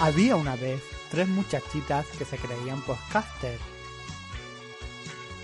Había 0.00 0.34
una 0.34 0.56
vez 0.56 0.82
tres 1.10 1.28
muchachitas 1.28 2.06
que 2.16 2.24
se 2.24 2.38
creían 2.38 2.80
podcasters. 2.80 3.60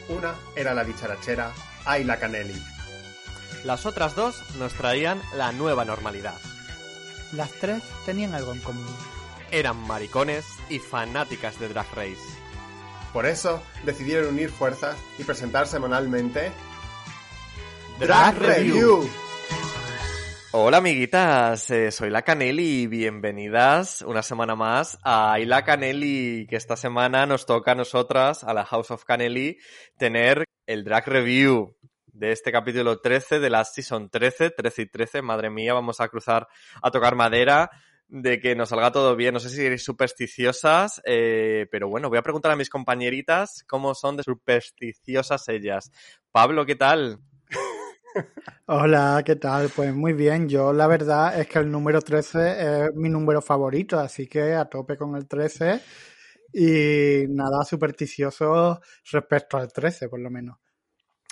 Una 0.09 0.35
era 0.55 0.73
la 0.73 0.83
dicharachera 0.83 1.53
Ayla 1.85 2.19
Canelli. 2.19 2.59
Las 3.65 3.85
otras 3.85 4.17
dos 4.17 4.43
nos 4.59 4.73
traían 4.73 5.21
la 5.35 5.53
nueva 5.53 5.85
normalidad. 5.85 6.39
Las 7.33 7.51
tres 7.53 7.83
tenían 8.07 8.35
algo 8.35 8.55
en 8.55 8.61
común. 8.61 8.97
Eran 9.51 9.77
maricones 9.77 10.47
y 10.71 10.79
fanáticas 10.79 11.61
de 11.61 11.69
Drag 11.69 11.95
Race. 11.95 12.17
Por 13.13 13.27
eso 13.27 13.63
decidieron 13.85 14.33
unir 14.33 14.49
fuerzas 14.49 14.97
y 15.19 15.25
presentar 15.25 15.67
semanalmente 15.67 16.51
Drag 18.01 18.39
Review. 18.39 19.07
Hola 20.59 20.79
amiguitas, 20.79 21.71
eh, 21.71 21.93
soy 21.93 22.09
la 22.09 22.23
Canelli 22.23 22.81
y 22.81 22.87
bienvenidas 22.87 24.01
una 24.01 24.23
semana 24.23 24.57
más 24.57 24.99
a 25.05 25.37
La 25.45 25.65
Canelli, 25.65 26.47
que 26.49 26.57
esta 26.57 26.79
semana 26.79 27.27
nos 27.27 27.45
toca 27.45 27.73
a 27.73 27.75
nosotras, 27.75 28.43
a 28.43 28.55
la 28.55 28.65
House 28.65 28.91
of 28.91 29.05
Canelli, 29.05 29.59
tener 29.99 30.47
el 30.65 30.83
drag 30.83 31.07
review 31.09 31.77
de 32.07 32.33
este 32.33 32.53
capítulo 32.53 33.03
13 33.03 33.39
de 33.39 33.51
la 33.51 33.67
Season 33.67 34.09
13, 34.09 34.49
13 34.49 34.81
y 34.83 34.87
13, 34.87 35.21
madre 35.21 35.51
mía, 35.51 35.75
vamos 35.75 36.01
a 36.01 36.09
cruzar 36.09 36.49
a 36.81 36.91
tocar 36.91 37.17
madera 37.17 37.71
de 38.09 38.41
que 38.41 38.57
nos 38.57 38.71
salga 38.71 38.91
todo 38.93 39.15
bien. 39.15 39.35
No 39.35 39.41
sé 39.41 39.51
si 39.51 39.63
eres 39.63 39.85
supersticiosas, 39.85 41.03
eh, 41.05 41.67
pero 41.71 41.91
bueno, 41.91 42.09
voy 42.09 42.17
a 42.17 42.23
preguntar 42.23 42.53
a 42.53 42.57
mis 42.57 42.71
compañeritas 42.71 43.63
cómo 43.69 43.95
son 43.95 44.17
de 44.17 44.23
supersticiosas 44.23 45.47
ellas. 45.51 45.93
Pablo, 46.33 46.65
¿qué 46.65 46.77
tal? 46.77 47.21
Hola, 48.67 49.23
¿qué 49.25 49.37
tal? 49.37 49.71
Pues 49.75 49.95
muy 49.95 50.13
bien, 50.13 50.49
yo 50.49 50.73
la 50.73 50.87
verdad 50.87 51.39
es 51.41 51.47
que 51.49 51.59
el 51.59 51.71
número 51.71 52.01
13 52.01 52.85
es 52.87 52.95
mi 52.95 53.09
número 53.09 53.41
favorito, 53.43 53.99
así 53.99 54.27
que 54.29 54.55
a 54.55 54.65
tope 54.67 54.97
con 54.97 55.17
el 55.17 55.27
13 55.27 55.81
y 56.53 57.27
nada 57.29 57.65
supersticioso 57.65 58.81
respecto 59.13 59.57
al 59.59 59.73
13 59.73 60.09
por 60.09 60.21
lo 60.21 60.31
menos. 60.31 60.59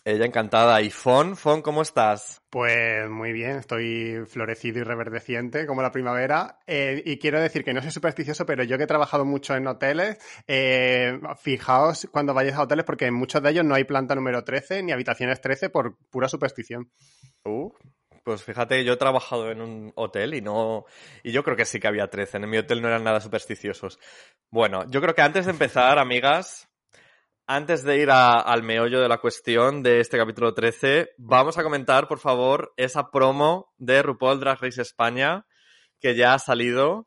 Ella 0.07 0.27
encantada. 0.27 0.83
¿Y 0.83 0.91
Fon? 0.91 1.35
Fon, 1.35 1.63
¿cómo 1.63 1.81
estás? 1.81 2.43
Pues 2.51 3.09
muy 3.09 3.33
bien, 3.33 3.57
estoy 3.57 4.23
florecido 4.27 4.81
y 4.81 4.83
reverdeciente 4.83 5.67
como 5.67 5.81
la 5.81 5.93
primavera. 5.93 6.59
Eh, 6.67 7.03
y 7.07 7.19
quiero 7.19 7.41
decir 7.41 7.65
que 7.65 7.73
no 7.73 7.81
soy 7.81 7.91
supersticioso, 7.91 8.45
pero 8.45 8.65
yo 8.65 8.77
que 8.77 8.85
he 8.85 8.87
trabajado 8.87 9.25
mucho 9.25 9.57
en 9.57 9.67
hoteles, 9.67 10.19
eh, 10.47 11.19
fijaos 11.41 12.07
cuando 12.13 12.35
vayáis 12.35 12.57
a 12.57 12.63
hoteles 12.63 12.85
porque 12.85 13.07
en 13.07 13.15
muchos 13.15 13.43
de 13.43 13.51
ellos 13.51 13.65
no 13.65 13.75
hay 13.75 13.85
planta 13.85 14.15
número 14.15 14.45
13 14.45 14.83
ni 14.83 14.93
habitaciones 14.93 15.41
13 15.41 15.71
por 15.71 15.97
pura 16.11 16.29
superstición. 16.29 16.91
Uh, 17.47 17.73
pues 18.25 18.43
fíjate, 18.43 18.85
yo 18.85 18.93
he 18.93 18.99
trabajado 18.99 19.51
en 19.51 19.63
un 19.63 19.93
hotel 19.97 20.35
y 20.35 20.43
no. 20.43 20.85
Y 21.23 21.33
yo 21.33 21.43
creo 21.45 21.57
que 21.57 21.65
sí 21.65 21.81
que 21.81 21.89
había 21.89 22.09
13. 22.09 22.37
En 22.37 22.51
mi 22.51 22.59
hotel 22.59 22.83
no 22.83 22.89
eran 22.89 23.05
nada 23.05 23.21
supersticiosos. 23.21 23.99
Bueno, 24.51 24.85
yo 24.91 25.01
creo 25.01 25.15
que 25.15 25.23
antes 25.23 25.47
de 25.47 25.53
empezar, 25.53 25.99
amigas, 25.99 26.69
antes 27.47 27.85
de 27.85 27.99
ir 27.99 28.11
al 28.11 28.63
meollo 28.63 29.01
de 29.01 29.09
la 29.09 29.19
cuestión 29.19 29.83
de 29.83 30.01
este 30.01 30.17
capítulo 30.17 30.55
13, 30.55 31.11
vamos 31.19 31.59
a 31.59 31.63
comentar, 31.63 32.09
por 32.09 32.19
favor, 32.19 32.73
esa 32.77 33.11
promo 33.11 33.73
de 33.77 34.03
RuPaul 34.03 34.41
Drag 34.41 34.61
Race 34.61 34.81
España 34.81 35.47
que 36.01 36.15
ya 36.15 36.35
ha 36.35 36.39
salido. 36.39 37.07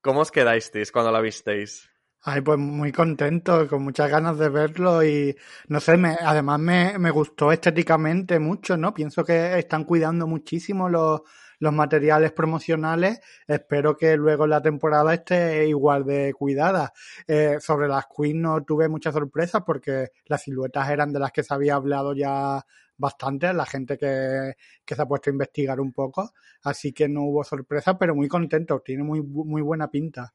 ¿Cómo 0.00 0.20
os 0.20 0.30
quedasteis 0.30 0.92
cuando 0.92 1.10
la 1.10 1.20
visteis? 1.20 1.88
Ay, 2.22 2.40
pues 2.40 2.58
muy 2.58 2.90
contento, 2.90 3.68
con 3.68 3.82
muchas 3.82 4.10
ganas 4.10 4.38
de 4.38 4.48
verlo 4.48 5.04
y 5.04 5.36
no 5.68 5.78
sé, 5.78 5.96
me, 5.96 6.16
además 6.20 6.58
me, 6.58 6.98
me 6.98 7.10
gustó 7.10 7.52
estéticamente 7.52 8.38
mucho, 8.38 8.76
¿no? 8.76 8.94
Pienso 8.94 9.24
que 9.24 9.58
están 9.58 9.84
cuidando 9.84 10.26
muchísimo 10.26 10.88
los, 10.88 11.20
los 11.64 11.72
materiales 11.72 12.32
promocionales. 12.32 13.20
Espero 13.48 13.96
que 13.96 14.16
luego 14.16 14.46
la 14.46 14.62
temporada 14.62 15.14
esté 15.14 15.66
igual 15.66 16.04
de 16.04 16.32
cuidada. 16.34 16.92
Eh, 17.26 17.56
sobre 17.58 17.88
las 17.88 18.04
queens 18.06 18.36
no 18.36 18.62
tuve 18.62 18.88
muchas 18.88 19.14
sorpresas 19.14 19.62
porque 19.66 20.10
las 20.26 20.42
siluetas 20.42 20.90
eran 20.90 21.12
de 21.12 21.18
las 21.20 21.32
que 21.32 21.42
se 21.42 21.54
había 21.54 21.74
hablado 21.74 22.14
ya 22.14 22.64
bastante, 22.96 23.52
la 23.52 23.66
gente 23.66 23.98
que, 23.98 24.52
que 24.84 24.94
se 24.94 25.02
ha 25.02 25.06
puesto 25.06 25.30
a 25.30 25.32
investigar 25.32 25.80
un 25.80 25.92
poco. 25.92 26.32
Así 26.62 26.92
que 26.92 27.08
no 27.08 27.22
hubo 27.22 27.42
sorpresa, 27.42 27.98
pero 27.98 28.14
muy 28.14 28.28
contento. 28.28 28.80
Tiene 28.80 29.02
muy, 29.02 29.22
muy 29.22 29.62
buena 29.62 29.90
pinta. 29.90 30.34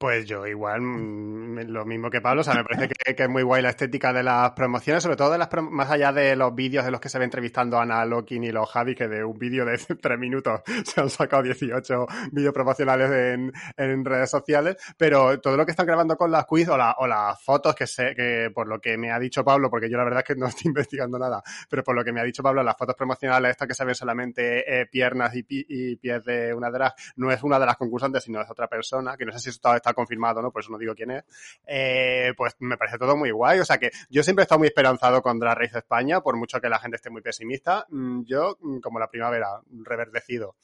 Pues 0.00 0.24
yo 0.24 0.46
igual, 0.46 0.80
mm, 0.80 1.58
lo 1.68 1.84
mismo 1.84 2.08
que 2.08 2.22
Pablo, 2.22 2.40
o 2.40 2.44
sea, 2.44 2.54
me 2.54 2.64
parece 2.64 2.88
que, 2.88 3.22
es 3.22 3.28
muy 3.28 3.42
guay 3.42 3.60
la 3.60 3.68
estética 3.68 4.14
de 4.14 4.22
las 4.22 4.52
promociones, 4.52 5.02
sobre 5.02 5.16
todo 5.16 5.30
de 5.30 5.36
las 5.36 5.50
más 5.70 5.90
allá 5.90 6.10
de 6.10 6.34
los 6.36 6.54
vídeos 6.54 6.86
de 6.86 6.90
los 6.90 7.02
que 7.02 7.10
se 7.10 7.18
ve 7.18 7.26
entrevistando 7.26 7.76
a 7.76 7.82
Ana 7.82 8.06
Lokin 8.06 8.42
y 8.42 8.50
los 8.50 8.66
Javi, 8.70 8.94
que 8.94 9.08
de 9.08 9.22
un 9.22 9.38
vídeo 9.38 9.66
de 9.66 9.76
tres 10.00 10.18
minutos 10.18 10.62
se 10.86 11.02
han 11.02 11.10
sacado 11.10 11.42
18 11.42 12.06
vídeos 12.32 12.54
promocionales 12.54 13.10
en, 13.10 13.52
en, 13.76 14.02
redes 14.06 14.30
sociales, 14.30 14.78
pero 14.96 15.38
todo 15.38 15.58
lo 15.58 15.66
que 15.66 15.72
están 15.72 15.84
grabando 15.84 16.16
con 16.16 16.30
las 16.30 16.46
quiz 16.46 16.66
o, 16.70 16.76
o, 16.76 17.06
las 17.06 17.38
fotos 17.42 17.74
que 17.74 17.86
sé, 17.86 18.14
que 18.16 18.50
por 18.54 18.68
lo 18.68 18.80
que 18.80 18.96
me 18.96 19.12
ha 19.12 19.18
dicho 19.18 19.44
Pablo, 19.44 19.68
porque 19.68 19.90
yo 19.90 19.98
la 19.98 20.04
verdad 20.04 20.20
es 20.26 20.34
que 20.34 20.40
no 20.40 20.46
estoy 20.46 20.68
investigando 20.70 21.18
nada, 21.18 21.42
pero 21.68 21.84
por 21.84 21.94
lo 21.94 22.02
que 22.02 22.12
me 22.14 22.22
ha 22.22 22.24
dicho 22.24 22.42
Pablo, 22.42 22.62
las 22.62 22.78
fotos 22.78 22.96
promocionales 22.96 23.50
estas 23.50 23.68
que 23.68 23.74
se 23.74 23.84
ven 23.84 23.94
solamente 23.94 24.80
eh, 24.80 24.86
piernas 24.86 25.36
y, 25.36 25.44
y, 25.50 25.96
pies 25.96 26.24
de 26.24 26.54
una 26.54 26.70
drag, 26.70 26.94
no 27.16 27.30
es 27.30 27.42
una 27.42 27.58
de 27.58 27.66
las 27.66 27.76
concursantes, 27.76 28.24
sino 28.24 28.40
es 28.40 28.50
otra 28.50 28.66
persona, 28.66 29.14
que 29.18 29.26
no 29.26 29.32
sé 29.32 29.40
si 29.40 29.50
está, 29.50 29.89
está 29.90 29.94
confirmado, 29.94 30.40
¿no? 30.40 30.50
Por 30.50 30.62
eso 30.62 30.70
no 30.72 30.78
digo 30.78 30.94
quién 30.94 31.10
es. 31.10 31.24
Eh, 31.66 32.32
pues 32.36 32.54
me 32.60 32.76
parece 32.76 32.98
todo 32.98 33.16
muy 33.16 33.30
guay. 33.30 33.60
O 33.60 33.64
sea 33.64 33.78
que 33.78 33.90
yo 34.08 34.22
siempre 34.22 34.42
he 34.42 34.44
estado 34.44 34.60
muy 34.60 34.68
esperanzado 34.68 35.22
con 35.22 35.38
Drag 35.38 35.58
Race 35.58 35.78
España, 35.78 36.20
por 36.20 36.36
mucho 36.36 36.60
que 36.60 36.68
la 36.68 36.78
gente 36.78 36.96
esté 36.96 37.10
muy 37.10 37.22
pesimista. 37.22 37.86
Mm, 37.90 38.22
yo, 38.24 38.56
mm, 38.60 38.80
como 38.80 38.98
la 38.98 39.08
primavera, 39.08 39.60
reverdecido. 39.82 40.56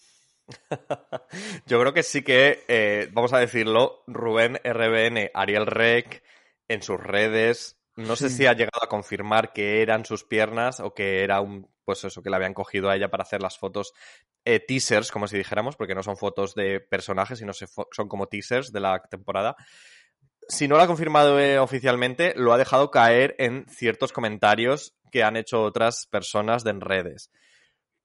yo 1.67 1.81
creo 1.81 1.93
que 1.93 2.03
sí 2.03 2.23
que, 2.23 2.65
eh, 2.69 3.09
vamos 3.13 3.33
a 3.33 3.39
decirlo, 3.39 4.05
Rubén 4.07 4.61
RBN, 4.63 5.31
Ariel 5.35 5.67
Rec, 5.67 6.23
en 6.69 6.83
sus 6.83 7.01
redes, 7.01 7.77
no 7.97 8.15
sé 8.15 8.29
si 8.29 8.47
ha 8.47 8.53
llegado 8.53 8.83
a 8.83 8.89
confirmar 8.89 9.53
que 9.53 9.81
eran 9.81 10.05
sus 10.05 10.23
piernas 10.25 10.81
o 10.81 10.93
que 10.93 11.23
era 11.23 11.41
un 11.41 11.67
pues 11.87 12.05
eso, 12.05 12.23
que 12.23 12.29
la 12.29 12.37
habían 12.37 12.53
cogido 12.53 12.91
a 12.91 12.97
ella 12.97 13.09
para 13.09 13.23
hacer 13.23 13.41
las 13.41 13.57
fotos 13.57 13.95
eh, 14.45 14.61
teasers, 14.61 15.11
como 15.11 15.29
si 15.29 15.39
dijéramos, 15.39 15.77
porque 15.77 15.95
no 15.95 16.03
son 16.03 16.17
fotos 16.17 16.55
de 16.55 16.81
personajes, 16.81 17.39
sino 17.39 17.53
son 17.55 18.09
como 18.09 18.27
teasers 18.27 18.73
de 18.73 18.81
la 18.81 19.01
temporada. 19.09 19.57
Si 20.49 20.69
no 20.69 20.77
lo 20.77 20.83
ha 20.83 20.87
confirmado 20.87 21.41
eh, 21.41 21.59
oficialmente, 21.59 22.35
lo 22.37 22.53
ha 22.53 22.59
dejado 22.59 22.91
caer 22.91 23.37
en 23.39 23.67
ciertos 23.69 24.13
comentarios 24.13 24.95
que 25.11 25.23
han 25.23 25.37
hecho 25.37 25.63
otras 25.63 26.07
personas 26.11 26.65
de 26.65 26.71
en 26.71 26.81
redes. 26.81 27.31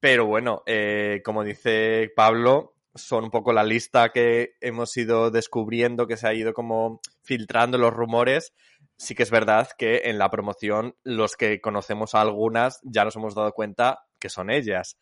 Pero 0.00 0.26
bueno, 0.26 0.62
eh, 0.66 1.20
como 1.24 1.44
dice 1.44 2.10
Pablo, 2.14 2.76
son 2.94 3.24
un 3.24 3.30
poco 3.30 3.52
la 3.52 3.64
lista 3.64 4.10
que 4.10 4.54
hemos 4.60 4.96
ido 4.96 5.30
descubriendo, 5.30 6.06
que 6.06 6.16
se 6.16 6.28
ha 6.28 6.34
ido 6.34 6.54
como 6.54 7.00
filtrando 7.22 7.78
los 7.78 7.92
rumores 7.92 8.52
sí 8.96 9.14
que 9.14 9.22
es 9.22 9.30
verdad 9.30 9.68
que 9.76 10.02
en 10.04 10.18
la 10.18 10.30
promoción 10.30 10.96
los 11.02 11.36
que 11.36 11.60
conocemos 11.60 12.14
a 12.14 12.20
algunas 12.20 12.80
ya 12.82 13.04
nos 13.04 13.16
hemos 13.16 13.34
dado 13.34 13.52
cuenta 13.52 14.04
que 14.18 14.28
son 14.28 14.50
ellas. 14.50 14.98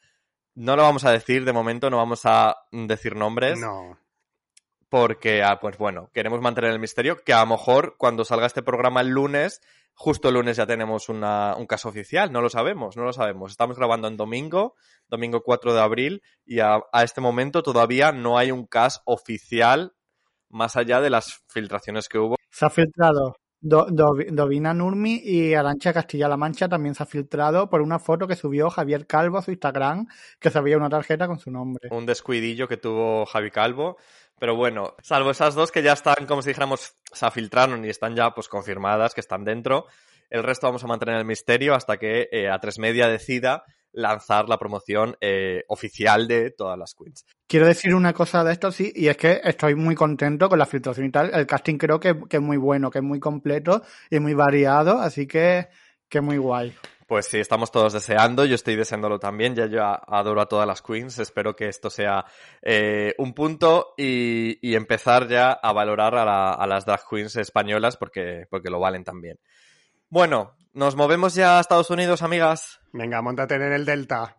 No 0.54 0.76
lo 0.76 0.82
vamos 0.82 1.04
a 1.04 1.12
decir 1.12 1.44
de 1.44 1.52
momento, 1.52 1.90
no 1.90 1.98
vamos 1.98 2.22
a 2.24 2.56
decir 2.72 3.14
nombres. 3.16 3.60
No. 3.60 3.98
Porque, 4.88 5.42
ah, 5.42 5.60
pues 5.60 5.78
bueno, 5.78 6.10
queremos 6.12 6.41
mantener 6.41 6.72
el 6.72 6.80
misterio, 6.80 7.16
que 7.24 7.32
a 7.32 7.41
lo 7.41 7.47
mejor 7.47 7.94
cuando 7.97 8.24
salga 8.24 8.47
este 8.47 8.62
programa 8.62 9.03
el 9.03 9.09
lunes, 9.09 9.60
justo 9.94 10.28
el 10.28 10.34
lunes 10.34 10.56
ya 10.56 10.66
tenemos 10.66 11.09
un 11.09 11.20
caso 11.68 11.88
oficial, 11.88 12.32
no 12.32 12.41
lo 12.41 12.50
sabemos, 12.50 12.97
no 12.97 13.04
lo 13.04 13.12
sabemos. 13.12 13.53
Estamos 13.53 13.76
grabando 13.76 14.09
en 14.09 14.16
domingo, 14.16 14.74
domingo 15.09 15.42
4 15.44 15.74
de 15.74 15.80
abril, 15.80 16.22
y 16.44 16.59
a, 16.59 16.80
a 16.92 17.04
este 17.04 17.20
momento 17.20 17.62
todavía 17.62 18.10
no 18.10 18.36
hay 18.36 18.50
un 18.50 18.66
caso 18.66 19.00
oficial 19.04 19.94
más 20.48 20.74
allá 20.74 21.00
de 21.00 21.10
las 21.10 21.44
filtraciones 21.48 22.09
que 22.09 22.18
hubo. 22.18 22.36
Se 22.50 22.66
ha 22.66 22.70
filtrado 22.70 23.36
Dovina 23.60 24.72
Nurmi 24.72 25.21
y 25.22 25.54
Arancha 25.54 25.92
Castilla-La 25.92 26.36
Mancha 26.36 26.68
también 26.68 26.95
se 26.95 27.03
ha 27.03 27.07
filtrado 27.07 27.68
por 27.68 27.83
una 27.83 27.98
foto 27.98 28.27
que 28.27 28.36
subió 28.36 28.71
Javier 28.71 29.07
Calvo 29.07 29.39
a 29.39 29.42
su 29.42 29.51
Instagram, 29.51 30.07
que 30.39 30.51
sabía 30.51 30.77
una 30.77 30.89
tarjeta 30.89 31.27
con 31.27 31.39
su 31.39 31.51
nombre. 31.51 31.89
Un 31.91 32.07
descuidillo 32.07 32.68
que 32.68 32.78
tuvo 32.78 33.27
Javi 33.27 33.51
Calvo. 33.51 33.98
Pero 34.39 34.57
bueno, 34.57 34.95
salvo 35.03 35.30
esas 35.30 35.54
dos 35.54 35.71
que 35.71 35.83
ya 35.83 35.92
están, 35.92 36.24
como 36.27 36.41
si 36.41 36.48
dijéramos, 36.48 36.95
se 37.12 37.30
filtraron 37.30 37.84
y 37.84 37.91
están 37.91 38.16
ya 38.16 38.30
pues 38.30 38.48
confirmadas 38.48 39.12
que 39.12 39.21
están 39.21 39.45
dentro. 39.45 39.86
El 40.30 40.42
resto 40.42 40.66
vamos 40.66 40.83
a 40.83 40.86
mantener 40.86 41.16
el 41.16 41.27
misterio 41.27 41.74
hasta 41.74 41.98
que 41.98 42.28
eh, 42.33 42.48
a 42.48 42.59
tres 42.59 42.78
media 42.78 43.09
decida 43.09 43.65
lanzar 43.92 44.48
la 44.48 44.59
promoción 44.59 45.16
eh, 45.21 45.65
oficial 45.69 46.28
de 46.28 46.51
todas 46.51 46.78
las 46.78 46.95
queens. 46.95 47.25
Quiero 47.47 47.66
decir 47.66 47.95
una 47.95 48.13
cosa 48.13 48.45
de 48.45 48.53
esto, 48.53 48.71
sí, 48.71 48.92
y 48.95 49.09
es 49.09 49.16
que 49.16 49.41
estoy 49.42 49.75
muy 49.75 49.95
contento 49.95 50.48
con 50.48 50.59
la 50.59 50.66
filtración 50.66 51.07
y 51.07 51.10
tal. 51.10 51.34
El 51.34 51.47
casting 51.47 51.77
creo 51.77 51.98
que, 51.98 52.16
que 52.28 52.37
es 52.37 52.42
muy 52.42 52.57
bueno, 52.57 52.91
que 52.91 52.98
es 52.98 53.04
muy 53.04 53.21
completo 53.21 53.83
y 54.10 54.21
muy 54.21 54.34
variado, 54.34 55.01
así 55.01 55.27
que, 55.27 55.69
que 56.09 56.21
muy 56.21 56.39
guay. 56.39 56.75
Pues 57.10 57.27
sí, 57.27 57.39
estamos 57.39 57.72
todos 57.72 57.92
deseando, 57.92 58.45
yo 58.45 58.54
estoy 58.54 58.77
deseándolo 58.77 59.19
también, 59.19 59.57
ya 59.57 59.66
yo 59.66 59.83
adoro 59.83 60.41
a 60.41 60.47
todas 60.47 60.65
las 60.65 60.81
queens, 60.81 61.19
espero 61.19 61.57
que 61.57 61.66
esto 61.66 61.91
sea 61.91 62.25
eh, 62.63 63.16
un 63.19 63.34
punto 63.34 63.95
y, 63.97 64.59
y, 64.63 64.77
empezar 64.77 65.27
ya 65.27 65.51
a 65.51 65.72
valorar 65.72 66.15
a, 66.15 66.25
la, 66.25 66.53
a, 66.53 66.66
las 66.69 66.87
drag 66.87 67.01
queens 67.10 67.34
españolas 67.34 67.97
porque, 67.97 68.47
porque 68.48 68.71
lo 68.71 68.78
valen 68.78 69.03
también. 69.03 69.41
Bueno, 70.09 70.57
nos 70.72 70.95
movemos 70.95 71.34
ya 71.34 71.59
a 71.59 71.60
Estados 71.60 71.91
Unidos, 71.91 72.22
amigas. 72.22 72.79
Venga, 72.92 73.22
montate 73.22 73.54
en 73.54 73.72
el 73.72 73.84
Delta. 73.84 74.37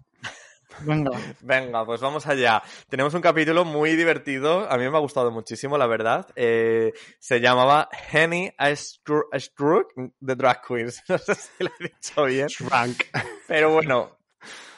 Venga. 0.81 1.12
Venga, 1.42 1.86
pues 1.86 2.01
vamos 2.01 2.25
allá. 2.27 2.62
Tenemos 2.89 3.13
un 3.13 3.21
capítulo 3.21 3.65
muy 3.65 3.95
divertido. 3.95 4.69
A 4.69 4.77
mí 4.77 4.89
me 4.89 4.98
ha 4.98 5.01
gustado 5.01 5.31
muchísimo, 5.31 5.77
la 5.77 5.88
verdad. 5.88 6.27
Eh, 6.36 6.94
se 7.19 7.39
llamaba 7.39 7.89
Henny 8.12 8.51
Struck 8.75 9.94
de 10.19 10.36
Drag 10.36 10.62
Queens. 10.65 11.03
No 11.09 11.18
sé 11.18 11.36
si 11.36 11.63
lo 11.63 11.69
he 11.80 11.83
dicho 11.83 12.24
bien. 12.25 12.48
Shrunk. 12.48 13.03
Pero 13.48 13.71
bueno, 13.71 14.18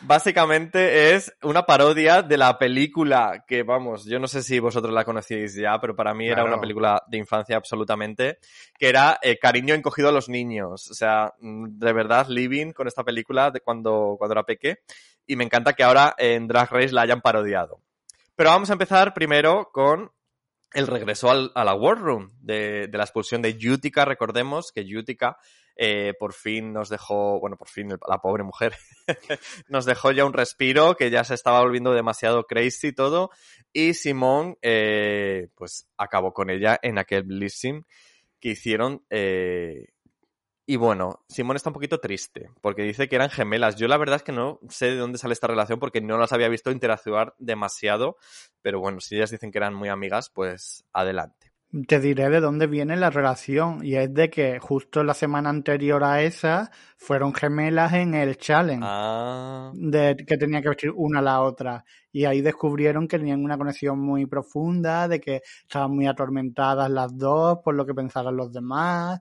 básicamente 0.05 1.15
es 1.15 1.33
una 1.41 1.65
parodia 1.65 2.21
de 2.21 2.37
la 2.37 2.57
película 2.57 3.43
que, 3.47 3.63
vamos, 3.63 4.05
yo 4.05 4.19
no 4.19 4.27
sé 4.27 4.43
si 4.43 4.59
vosotros 4.59 4.93
la 4.93 5.05
conocíais 5.05 5.55
ya, 5.55 5.79
pero 5.79 5.95
para 5.95 6.13
mí 6.13 6.27
claro. 6.27 6.41
era 6.41 6.51
una 6.51 6.61
película 6.61 7.03
de 7.07 7.17
infancia 7.17 7.57
absolutamente, 7.57 8.39
que 8.77 8.89
era 8.89 9.19
eh, 9.21 9.39
Cariño 9.39 9.73
encogido 9.73 10.09
a 10.09 10.11
los 10.11 10.29
niños. 10.29 10.89
O 10.89 10.93
sea, 10.93 11.33
de 11.39 11.93
verdad, 11.93 12.27
living 12.27 12.71
con 12.71 12.87
esta 12.87 13.03
película 13.03 13.51
de 13.51 13.61
cuando, 13.61 14.15
cuando 14.17 14.33
era 14.33 14.43
peque 14.43 14.79
y 15.25 15.35
me 15.35 15.43
encanta 15.43 15.73
que 15.73 15.83
ahora 15.83 16.15
en 16.17 16.47
Drag 16.47 16.69
Race 16.71 16.93
la 16.93 17.01
hayan 17.01 17.21
parodiado. 17.21 17.79
Pero 18.35 18.49
vamos 18.49 18.69
a 18.69 18.73
empezar 18.73 19.13
primero 19.13 19.69
con 19.71 20.11
el 20.73 20.87
regreso 20.87 21.29
al, 21.29 21.51
a 21.55 21.63
la 21.63 21.75
War 21.75 21.99
Room 21.99 22.31
de, 22.41 22.87
de, 22.87 22.97
la 22.97 23.03
expulsión 23.03 23.41
de 23.41 23.55
Utica. 23.69 24.05
Recordemos 24.05 24.71
que 24.71 24.81
Utica 24.81 25.37
eh, 25.75 26.13
por 26.19 26.33
fin 26.33 26.73
nos 26.73 26.89
dejó, 26.89 27.39
bueno, 27.39 27.57
por 27.57 27.69
fin 27.69 27.89
la 27.89 28.17
pobre 28.19 28.43
mujer 28.43 28.75
nos 29.69 29.85
dejó 29.85 30.11
ya 30.11 30.25
un 30.25 30.33
respiro, 30.33 30.95
que 30.95 31.09
ya 31.09 31.23
se 31.23 31.33
estaba 31.33 31.61
volviendo 31.61 31.93
demasiado 31.93 32.43
crazy 32.45 32.93
todo. 32.93 33.29
Y 33.71 33.93
Simón, 33.93 34.57
eh, 34.61 35.49
pues 35.55 35.89
acabó 35.97 36.33
con 36.33 36.49
ella 36.49 36.79
en 36.81 36.97
aquel 36.97 37.23
blissing 37.23 37.85
que 38.39 38.49
hicieron 38.49 39.05
eh, 39.09 39.93
y 40.65 40.77
bueno, 40.77 41.25
Simón 41.27 41.57
está 41.57 41.69
un 41.69 41.73
poquito 41.73 41.99
triste 41.99 42.49
porque 42.61 42.83
dice 42.83 43.09
que 43.09 43.17
eran 43.17 43.29
gemelas. 43.29 43.75
Yo 43.75 43.87
la 43.89 43.97
verdad 43.97 44.17
es 44.17 44.23
que 44.23 44.31
no 44.31 44.59
sé 44.69 44.87
de 44.87 44.97
dónde 44.97 45.17
sale 45.17 45.33
esta 45.33 45.47
relación 45.47 45.79
porque 45.79 45.99
no 45.99 46.17
las 46.17 46.31
había 46.31 46.47
visto 46.47 46.71
interactuar 46.71 47.35
demasiado. 47.37 48.15
Pero 48.61 48.79
bueno, 48.79 49.01
si 49.01 49.15
ellas 49.15 49.31
dicen 49.31 49.51
que 49.51 49.57
eran 49.57 49.73
muy 49.73 49.89
amigas, 49.89 50.29
pues 50.29 50.85
adelante. 50.93 51.52
Te 51.87 51.99
diré 51.99 52.29
de 52.29 52.39
dónde 52.39 52.67
viene 52.67 52.95
la 52.95 53.09
relación 53.09 53.83
y 53.83 53.95
es 53.95 54.13
de 54.13 54.29
que 54.29 54.59
justo 54.59 55.03
la 55.03 55.15
semana 55.15 55.49
anterior 55.49 56.03
a 56.03 56.21
esa 56.21 56.69
fueron 56.97 57.33
gemelas 57.33 57.93
en 57.93 58.13
el 58.13 58.37
challenge 58.37 58.85
ah. 58.87 59.71
de 59.73 60.15
que 60.15 60.37
tenía 60.37 60.61
que 60.61 60.69
vestir 60.69 60.91
una 60.95 61.17
a 61.17 61.21
la 61.23 61.41
otra 61.41 61.83
y 62.11 62.25
ahí 62.25 62.41
descubrieron 62.41 63.07
que 63.07 63.17
tenían 63.17 63.43
una 63.43 63.57
conexión 63.57 63.99
muy 63.99 64.27
profunda, 64.27 65.07
de 65.07 65.19
que 65.19 65.41
estaban 65.63 65.95
muy 65.95 66.05
atormentadas 66.05 66.91
las 66.91 67.17
dos 67.17 67.57
por 67.63 67.73
lo 67.73 67.87
que 67.87 67.95
pensaban 67.95 68.37
los 68.37 68.53
demás 68.53 69.19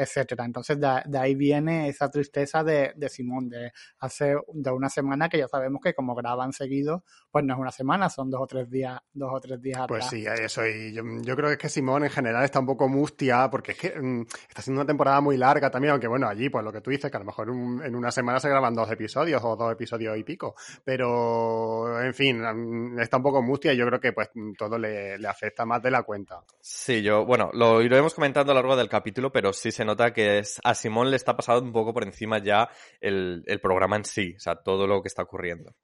etcétera. 0.00 0.44
Entonces, 0.44 0.80
de, 0.80 1.02
de, 1.04 1.18
ahí 1.18 1.34
viene 1.34 1.88
esa 1.88 2.10
tristeza 2.10 2.64
de, 2.64 2.92
de, 2.96 3.08
Simón, 3.08 3.48
de 3.48 3.72
hace 3.98 4.34
de 4.52 4.70
una 4.70 4.88
semana 4.88 5.28
que 5.28 5.38
ya 5.38 5.48
sabemos 5.48 5.80
que 5.82 5.94
como 5.94 6.14
graban 6.14 6.52
seguido, 6.52 7.04
pues 7.30 7.44
no 7.44 7.54
es 7.54 7.60
una 7.60 7.70
semana, 7.70 8.08
son 8.08 8.30
dos 8.30 8.40
o 8.40 8.46
tres 8.46 8.70
días, 8.70 8.98
dos 9.12 9.30
o 9.32 9.40
tres 9.40 9.60
días 9.60 9.84
Pues 9.86 10.06
atrás. 10.06 10.10
sí, 10.10 10.24
eso. 10.42 10.66
Y 10.66 10.94
yo, 10.94 11.02
yo, 11.22 11.36
creo 11.36 11.48
que 11.48 11.52
es 11.52 11.58
que 11.58 11.68
Simón 11.68 12.04
en 12.04 12.10
general 12.10 12.44
está 12.44 12.60
un 12.60 12.66
poco 12.66 12.88
mustia, 12.88 13.48
porque 13.50 13.72
es 13.72 13.78
que 13.78 14.00
mmm, 14.00 14.22
está 14.48 14.62
siendo 14.62 14.80
una 14.80 14.86
temporada 14.86 15.20
muy 15.20 15.36
larga 15.36 15.70
también, 15.70 15.92
aunque 15.92 16.08
bueno, 16.08 16.28
allí, 16.28 16.48
pues 16.48 16.64
lo 16.64 16.72
que 16.72 16.80
tú 16.80 16.90
dices, 16.90 17.10
que 17.10 17.16
a 17.16 17.20
lo 17.20 17.26
mejor 17.26 17.50
un, 17.50 17.82
en 17.84 17.94
una 17.94 18.10
semana 18.10 18.40
se 18.40 18.48
graban 18.48 18.74
dos 18.74 18.90
episodios 18.90 19.42
o 19.44 19.56
dos 19.56 19.72
episodios 19.72 20.16
y 20.16 20.24
pico. 20.24 20.54
Pero, 20.84 22.00
en 22.02 22.14
fin, 22.14 22.98
está 22.98 23.18
un 23.18 23.22
poco 23.22 23.42
mustia 23.42 23.72
y 23.72 23.76
yo 23.76 23.86
creo 23.86 24.00
que 24.00 24.12
pues 24.12 24.30
todo 24.56 24.78
le, 24.78 25.18
le 25.18 25.28
afecta 25.28 25.64
más 25.66 25.82
de 25.82 25.90
la 25.90 26.02
cuenta. 26.02 26.40
Sí, 26.60 27.02
yo, 27.02 27.24
bueno, 27.26 27.50
lo 27.52 27.82
iremos 27.82 28.14
comentando 28.14 28.52
a 28.52 28.54
lo 28.54 28.60
largo 28.60 28.76
del 28.76 28.88
capítulo, 28.88 29.30
pero 29.30 29.52
sí 29.52 29.70
se 29.70 29.84
nota 29.90 30.12
que 30.12 30.38
es, 30.38 30.60
a 30.64 30.74
Simón 30.74 31.10
le 31.10 31.16
está 31.16 31.36
pasando 31.36 31.62
un 31.62 31.72
poco 31.72 31.92
por 31.92 32.04
encima 32.04 32.38
ya 32.38 32.68
el, 33.00 33.42
el, 33.46 33.60
programa 33.60 33.96
en 33.96 34.04
sí, 34.04 34.34
o 34.36 34.40
sea, 34.40 34.56
todo 34.56 34.86
lo 34.86 35.02
que 35.02 35.08
está 35.08 35.22
ocurriendo. 35.22 35.74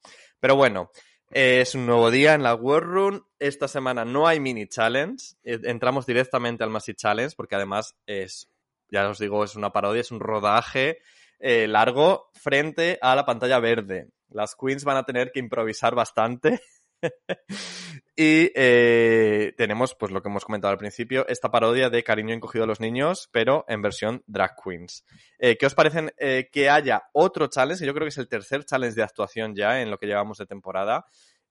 Pero 0.40 0.56
bueno, 0.56 0.90
es 1.30 1.74
un 1.74 1.86
nuevo 1.86 2.10
día 2.10 2.34
en 2.34 2.42
la 2.42 2.54
War 2.54 2.82
Room. 2.82 3.26
Esta 3.38 3.68
semana 3.68 4.04
no 4.04 4.28
hay 4.28 4.38
mini 4.38 4.68
challenge. 4.68 5.34
Entramos 5.42 6.06
directamente 6.06 6.62
al 6.62 6.70
Massy 6.70 6.94
Challenge 6.94 7.34
porque 7.36 7.56
además 7.56 7.96
es, 8.06 8.48
ya 8.90 9.08
os 9.08 9.18
digo, 9.18 9.42
es 9.42 9.56
una 9.56 9.72
parodia, 9.72 10.00
es 10.00 10.12
un 10.12 10.20
rodaje 10.20 10.98
eh, 11.38 11.66
largo 11.66 12.30
frente 12.34 12.98
a 13.02 13.16
la 13.16 13.26
pantalla 13.26 13.58
verde. 13.58 14.08
Las 14.28 14.54
queens 14.54 14.84
van 14.84 14.98
a 14.98 15.04
tener 15.04 15.32
que 15.32 15.40
improvisar 15.40 15.94
bastante. 15.94 16.60
y 18.16 18.50
eh, 18.54 19.54
tenemos, 19.56 19.94
pues 19.94 20.12
lo 20.12 20.22
que 20.22 20.28
hemos 20.28 20.44
comentado 20.44 20.72
al 20.72 20.78
principio, 20.78 21.26
esta 21.28 21.50
parodia 21.50 21.90
de 21.90 22.02
Cariño 22.02 22.34
encogido 22.34 22.64
a 22.64 22.66
los 22.66 22.80
niños, 22.80 23.28
pero 23.32 23.64
en 23.68 23.82
versión 23.82 24.22
drag 24.26 24.56
queens. 24.62 25.04
Eh, 25.38 25.56
¿Qué 25.56 25.66
os 25.66 25.74
parecen 25.74 26.12
eh, 26.18 26.48
que 26.52 26.70
haya 26.70 27.04
otro 27.12 27.46
challenge? 27.48 27.84
Yo 27.84 27.94
creo 27.94 28.04
que 28.04 28.10
es 28.10 28.18
el 28.18 28.28
tercer 28.28 28.64
challenge 28.64 28.96
de 28.96 29.02
actuación 29.02 29.54
ya 29.54 29.80
en 29.80 29.90
lo 29.90 29.98
que 29.98 30.06
llevamos 30.06 30.38
de 30.38 30.46
temporada. 30.46 31.06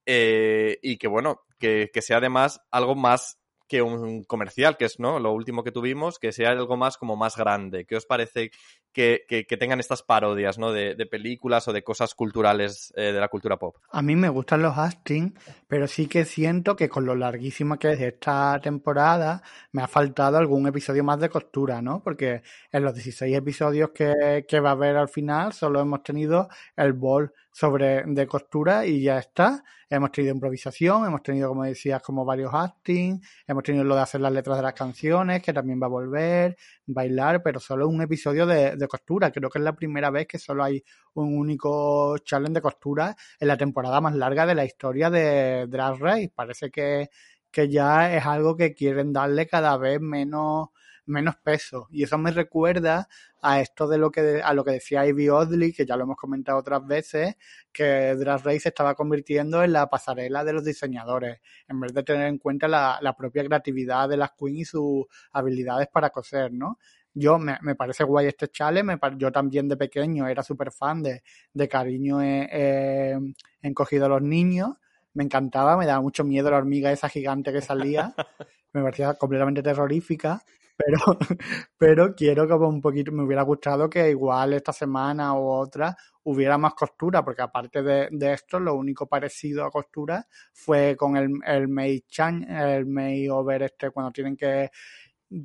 Y 0.08 0.98
que 0.98 1.08
bueno, 1.08 1.46
que, 1.58 1.90
que 1.92 2.02
sea 2.04 2.18
además 2.18 2.62
algo 2.70 2.94
más 2.94 3.40
que 3.68 3.82
un 3.82 4.24
comercial, 4.24 4.78
que 4.78 4.86
es 4.86 5.00
¿no? 5.00 5.20
lo 5.20 5.34
último 5.34 5.64
que 5.64 5.72
tuvimos, 5.72 6.20
que 6.20 6.32
sea 6.32 6.52
algo 6.52 6.78
más 6.78 6.98
como 6.98 7.16
más 7.16 7.36
grande. 7.36 7.86
¿Qué 7.86 7.96
os 7.96 8.06
parece 8.06 8.52
que, 8.94 9.26
que, 9.28 9.58
tengan 9.58 9.80
estas 9.80 10.04
parodias 10.04 10.58
¿no? 10.58 10.72
de, 10.72 10.96
de, 10.96 11.06
películas 11.06 11.68
o 11.68 11.74
de 11.74 11.84
cosas 11.84 12.14
culturales 12.16 12.94
eh, 12.96 13.12
de 13.12 13.20
la 13.20 13.28
cultura 13.28 13.58
pop? 13.58 13.76
A 13.92 14.02
mí 14.02 14.16
me 14.16 14.30
gustan 14.30 14.62
los 14.62 14.78
acting, 14.78 15.34
pero 15.68 15.88
sí 15.88 16.08
que 16.08 16.24
siento 16.26 16.76
que 16.76 16.88
con 16.88 17.06
lo 17.06 17.16
larguísima 17.16 17.78
que 17.78 17.92
es 17.92 18.02
esta 18.02 18.60
temporada 18.62 19.42
me 19.72 19.82
ha 19.82 19.88
faltado 19.88 20.38
algún 20.38 20.68
episodio 20.68 21.04
más 21.04 21.20
de 21.20 21.30
costura, 21.30 21.82
¿no? 21.82 22.02
Porque 22.04 22.44
en 22.72 22.84
los 22.84 22.94
16 22.94 23.36
episodios 23.36 23.90
que, 23.90 24.46
que 24.48 24.60
va 24.60 24.70
a 24.70 24.74
haber 24.74 24.96
al 24.96 25.10
final 25.10 25.52
solo 25.54 25.82
hemos 25.82 26.04
tenido 26.04 26.48
el 26.78 26.94
bol 26.94 27.34
sobre 27.52 28.04
de 28.06 28.28
costura 28.28 28.86
y 28.86 29.02
ya 29.02 29.18
está. 29.18 29.64
Hemos 29.96 30.12
tenido 30.12 30.34
improvisación, 30.34 31.06
hemos 31.06 31.24
tenido, 31.24 31.48
como 31.48 31.64
decías, 31.64 32.02
como 32.02 32.26
varios 32.26 32.54
acting, 32.54 33.22
hemos 33.48 33.64
tenido 33.64 33.86
lo 33.86 33.96
de 33.96 34.02
hacer 34.02 34.20
las 34.20 34.34
letras 34.34 34.58
de 34.58 34.64
las 34.64 34.74
canciones, 34.74 35.42
que 35.42 35.54
también 35.54 35.80
va 35.82 35.86
a 35.86 35.90
volver, 35.90 36.58
bailar, 36.86 37.42
pero 37.42 37.62
solo 37.62 37.88
un 37.88 38.02
episodio 38.02 38.46
de, 38.46 38.76
de 38.76 38.88
costura. 38.90 39.32
Creo 39.32 39.50
que 39.50 39.60
es 39.60 39.64
la 39.64 39.74
primera 39.74 40.10
vez 40.10 40.28
que 40.28 40.38
solo 40.38 40.66
hay 40.66 40.84
un 41.14 41.38
único 41.38 42.18
challenge 42.20 42.56
de 42.56 42.62
costura 42.62 43.16
en 43.40 43.48
la 43.48 43.56
temporada 43.58 44.02
más 44.02 44.16
larga 44.16 44.46
de 44.46 44.56
la 44.56 44.66
historia 44.66 45.10
de 45.10 45.66
Drag 45.68 45.98
Race. 45.98 46.32
Parece 46.36 46.70
que, 46.70 47.10
que 47.50 47.70
ya 47.70 48.14
es 48.14 48.26
algo 48.26 48.58
que 48.58 48.74
quieren 48.74 49.14
darle 49.14 49.48
cada 49.48 49.78
vez 49.78 50.02
menos 50.02 50.70
menos 51.06 51.36
peso. 51.38 51.88
Y 51.92 52.04
eso 52.04 52.18
me 52.18 52.32
recuerda 52.32 53.08
a 53.42 53.62
esto 53.62 53.88
de 53.88 53.98
lo 53.98 54.12
que 54.12 54.42
a 54.44 54.54
lo 54.54 54.64
que 54.64 54.72
decía 54.72 55.06
Ivy 55.06 55.30
Oddly, 55.30 55.74
que 55.74 55.86
ya 55.86 55.96
lo 55.96 56.04
hemos 56.04 56.18
comentado 56.18 56.58
otras 56.58 56.86
veces, 56.86 57.36
que 57.72 58.16
Drag 58.16 58.44
Race 58.44 58.62
se 58.62 58.70
estaba 58.70 58.96
convirtiendo 58.96 59.64
en 59.64 59.74
la 59.74 59.88
pasarela 59.88 60.44
de 60.44 60.54
los 60.54 60.64
diseñadores, 60.66 61.42
en 61.68 61.80
vez 61.80 61.94
de 61.94 62.04
tener 62.04 62.28
en 62.28 62.38
cuenta 62.38 62.68
la, 62.68 62.98
la 63.02 63.16
propia 63.16 63.44
creatividad 63.46 64.10
de 64.10 64.18
las 64.18 64.32
queens 64.32 64.60
y 64.60 64.66
sus 64.66 65.06
habilidades 65.32 65.88
para 65.90 66.10
coser, 66.10 66.52
¿no? 66.54 66.80
Yo 67.14 67.40
me, 67.40 67.58
me 67.62 67.76
parece 67.76 68.04
guay 68.04 68.28
este 68.28 68.50
chale, 68.50 68.84
me, 68.84 69.00
yo 69.18 69.32
también 69.32 69.70
de 69.70 69.78
pequeño 69.78 70.28
era 70.28 70.44
súper 70.44 70.72
fan 70.72 71.02
de, 71.02 71.24
de 71.54 71.68
cariño 71.70 72.22
eh, 72.22 72.50
eh, 72.52 73.18
encogido 73.62 74.08
a 74.08 74.10
los 74.10 74.22
niños, 74.22 74.72
me 75.14 75.24
encantaba, 75.24 75.78
me 75.78 75.86
daba 75.86 76.02
mucho 76.02 76.26
miedo 76.26 76.52
la 76.52 76.58
hormiga 76.58 76.92
esa 76.92 77.08
gigante 77.08 77.54
que 77.54 77.62
salía, 77.62 78.14
me 78.74 78.82
parecía 78.84 79.14
completamente 79.14 79.64
terrorífica, 79.64 80.44
pero, 80.78 80.98
pero 81.78 82.16
quiero 82.16 82.48
como 82.48 82.68
un 82.68 82.82
poquito, 82.82 83.12
me 83.12 83.24
hubiera 83.24 83.44
gustado 83.44 83.90
que 83.90 84.10
igual 84.10 84.54
esta 84.54 84.74
semana 84.74 85.34
o 85.36 85.60
otra 85.60 85.96
hubiera 86.24 86.58
más 86.58 86.74
costura, 86.74 87.24
porque 87.24 87.42
aparte 87.42 87.84
de, 87.84 88.10
de 88.12 88.34
esto, 88.34 88.60
lo 88.60 88.76
único 88.76 89.08
parecido 89.08 89.64
a 89.66 89.72
costura 89.72 90.28
fue 90.54 90.96
con 90.98 91.16
el, 91.18 91.30
el 91.46 91.68
May 91.68 92.02
Chan, 92.08 92.44
el 92.50 92.86
May 92.88 93.30
Over 93.30 93.64
este, 93.64 93.92
cuando 93.92 94.12
tienen 94.12 94.36
que, 94.36 94.72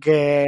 que, 0.01 0.45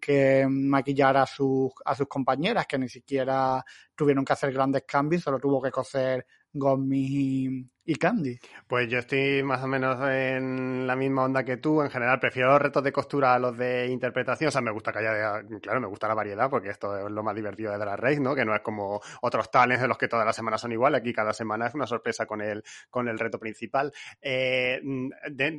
que 0.00 0.46
maquillar 0.48 1.16
a 1.16 1.26
sus, 1.26 1.72
a 1.84 1.94
sus 1.94 2.08
compañeras, 2.08 2.66
que 2.66 2.78
ni 2.78 2.88
siquiera 2.88 3.64
tuvieron 3.94 4.24
que 4.24 4.32
hacer 4.32 4.52
grandes 4.52 4.82
cambios, 4.86 5.22
solo 5.22 5.38
tuvo 5.38 5.60
que 5.62 5.70
coser 5.70 6.26
Gommi 6.52 7.70
y, 7.84 7.94
Candy. 7.96 8.38
Pues 8.68 8.88
yo 8.88 8.98
estoy 8.98 9.42
más 9.42 9.62
o 9.62 9.66
menos 9.66 9.98
en 10.08 10.86
la 10.86 10.94
misma 10.94 11.24
onda 11.24 11.44
que 11.44 11.56
tú. 11.56 11.82
En 11.82 11.90
general, 11.90 12.20
prefiero 12.20 12.50
los 12.50 12.62
retos 12.62 12.84
de 12.84 12.92
costura 12.92 13.34
a 13.34 13.38
los 13.38 13.56
de 13.56 13.88
interpretación. 13.88 14.48
O 14.48 14.50
sea, 14.50 14.60
me 14.60 14.70
gusta 14.70 14.92
que 14.92 14.98
haya, 14.98 15.42
claro, 15.60 15.80
me 15.80 15.88
gusta 15.88 16.06
la 16.06 16.14
variedad 16.14 16.48
porque 16.48 16.70
esto 16.70 17.06
es 17.06 17.10
lo 17.10 17.22
más 17.22 17.34
divertido 17.34 17.72
de 17.72 17.78
la 17.78 17.96
Race, 17.96 18.20
¿no? 18.20 18.34
Que 18.34 18.44
no 18.44 18.54
es 18.54 18.60
como 18.60 19.00
otros 19.22 19.50
talents 19.50 19.82
de 19.82 19.88
los 19.88 19.98
que 19.98 20.08
todas 20.08 20.26
las 20.26 20.36
semanas 20.36 20.60
son 20.60 20.72
iguales. 20.72 21.00
Aquí 21.00 21.12
cada 21.12 21.32
semana 21.32 21.66
es 21.66 21.74
una 21.74 21.86
sorpresa 21.86 22.26
con 22.26 22.40
el, 22.40 22.62
con 22.90 23.08
el 23.08 23.18
reto 23.18 23.38
principal. 23.38 23.92
Eh, 24.20 24.80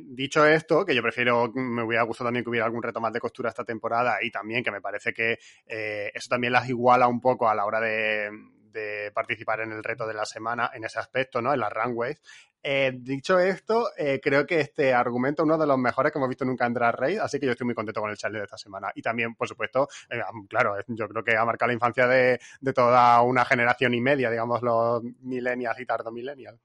dicho 0.04 0.46
esto, 0.46 0.86
que 0.86 0.94
yo 0.94 1.02
prefiero, 1.02 1.52
me 1.54 1.82
hubiera 1.82 2.02
gustado 2.04 2.28
también 2.28 2.44
que 2.44 2.50
hubiera 2.50 2.66
algún 2.66 2.82
reto 2.82 3.00
más 3.00 3.12
de 3.12 3.20
costura 3.20 3.50
esta 3.50 3.64
temporada 3.64 4.18
y 4.22 4.30
también 4.30 4.64
que 4.64 4.70
me 4.70 4.80
parece 4.80 5.12
que 5.12 5.38
eh, 5.66 6.10
eso 6.14 6.28
también 6.30 6.52
las 6.54 6.68
iguala 6.68 7.08
un 7.08 7.20
poco 7.20 7.48
a 7.48 7.54
la 7.54 7.66
hora 7.66 7.80
de 7.80 8.30
de 8.72 9.10
participar 9.12 9.60
en 9.60 9.72
el 9.72 9.84
reto 9.84 10.06
de 10.06 10.14
la 10.14 10.24
semana 10.24 10.70
en 10.74 10.84
ese 10.84 10.98
aspecto, 10.98 11.40
¿no? 11.40 11.52
En 11.52 11.60
las 11.60 11.72
runways. 11.72 12.20
Eh, 12.64 12.92
dicho 12.94 13.40
esto, 13.40 13.88
eh, 13.96 14.20
creo 14.22 14.46
que 14.46 14.60
este 14.60 14.94
argumento 14.94 15.42
es 15.42 15.46
uno 15.46 15.58
de 15.58 15.66
los 15.66 15.78
mejores 15.78 16.12
que 16.12 16.18
hemos 16.18 16.28
visto 16.28 16.44
nunca 16.44 16.64
en 16.64 16.74
Drag 16.74 16.94
Race, 16.94 17.18
así 17.18 17.40
que 17.40 17.46
yo 17.46 17.52
estoy 17.52 17.64
muy 17.64 17.74
contento 17.74 18.00
con 18.00 18.10
el 18.10 18.16
challenge 18.16 18.38
de 18.38 18.44
esta 18.44 18.58
semana. 18.58 18.92
Y 18.94 19.02
también, 19.02 19.34
por 19.34 19.48
supuesto, 19.48 19.88
eh, 20.08 20.20
claro, 20.48 20.76
yo 20.86 21.08
creo 21.08 21.24
que 21.24 21.36
ha 21.36 21.44
marcado 21.44 21.68
la 21.68 21.74
infancia 21.74 22.06
de, 22.06 22.38
de, 22.60 22.72
toda 22.72 23.20
una 23.22 23.44
generación 23.44 23.94
y 23.94 24.00
media, 24.00 24.30
digamos, 24.30 24.62
los 24.62 25.02
millennials 25.22 25.80
y 25.80 25.86
tardo 25.86 26.12
millennials. 26.12 26.60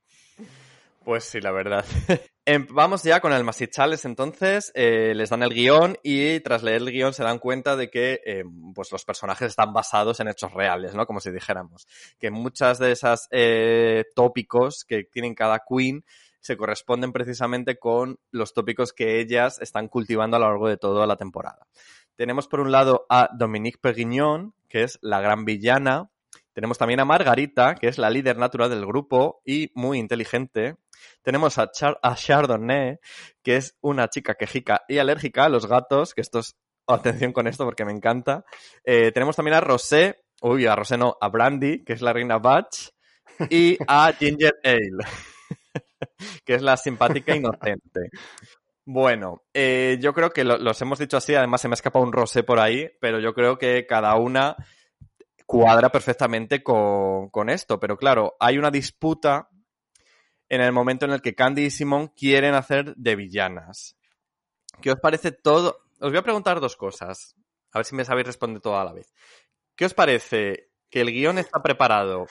Pues 1.07 1.23
sí, 1.23 1.39
la 1.39 1.53
verdad. 1.53 1.85
Em, 2.45 2.65
vamos 2.69 3.03
ya 3.03 3.21
con 3.21 3.31
el 3.31 3.45
Masichales, 3.45 4.03
entonces. 4.03 4.73
Eh, 4.75 5.13
les 5.15 5.29
dan 5.29 5.41
el 5.41 5.53
guion 5.53 5.97
y 6.03 6.41
tras 6.41 6.63
leer 6.63 6.81
el 6.81 6.91
guion 6.91 7.13
se 7.13 7.23
dan 7.23 7.39
cuenta 7.39 7.77
de 7.77 7.89
que 7.89 8.19
em, 8.25 8.73
pues 8.73 8.91
los 8.91 9.05
personajes 9.05 9.47
están 9.47 9.71
basados 9.71 10.19
en 10.19 10.27
hechos 10.27 10.53
reales, 10.53 10.95
¿no? 10.95 11.05
Como 11.05 11.21
si 11.21 11.31
dijéramos. 11.31 11.87
Que 12.19 12.29
muchas 12.29 12.77
de 12.79 12.91
esas 12.91 13.29
eh, 13.31 14.03
tópicos 14.15 14.83
que 14.83 15.05
tienen 15.05 15.33
cada 15.33 15.61
queen 15.65 16.03
se 16.41 16.57
corresponden 16.57 17.13
precisamente 17.13 17.79
con 17.79 18.19
los 18.31 18.53
tópicos 18.53 18.91
que 18.91 19.21
ellas 19.21 19.61
están 19.61 19.87
cultivando 19.87 20.35
a 20.35 20.41
lo 20.41 20.47
largo 20.47 20.67
de 20.67 20.75
toda 20.75 21.07
la 21.07 21.15
temporada. 21.15 21.67
Tenemos 22.17 22.49
por 22.49 22.59
un 22.59 22.73
lado 22.73 23.05
a 23.09 23.29
Dominique 23.33 23.79
Perguignon, 23.81 24.53
que 24.67 24.83
es 24.83 24.99
la 25.01 25.21
gran 25.21 25.45
villana. 25.45 26.09
Tenemos 26.51 26.77
también 26.77 26.99
a 26.99 27.05
Margarita, 27.05 27.75
que 27.75 27.87
es 27.87 27.97
la 27.97 28.09
líder 28.09 28.37
natural 28.37 28.69
del 28.69 28.85
grupo 28.85 29.41
y 29.45 29.71
muy 29.73 29.99
inteligente. 29.99 30.75
Tenemos 31.21 31.57
a, 31.57 31.69
Chardonnay, 31.71 32.99
que 33.43 33.57
es 33.57 33.77
una 33.81 34.07
chica 34.09 34.35
quejica 34.35 34.83
y 34.87 34.97
alérgica 34.97 35.45
a 35.45 35.49
los 35.49 35.65
gatos, 35.65 36.13
que 36.13 36.21
esto 36.21 36.39
es, 36.39 36.55
atención 36.87 37.33
con 37.33 37.47
esto 37.47 37.65
porque 37.65 37.85
me 37.85 37.91
encanta. 37.91 38.45
Eh, 38.83 39.11
tenemos 39.11 39.35
también 39.35 39.55
a 39.55 39.61
Rosé, 39.61 40.23
uy, 40.41 40.65
a 40.65 40.75
Rosé 40.75 40.97
no, 40.97 41.17
a 41.19 41.29
Brandy, 41.29 41.83
que 41.83 41.93
es 41.93 42.01
la 42.01 42.13
reina 42.13 42.37
Batch, 42.37 42.89
y 43.49 43.77
a 43.87 44.13
Ginger 44.19 44.55
Ale, 44.63 45.05
que 46.45 46.55
es 46.55 46.61
la 46.61 46.77
simpática 46.77 47.35
inocente. 47.35 48.09
Bueno, 48.85 49.43
eh, 49.53 49.97
yo 49.99 50.13
creo 50.13 50.29
que 50.29 50.45
los 50.45 50.81
hemos 50.81 50.97
dicho 50.97 51.17
así, 51.17 51.35
además 51.35 51.59
se 51.59 51.67
me 51.67 51.73
ha 51.73 51.75
escapado 51.75 52.05
un 52.05 52.13
rosé 52.13 52.43
por 52.43 52.57
ahí, 52.57 52.89
pero 53.01 53.19
yo 53.19 53.33
creo 53.33 53.57
que 53.57 53.85
cada 53.85 54.15
una 54.15 54.55
cuadra 55.45 55.89
perfectamente 55.89 56.63
con, 56.63 57.29
con, 57.29 57.49
esto. 57.49 57.81
Pero 57.81 57.97
claro, 57.97 58.37
hay 58.39 58.57
una 58.57 58.71
disputa 58.71 59.49
en 60.49 60.61
el 60.61 60.71
momento 60.71 61.05
en 61.05 61.11
el 61.11 61.21
que 61.21 61.35
Candy 61.35 61.65
y 61.65 61.69
Simón 61.69 62.07
quieren 62.09 62.53
hacer 62.53 62.95
de 62.95 63.15
villanas. 63.15 63.97
¿Qué 64.81 64.91
os 64.91 64.99
parece 64.99 65.31
todo? 65.31 65.79
Os 65.99 66.09
voy 66.09 66.17
a 66.17 66.23
preguntar 66.23 66.59
dos 66.59 66.75
cosas. 66.75 67.35
A 67.71 67.79
ver 67.79 67.85
si 67.85 67.95
me 67.95 68.05
sabéis 68.05 68.27
responder 68.27 68.61
todo 68.61 68.77
a 68.77 68.85
la 68.85 68.93
vez. 68.93 69.13
¿Qué 69.75 69.85
os 69.85 69.93
parece 69.93 70.69
que 70.89 71.01
el 71.01 71.11
guion 71.11 71.37
está 71.37 71.61
preparado 71.61 72.27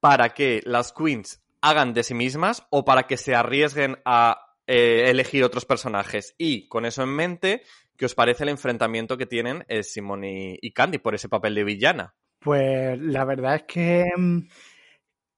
para 0.00 0.30
que 0.30 0.62
las 0.64 0.92
queens 0.92 1.42
hagan 1.60 1.94
de 1.94 2.02
sí 2.02 2.14
mismas 2.14 2.66
o 2.70 2.84
para 2.84 3.04
que 3.06 3.16
se 3.16 3.34
arriesguen 3.34 3.98
a 4.04 4.54
eh, 4.66 5.10
elegir 5.10 5.44
otros 5.44 5.64
personajes? 5.64 6.34
Y 6.38 6.68
con 6.68 6.86
eso 6.86 7.02
en 7.02 7.10
mente, 7.10 7.62
¿qué 7.96 8.06
os 8.06 8.14
parece 8.14 8.44
el 8.44 8.50
enfrentamiento 8.50 9.16
que 9.16 9.26
tienen 9.26 9.64
eh, 9.68 9.82
Simón 9.82 10.24
y, 10.24 10.58
y 10.60 10.72
Candy 10.72 10.98
por 10.98 11.14
ese 11.14 11.28
papel 11.28 11.54
de 11.54 11.64
villana? 11.64 12.14
Pues 12.38 13.00
la 13.00 13.24
verdad 13.24 13.56
es 13.56 13.62
que 13.64 14.04
mm, 14.16 14.38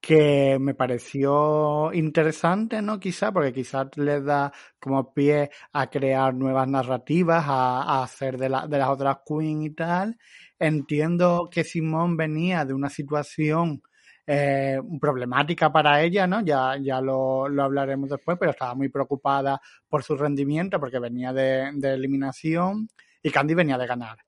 que 0.00 0.58
me 0.60 0.74
pareció 0.74 1.92
interesante, 1.92 2.80
¿no? 2.82 3.00
Quizá, 3.00 3.32
porque 3.32 3.52
quizás 3.52 3.88
les 3.96 4.24
da 4.24 4.52
como 4.78 5.12
pie 5.12 5.50
a 5.72 5.88
crear 5.90 6.34
nuevas 6.34 6.68
narrativas, 6.68 7.44
a, 7.46 8.02
hacer 8.02 8.38
de, 8.38 8.48
de 8.68 8.78
las 8.78 8.88
otras 8.88 9.18
queen 9.26 9.62
y 9.62 9.70
tal. 9.70 10.16
Entiendo 10.58 11.48
que 11.50 11.64
Simón 11.64 12.16
venía 12.16 12.64
de 12.64 12.74
una 12.74 12.88
situación 12.90 13.82
eh, 14.30 14.78
problemática 15.00 15.72
para 15.72 16.02
ella, 16.02 16.26
¿no? 16.26 16.42
Ya, 16.42 16.76
ya 16.76 17.00
lo, 17.00 17.48
lo, 17.48 17.62
hablaremos 17.62 18.10
después, 18.10 18.36
pero 18.38 18.50
estaba 18.50 18.74
muy 18.74 18.90
preocupada 18.90 19.58
por 19.88 20.02
su 20.02 20.16
rendimiento 20.16 20.78
porque 20.78 20.98
venía 20.98 21.32
de, 21.32 21.70
de 21.74 21.94
eliminación 21.94 22.88
y 23.22 23.30
Candy 23.30 23.54
venía 23.54 23.78
de 23.78 23.86
ganar. 23.86 24.18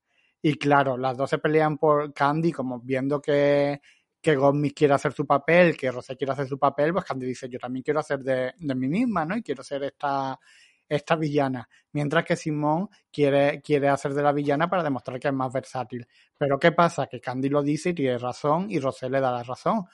Y 0.40 0.54
claro, 0.54 0.96
las 0.96 1.18
dos 1.18 1.28
se 1.28 1.36
pelean 1.36 1.76
por 1.76 2.14
Candy 2.14 2.50
como 2.50 2.80
viendo 2.80 3.20
que 3.20 3.82
que 4.20 4.36
Gomis 4.36 4.74
quiere 4.74 4.94
hacer 4.94 5.12
su 5.12 5.26
papel, 5.26 5.76
que 5.76 5.90
Rosé 5.90 6.16
quiere 6.16 6.32
hacer 6.32 6.46
su 6.46 6.58
papel, 6.58 6.92
pues 6.92 7.04
Candy 7.04 7.26
dice, 7.26 7.48
yo 7.48 7.58
también 7.58 7.82
quiero 7.82 8.00
hacer 8.00 8.20
de, 8.20 8.52
de 8.56 8.74
mí 8.74 8.88
misma, 8.88 9.24
¿no? 9.24 9.36
Y 9.36 9.42
quiero 9.42 9.62
ser 9.62 9.84
esta, 9.84 10.38
esta 10.90 11.16
villana. 11.16 11.68
Mientras 11.92 12.24
que 12.24 12.36
Simón 12.36 12.90
quiere, 13.10 13.62
quiere 13.62 13.88
hacer 13.88 14.12
de 14.12 14.22
la 14.22 14.32
villana 14.32 14.68
para 14.68 14.82
demostrar 14.82 15.18
que 15.18 15.28
es 15.28 15.34
más 15.34 15.52
versátil. 15.52 16.06
Pero 16.36 16.58
¿qué 16.58 16.72
pasa? 16.72 17.06
Que 17.06 17.20
Candy 17.20 17.48
lo 17.48 17.62
dice 17.62 17.90
y 17.90 17.94
tiene 17.94 18.18
razón 18.18 18.66
y 18.68 18.78
Rosé 18.80 19.08
le 19.08 19.20
da 19.20 19.30
la 19.30 19.42
razón. 19.42 19.84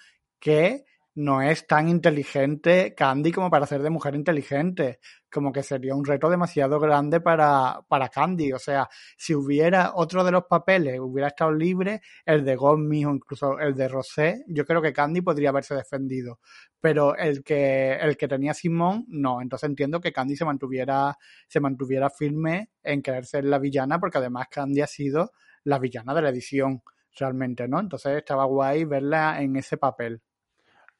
Que 0.40 0.84
no 1.16 1.40
es 1.40 1.66
tan 1.66 1.88
inteligente 1.88 2.94
Candy 2.94 3.32
como 3.32 3.50
para 3.50 3.66
ser 3.66 3.82
de 3.82 3.88
mujer 3.88 4.14
inteligente. 4.14 5.00
Como 5.32 5.50
que 5.50 5.62
sería 5.62 5.94
un 5.94 6.04
reto 6.04 6.28
demasiado 6.28 6.78
grande 6.78 7.20
para, 7.20 7.80
para 7.88 8.10
Candy. 8.10 8.52
O 8.52 8.58
sea, 8.58 8.88
si 9.16 9.34
hubiera 9.34 9.92
otro 9.94 10.24
de 10.24 10.30
los 10.30 10.44
papeles, 10.44 11.00
hubiera 11.00 11.28
estado 11.28 11.52
libre, 11.52 12.02
el 12.26 12.44
de 12.44 12.54
Gommi 12.54 13.06
o 13.06 13.14
incluso 13.14 13.58
el 13.58 13.74
de 13.74 13.88
Rosé, 13.88 14.44
yo 14.46 14.66
creo 14.66 14.82
que 14.82 14.92
Candy 14.92 15.22
podría 15.22 15.48
haberse 15.48 15.74
defendido. 15.74 16.38
Pero 16.80 17.16
el 17.16 17.42
que, 17.42 17.94
el 17.94 18.16
que 18.18 18.28
tenía 18.28 18.52
Simón, 18.52 19.06
no. 19.08 19.40
Entonces 19.40 19.70
entiendo 19.70 20.00
que 20.00 20.12
Candy 20.12 20.36
se 20.36 20.44
mantuviera, 20.44 21.16
se 21.48 21.60
mantuviera 21.60 22.10
firme 22.10 22.72
en 22.82 23.00
querer 23.00 23.24
ser 23.24 23.44
la 23.46 23.58
villana, 23.58 23.98
porque 23.98 24.18
además 24.18 24.48
Candy 24.50 24.82
ha 24.82 24.86
sido 24.86 25.32
la 25.64 25.78
villana 25.78 26.14
de 26.14 26.22
la 26.22 26.28
edición, 26.28 26.82
realmente, 27.18 27.66
¿no? 27.68 27.80
Entonces 27.80 28.18
estaba 28.18 28.44
guay 28.44 28.84
verla 28.84 29.40
en 29.40 29.56
ese 29.56 29.78
papel. 29.78 30.20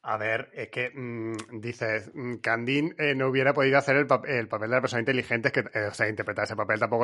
A 0.09 0.15
ver, 0.15 0.49
es 0.53 0.69
que 0.69 0.89
mmm, 0.89 1.59
dices, 1.59 2.09
mm, 2.13 2.35
Candine 2.35 2.95
eh, 2.97 3.13
no 3.13 3.27
hubiera 3.27 3.53
podido 3.53 3.77
hacer 3.77 3.97
el, 3.97 4.07
el, 4.25 4.47
papel 4.47 4.69
de 4.69 4.75
la 4.77 4.79
persona 4.79 5.01
inteligente, 5.01 5.51
que, 5.51 5.59
eh, 5.59 5.87
o 5.91 5.93
sea, 5.93 6.07
interpretar 6.07 6.45
ese 6.45 6.55
papel 6.55 6.79
tampoco 6.79 7.03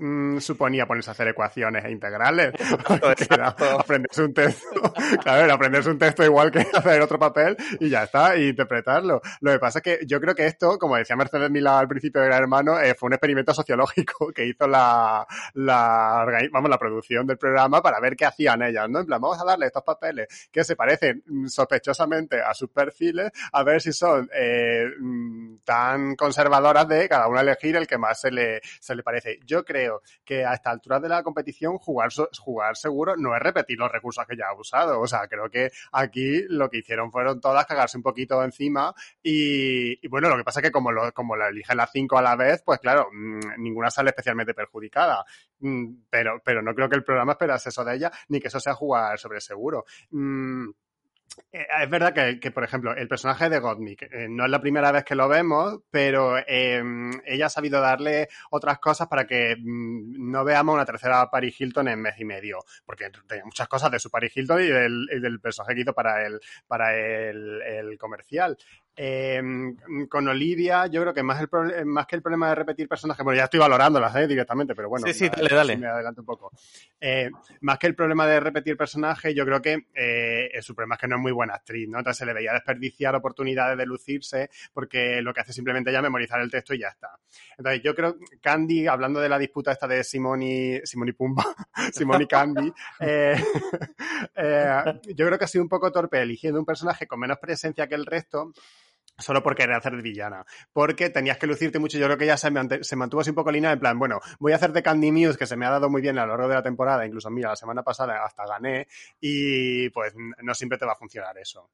mm, 0.00 0.38
suponía 0.38 0.84
ponerse 0.84 1.10
a 1.10 1.12
hacer 1.12 1.28
ecuaciones 1.28 1.84
e 1.84 1.92
integrales. 1.92 2.52
era 3.30 3.48
aprenderse 3.50 4.24
un 4.24 4.34
texto, 4.34 4.82
claro, 5.22 5.44
era 5.44 5.54
aprenderse 5.54 5.90
un 5.90 5.98
texto 6.00 6.24
igual 6.24 6.50
que 6.50 6.66
hacer 6.74 7.00
otro 7.00 7.20
papel 7.20 7.56
y 7.78 7.88
ya 7.88 8.02
está, 8.02 8.36
y 8.36 8.48
interpretarlo. 8.48 9.20
Lo 9.42 9.52
que 9.52 9.58
pasa 9.60 9.78
es 9.78 9.84
que 9.84 10.04
yo 10.04 10.20
creo 10.20 10.34
que 10.34 10.46
esto, 10.46 10.76
como 10.76 10.96
decía 10.96 11.14
Mercedes 11.14 11.52
Milá 11.52 11.78
al 11.78 11.86
principio 11.86 12.20
de 12.20 12.26
Gran 12.26 12.42
Hermano, 12.42 12.80
eh, 12.80 12.96
fue 12.98 13.06
un 13.06 13.12
experimento 13.12 13.54
sociológico 13.54 14.32
que 14.34 14.44
hizo 14.44 14.66
la, 14.66 15.24
la, 15.54 16.26
vamos, 16.50 16.68
la 16.68 16.78
producción 16.78 17.28
del 17.28 17.38
programa 17.38 17.80
para 17.80 18.00
ver 18.00 18.16
qué 18.16 18.24
hacían 18.24 18.60
ellas, 18.62 18.90
¿no? 18.90 18.98
En 18.98 19.06
plan, 19.06 19.20
vamos 19.20 19.40
a 19.40 19.44
darle 19.44 19.66
estos 19.66 19.84
papeles 19.84 20.48
que 20.50 20.64
se 20.64 20.74
parecen 20.74 21.22
sospechosamente 21.46 22.39
a 22.40 22.54
sus 22.54 22.70
perfiles 22.70 23.30
a 23.52 23.62
ver 23.62 23.80
si 23.80 23.92
son 23.92 24.28
eh, 24.34 24.86
mm, 24.98 25.58
tan 25.64 26.16
conservadoras 26.16 26.86
de 26.88 27.08
cada 27.08 27.28
una 27.28 27.40
elegir 27.40 27.76
el 27.76 27.86
que 27.86 27.98
más 27.98 28.20
se 28.20 28.30
le, 28.30 28.60
se 28.80 28.94
le 28.94 29.02
parece. 29.02 29.38
Yo 29.44 29.64
creo 29.64 30.02
que 30.24 30.44
a 30.44 30.54
esta 30.54 30.70
altura 30.70 31.00
de 31.00 31.08
la 31.08 31.22
competición 31.22 31.78
jugar, 31.78 32.10
jugar 32.38 32.76
seguro 32.76 33.16
no 33.16 33.34
es 33.34 33.42
repetir 33.42 33.78
los 33.78 33.90
recursos 33.90 34.24
que 34.26 34.36
ya 34.36 34.48
ha 34.48 34.54
usado. 34.54 35.00
O 35.00 35.06
sea, 35.06 35.26
creo 35.28 35.48
que 35.50 35.70
aquí 35.92 36.44
lo 36.48 36.68
que 36.68 36.78
hicieron 36.78 37.10
fueron 37.10 37.40
todas 37.40 37.66
cagarse 37.66 37.96
un 37.96 38.02
poquito 38.02 38.42
encima 38.42 38.94
y, 39.22 40.06
bueno, 40.08 40.28
lo 40.28 40.36
que 40.36 40.44
pasa 40.44 40.60
es 40.60 40.64
que 40.64 40.72
como 40.72 40.92
lo, 40.92 41.12
como 41.12 41.36
eligen 41.36 41.76
las 41.76 41.90
cinco 41.92 42.18
a 42.18 42.22
la 42.22 42.36
vez, 42.36 42.62
pues 42.64 42.78
claro, 42.80 43.08
mm, 43.12 43.62
ninguna 43.62 43.90
sale 43.90 44.10
especialmente 44.10 44.54
perjudicada. 44.54 45.24
Mm, 45.60 46.04
pero, 46.08 46.40
pero 46.44 46.62
no 46.62 46.74
creo 46.74 46.88
que 46.88 46.96
el 46.96 47.04
programa 47.04 47.32
esperase 47.32 47.68
eso 47.68 47.84
de 47.84 47.96
ella, 47.96 48.10
ni 48.28 48.40
que 48.40 48.48
eso 48.48 48.60
sea 48.60 48.74
jugar 48.74 49.18
sobre 49.18 49.40
seguro. 49.40 49.84
Eh, 51.52 51.66
es 51.82 51.90
verdad 51.90 52.12
que, 52.12 52.50
por 52.50 52.64
ejemplo, 52.64 52.94
el 52.94 53.08
personaje 53.08 53.48
de 53.48 53.58
Gottmik 53.58 54.02
eh, 54.02 54.26
no 54.28 54.44
es 54.44 54.50
la 54.50 54.60
primera 54.60 54.92
vez 54.92 55.04
que 55.04 55.14
lo 55.14 55.28
vemos, 55.28 55.80
pero 55.90 56.36
em, 56.46 57.10
ella 57.24 57.46
ha 57.46 57.50
sabido 57.50 57.80
darle 57.80 58.28
otras 58.50 58.78
cosas 58.78 59.08
para 59.08 59.26
que 59.26 59.56
mm, 59.56 60.30
no 60.30 60.44
veamos 60.44 60.74
una 60.74 60.84
tercera 60.84 61.30
Paris 61.30 61.60
Hilton 61.60 61.88
en 61.88 62.00
mes 62.00 62.14
y 62.18 62.24
medio, 62.24 62.58
porque 62.84 63.10
tenía 63.26 63.44
muchas 63.44 63.68
cosas 63.68 63.90
de 63.90 63.98
su 63.98 64.10
Paris 64.10 64.36
Hilton 64.36 64.60
y 64.62 64.68
del, 64.68 65.40
personaje 65.40 65.74
que 65.74 65.80
hizo 65.82 65.94
para 65.94 66.26
el, 66.26 66.40
para 66.66 66.94
el, 66.94 67.96
comercial. 67.98 68.56
Eh, 68.96 69.40
con 70.08 70.26
Olivia, 70.28 70.86
yo 70.86 71.00
creo 71.00 71.14
que 71.14 71.22
más, 71.22 71.40
el 71.40 71.86
más 71.86 72.06
que 72.06 72.16
el 72.16 72.22
problema 72.22 72.48
de 72.50 72.56
repetir 72.56 72.88
personajes, 72.88 73.24
bueno, 73.24 73.38
ya 73.38 73.44
estoy 73.44 73.60
valorándolas 73.60 74.14
¿eh? 74.16 74.26
directamente, 74.26 74.74
pero 74.74 74.90
bueno, 74.90 75.06
sí, 75.06 75.14
sí, 75.14 75.28
dale, 75.28 75.48
dale. 75.48 75.76
me 75.76 75.86
adelanto 75.86 76.20
un 76.20 76.26
poco. 76.26 76.50
Eh, 77.00 77.30
más 77.62 77.78
que 77.78 77.86
el 77.86 77.94
problema 77.94 78.26
de 78.26 78.40
repetir 78.40 78.76
personajes, 78.76 79.32
yo 79.34 79.46
creo 79.46 79.62
que 79.62 79.86
eh, 79.94 80.50
su 80.60 80.74
problema 80.74 80.96
es 80.96 81.00
que 81.00 81.08
no 81.08 81.16
es 81.16 81.22
muy 81.22 81.32
buena 81.32 81.54
actriz, 81.54 81.88
¿no? 81.88 81.98
Entonces 81.98 82.18
se 82.18 82.26
le 82.26 82.34
veía 82.34 82.52
desperdiciar 82.52 83.14
oportunidades 83.14 83.78
de 83.78 83.86
lucirse 83.86 84.50
porque 84.72 85.22
lo 85.22 85.32
que 85.32 85.40
hace 85.40 85.52
simplemente 85.52 85.92
ya 85.92 86.02
memorizar 86.02 86.40
el 86.40 86.50
texto 86.50 86.74
y 86.74 86.80
ya 86.80 86.88
está. 86.88 87.18
Entonces 87.56 87.82
yo 87.82 87.94
creo, 87.94 88.16
Candy, 88.42 88.86
hablando 88.86 89.20
de 89.20 89.28
la 89.28 89.38
disputa 89.38 89.72
esta 89.72 89.88
de 89.88 90.04
Simón 90.04 90.42
y 90.42 90.80
Pumba, 91.16 91.44
Simón 91.92 92.22
y 92.22 92.26
Candy, 92.26 92.72
yo 93.00 93.34
creo 95.26 95.38
que 95.38 95.44
ha 95.44 95.48
sido 95.48 95.64
un 95.64 95.70
poco 95.70 95.90
torpe 95.90 96.20
eligiendo 96.20 96.60
un 96.60 96.66
personaje 96.66 97.06
con 97.06 97.18
menos 97.18 97.38
presencia 97.38 97.86
que 97.86 97.94
el 97.94 98.04
resto 98.04 98.52
solo 99.20 99.42
por 99.42 99.54
querer 99.54 99.74
hacer 99.76 99.96
de 99.96 100.02
villana. 100.02 100.44
Porque 100.72 101.10
tenías 101.10 101.38
que 101.38 101.46
lucirte 101.46 101.78
mucho. 101.78 101.98
Yo 101.98 102.06
creo 102.06 102.18
que 102.18 102.26
ya 102.26 102.36
se, 102.36 102.50
mantuvo 102.50 103.20
así 103.20 103.30
un 103.30 103.36
poco 103.36 103.50
línea 103.50 103.72
en 103.72 103.78
plan, 103.78 103.98
bueno, 103.98 104.20
voy 104.38 104.52
a 104.52 104.56
hacer 104.56 104.72
de 104.72 104.82
Candy 104.82 105.12
Muse, 105.12 105.38
que 105.38 105.46
se 105.46 105.56
me 105.56 105.66
ha 105.66 105.70
dado 105.70 105.88
muy 105.88 106.02
bien 106.02 106.18
a 106.18 106.26
lo 106.26 106.32
largo 106.32 106.48
de 106.48 106.54
la 106.54 106.62
temporada. 106.62 107.06
Incluso, 107.06 107.30
mira, 107.30 107.50
la 107.50 107.56
semana 107.56 107.82
pasada 107.82 108.24
hasta 108.24 108.46
gané. 108.46 108.88
Y 109.20 109.90
pues 109.90 110.14
no 110.42 110.54
siempre 110.54 110.78
te 110.78 110.86
va 110.86 110.92
a 110.92 110.96
funcionar 110.96 111.36
eso. 111.38 111.70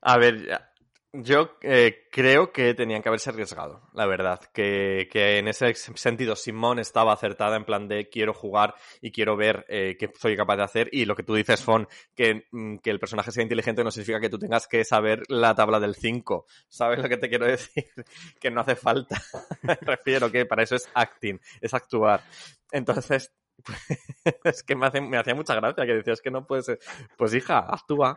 A 0.00 0.18
ver, 0.18 0.48
yo 1.12 1.58
eh, 1.60 2.08
creo 2.10 2.52
que 2.52 2.72
tenían 2.72 3.02
que 3.02 3.08
haberse 3.08 3.30
arriesgado, 3.30 3.82
la 3.92 4.06
verdad. 4.06 4.40
Que, 4.52 5.08
que, 5.10 5.38
en 5.38 5.48
ese 5.48 5.74
sentido 5.74 6.36
Simón 6.36 6.78
estaba 6.78 7.12
acertada 7.12 7.56
en 7.56 7.64
plan 7.64 7.86
de 7.86 8.08
quiero 8.08 8.32
jugar 8.32 8.74
y 9.00 9.12
quiero 9.12 9.36
ver 9.36 9.66
eh, 9.68 9.96
qué 9.98 10.10
soy 10.18 10.36
capaz 10.36 10.56
de 10.56 10.62
hacer. 10.62 10.88
Y 10.90 11.04
lo 11.04 11.14
que 11.14 11.22
tú 11.22 11.34
dices, 11.34 11.62
Fon, 11.62 11.86
que, 12.14 12.46
mm, 12.50 12.78
que 12.78 12.90
el 12.90 12.98
personaje 12.98 13.30
sea 13.30 13.42
inteligente 13.42 13.84
no 13.84 13.90
significa 13.90 14.20
que 14.20 14.30
tú 14.30 14.38
tengas 14.38 14.66
que 14.66 14.84
saber 14.84 15.22
la 15.28 15.54
tabla 15.54 15.78
del 15.80 15.94
5. 15.94 16.46
¿Sabes 16.68 16.98
lo 16.98 17.08
que 17.08 17.18
te 17.18 17.28
quiero 17.28 17.46
decir? 17.46 17.84
que 18.40 18.50
no 18.50 18.62
hace 18.62 18.74
falta. 18.74 19.20
Me 19.62 19.74
refiero 19.74 20.30
que 20.32 20.46
para 20.46 20.62
eso 20.62 20.76
es 20.76 20.88
acting, 20.94 21.38
es 21.60 21.74
actuar. 21.74 22.22
Entonces, 22.70 23.30
es 24.44 24.62
que 24.62 24.74
me, 24.74 24.86
hace, 24.86 25.00
me 25.00 25.18
hacía 25.18 25.34
mucha 25.34 25.54
gracia 25.54 25.84
que 25.84 25.94
decías 25.94 26.20
que 26.20 26.30
no 26.30 26.46
puede 26.46 26.62
ser. 26.62 26.78
Pues 27.16 27.34
hija, 27.34 27.58
actúa. 27.58 28.16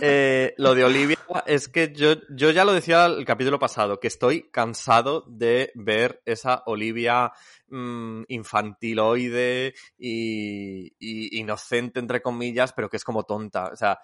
Eh, 0.00 0.54
lo 0.58 0.74
de 0.74 0.84
Olivia 0.84 1.18
es 1.46 1.68
que 1.68 1.92
yo, 1.94 2.14
yo 2.30 2.50
ya 2.50 2.64
lo 2.64 2.72
decía 2.72 3.06
el 3.06 3.24
capítulo 3.24 3.58
pasado, 3.58 4.00
que 4.00 4.08
estoy 4.08 4.50
cansado 4.50 5.24
de 5.28 5.70
ver 5.74 6.20
esa 6.24 6.62
Olivia 6.66 7.32
mmm, 7.68 8.22
infantiloide 8.28 9.74
y, 9.96 11.38
inocente, 11.38 12.00
entre 12.00 12.22
comillas, 12.22 12.72
pero 12.72 12.88
que 12.88 12.96
es 12.96 13.04
como 13.04 13.24
tonta. 13.24 13.70
O 13.72 13.76
sea, 13.76 13.98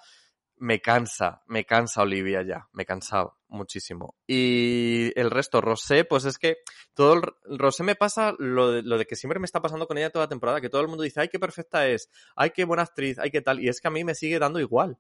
me 0.57 0.81
cansa, 0.81 1.43
me 1.47 1.65
cansa 1.65 2.03
Olivia 2.03 2.43
ya, 2.43 2.69
me 2.73 2.85
cansado 2.85 3.39
muchísimo. 3.49 4.17
Y 4.27 5.11
el 5.19 5.31
resto, 5.31 5.61
Rosé, 5.61 6.05
pues 6.05 6.25
es 6.27 6.39
que 6.39 6.59
todo 6.95 7.15
el, 7.15 7.59
Rosé 7.59 7.83
me 7.83 7.95
pasa 7.97 8.35
lo 8.39 8.71
de, 8.73 8.83
lo 8.83 8.99
de 8.99 9.07
que 9.07 9.17
siempre 9.17 9.41
me 9.41 9.47
está 9.47 9.61
pasando 9.61 9.87
con 9.87 9.99
ella 9.99 10.11
toda 10.11 10.27
la 10.27 10.29
temporada, 10.29 10.61
que 10.61 10.69
todo 10.69 10.83
el 10.83 10.89
mundo 10.89 11.03
dice, 11.03 11.21
ay, 11.21 11.29
qué 11.29 11.39
perfecta 11.39 11.89
es, 11.89 12.11
ay, 12.37 12.51
qué 12.51 12.65
buena 12.65 12.83
actriz, 12.83 13.19
ay, 13.19 13.31
qué 13.31 13.41
tal, 13.41 13.61
y 13.61 13.69
es 13.69 13.81
que 13.81 13.89
a 13.89 13.91
mí 13.91 14.05
me 14.05 14.15
sigue 14.15 14.39
dando 14.39 14.61
igual 14.61 14.99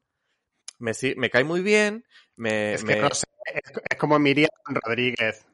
me, 0.80 0.92
me 1.16 1.30
cae 1.30 1.44
muy 1.44 1.60
bien. 1.60 2.04
Me, 2.36 2.74
es, 2.74 2.84
que 2.84 3.06
es, 3.06 3.96
como 3.98 4.18
Miriam 4.18 4.50
Rodríguez. 4.66 5.46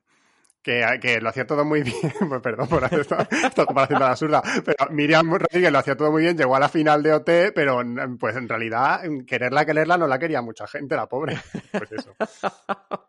Que, 0.63 0.85
que, 1.01 1.21
lo 1.21 1.29
hacía 1.29 1.47
todo 1.47 1.65
muy 1.65 1.83
bien, 1.85 2.13
pues 2.29 2.41
perdón 2.43 2.67
por 2.67 2.85
hacer 2.85 3.01
esta, 3.01 3.29
esta 3.31 3.67
comparación 3.67 4.01
tan 4.01 4.11
absurda, 4.11 4.43
pero 4.65 4.91
Miriam 4.91 5.33
Rodríguez 5.33 5.71
lo 5.71 5.79
hacía 5.79 5.97
todo 5.97 6.11
muy 6.11 6.23
bien, 6.23 6.37
llegó 6.37 6.57
a 6.57 6.59
la 6.59 6.69
final 6.69 7.05
de 7.05 7.13
OT, 7.13 7.31
pero 7.55 7.83
pues 8.19 8.35
en 8.35 8.49
realidad 8.49 9.01
quererla, 9.29 9.65
quererla 9.65 9.97
no 9.97 10.09
la 10.09 10.19
quería 10.19 10.43
mucha 10.43 10.67
gente, 10.67 10.97
la 10.97 11.07
pobre. 11.07 11.39
Pues 11.71 11.93
eso. 11.93 12.17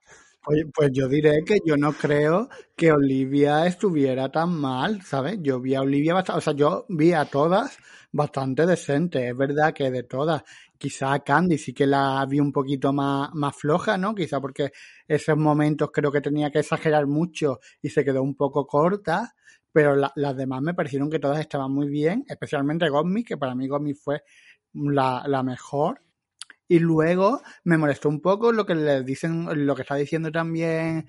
Oye, 0.49 0.65
pues 0.73 0.91
yo 0.93 1.09
diré 1.09 1.43
que 1.43 1.59
yo 1.65 1.75
no 1.75 1.91
creo 1.91 2.47
que 2.75 2.93
Olivia 2.93 3.65
estuviera 3.65 4.31
tan 4.31 4.53
mal, 4.53 5.01
¿sabes? 5.01 5.39
Yo 5.41 5.59
vi 5.59 5.75
a 5.75 5.81
Olivia 5.81 6.13
bastante, 6.13 6.37
o 6.37 6.41
sea, 6.41 6.53
yo 6.53 6.85
vi 6.87 7.11
a 7.11 7.25
todas 7.25 7.77
bastante 8.13 8.65
decentes. 8.65 9.29
Es 9.29 9.35
verdad 9.35 9.73
que 9.73 9.91
de 9.91 10.03
todas, 10.03 10.43
quizá 10.77 11.19
Candy 11.19 11.57
sí 11.57 11.73
que 11.73 11.87
la 11.87 12.25
vi 12.27 12.39
un 12.39 12.51
poquito 12.51 12.93
más, 12.93 13.29
más 13.33 13.55
floja, 13.55 13.97
¿no? 13.97 14.15
Quizá 14.15 14.39
porque 14.39 14.71
esos 15.07 15.37
momentos 15.37 15.89
creo 15.91 16.11
que 16.11 16.21
tenía 16.21 16.51
que 16.51 16.59
exagerar 16.59 17.07
mucho 17.07 17.59
y 17.81 17.89
se 17.89 18.03
quedó 18.03 18.23
un 18.23 18.35
poco 18.35 18.65
corta, 18.65 19.35
pero 19.71 19.95
las 19.95 20.37
demás 20.37 20.61
me 20.61 20.73
parecieron 20.73 21.09
que 21.09 21.19
todas 21.19 21.39
estaban 21.39 21.71
muy 21.71 21.87
bien, 21.87 22.25
especialmente 22.27 22.89
Gosmi, 22.89 23.23
que 23.23 23.37
para 23.37 23.55
mí 23.55 23.67
Gosmi 23.67 23.93
fue 23.93 24.23
la, 24.73 25.23
la 25.27 25.43
mejor. 25.43 26.01
Y 26.67 26.79
luego 26.79 27.41
me 27.63 27.77
molestó 27.77 28.09
un 28.09 28.19
poco 28.19 28.51
lo 28.51 28.65
que 28.65 28.75
le 28.75 29.03
dicen, 29.03 29.47
lo 29.65 29.75
que 29.75 29.83
está 29.83 29.95
diciendo 29.95 30.31
también 30.31 31.07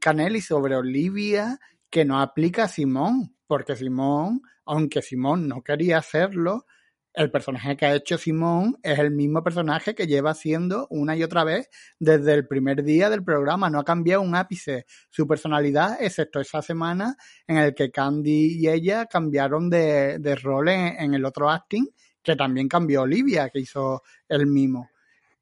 Canelli 0.00 0.40
sobre 0.40 0.76
Olivia, 0.76 1.58
que 1.88 2.04
no 2.04 2.20
aplica 2.20 2.64
a 2.64 2.68
Simón, 2.68 3.36
porque 3.46 3.74
Simón, 3.74 4.42
aunque 4.64 5.02
Simón 5.02 5.48
no 5.48 5.62
quería 5.62 5.98
hacerlo, 5.98 6.66
el 7.14 7.30
personaje 7.30 7.76
que 7.76 7.86
ha 7.86 7.94
hecho 7.94 8.18
Simón 8.18 8.78
es 8.82 8.98
el 8.98 9.10
mismo 9.10 9.42
personaje 9.42 9.94
que 9.94 10.06
lleva 10.06 10.30
haciendo 10.30 10.86
una 10.90 11.16
y 11.16 11.22
otra 11.22 11.44
vez 11.44 11.68
desde 11.98 12.34
el 12.34 12.46
primer 12.46 12.84
día 12.84 13.10
del 13.10 13.24
programa. 13.24 13.68
No 13.68 13.80
ha 13.80 13.84
cambiado 13.84 14.22
un 14.22 14.34
ápice 14.34 14.86
su 15.10 15.26
personalidad, 15.26 16.00
excepto 16.00 16.40
esa 16.40 16.62
semana 16.62 17.16
en 17.46 17.56
el 17.58 17.74
que 17.74 17.90
Candy 17.90 18.58
y 18.60 18.68
ella 18.68 19.06
cambiaron 19.06 19.68
de, 19.68 20.18
de 20.18 20.36
rol 20.36 20.68
en, 20.68 21.14
el 21.14 21.24
otro 21.24 21.50
acting, 21.50 21.86
que 22.22 22.36
también 22.36 22.68
cambió 22.68 23.02
Olivia, 23.02 23.50
que 23.50 23.60
hizo 23.60 24.02
el 24.28 24.46
mismo. 24.46 24.90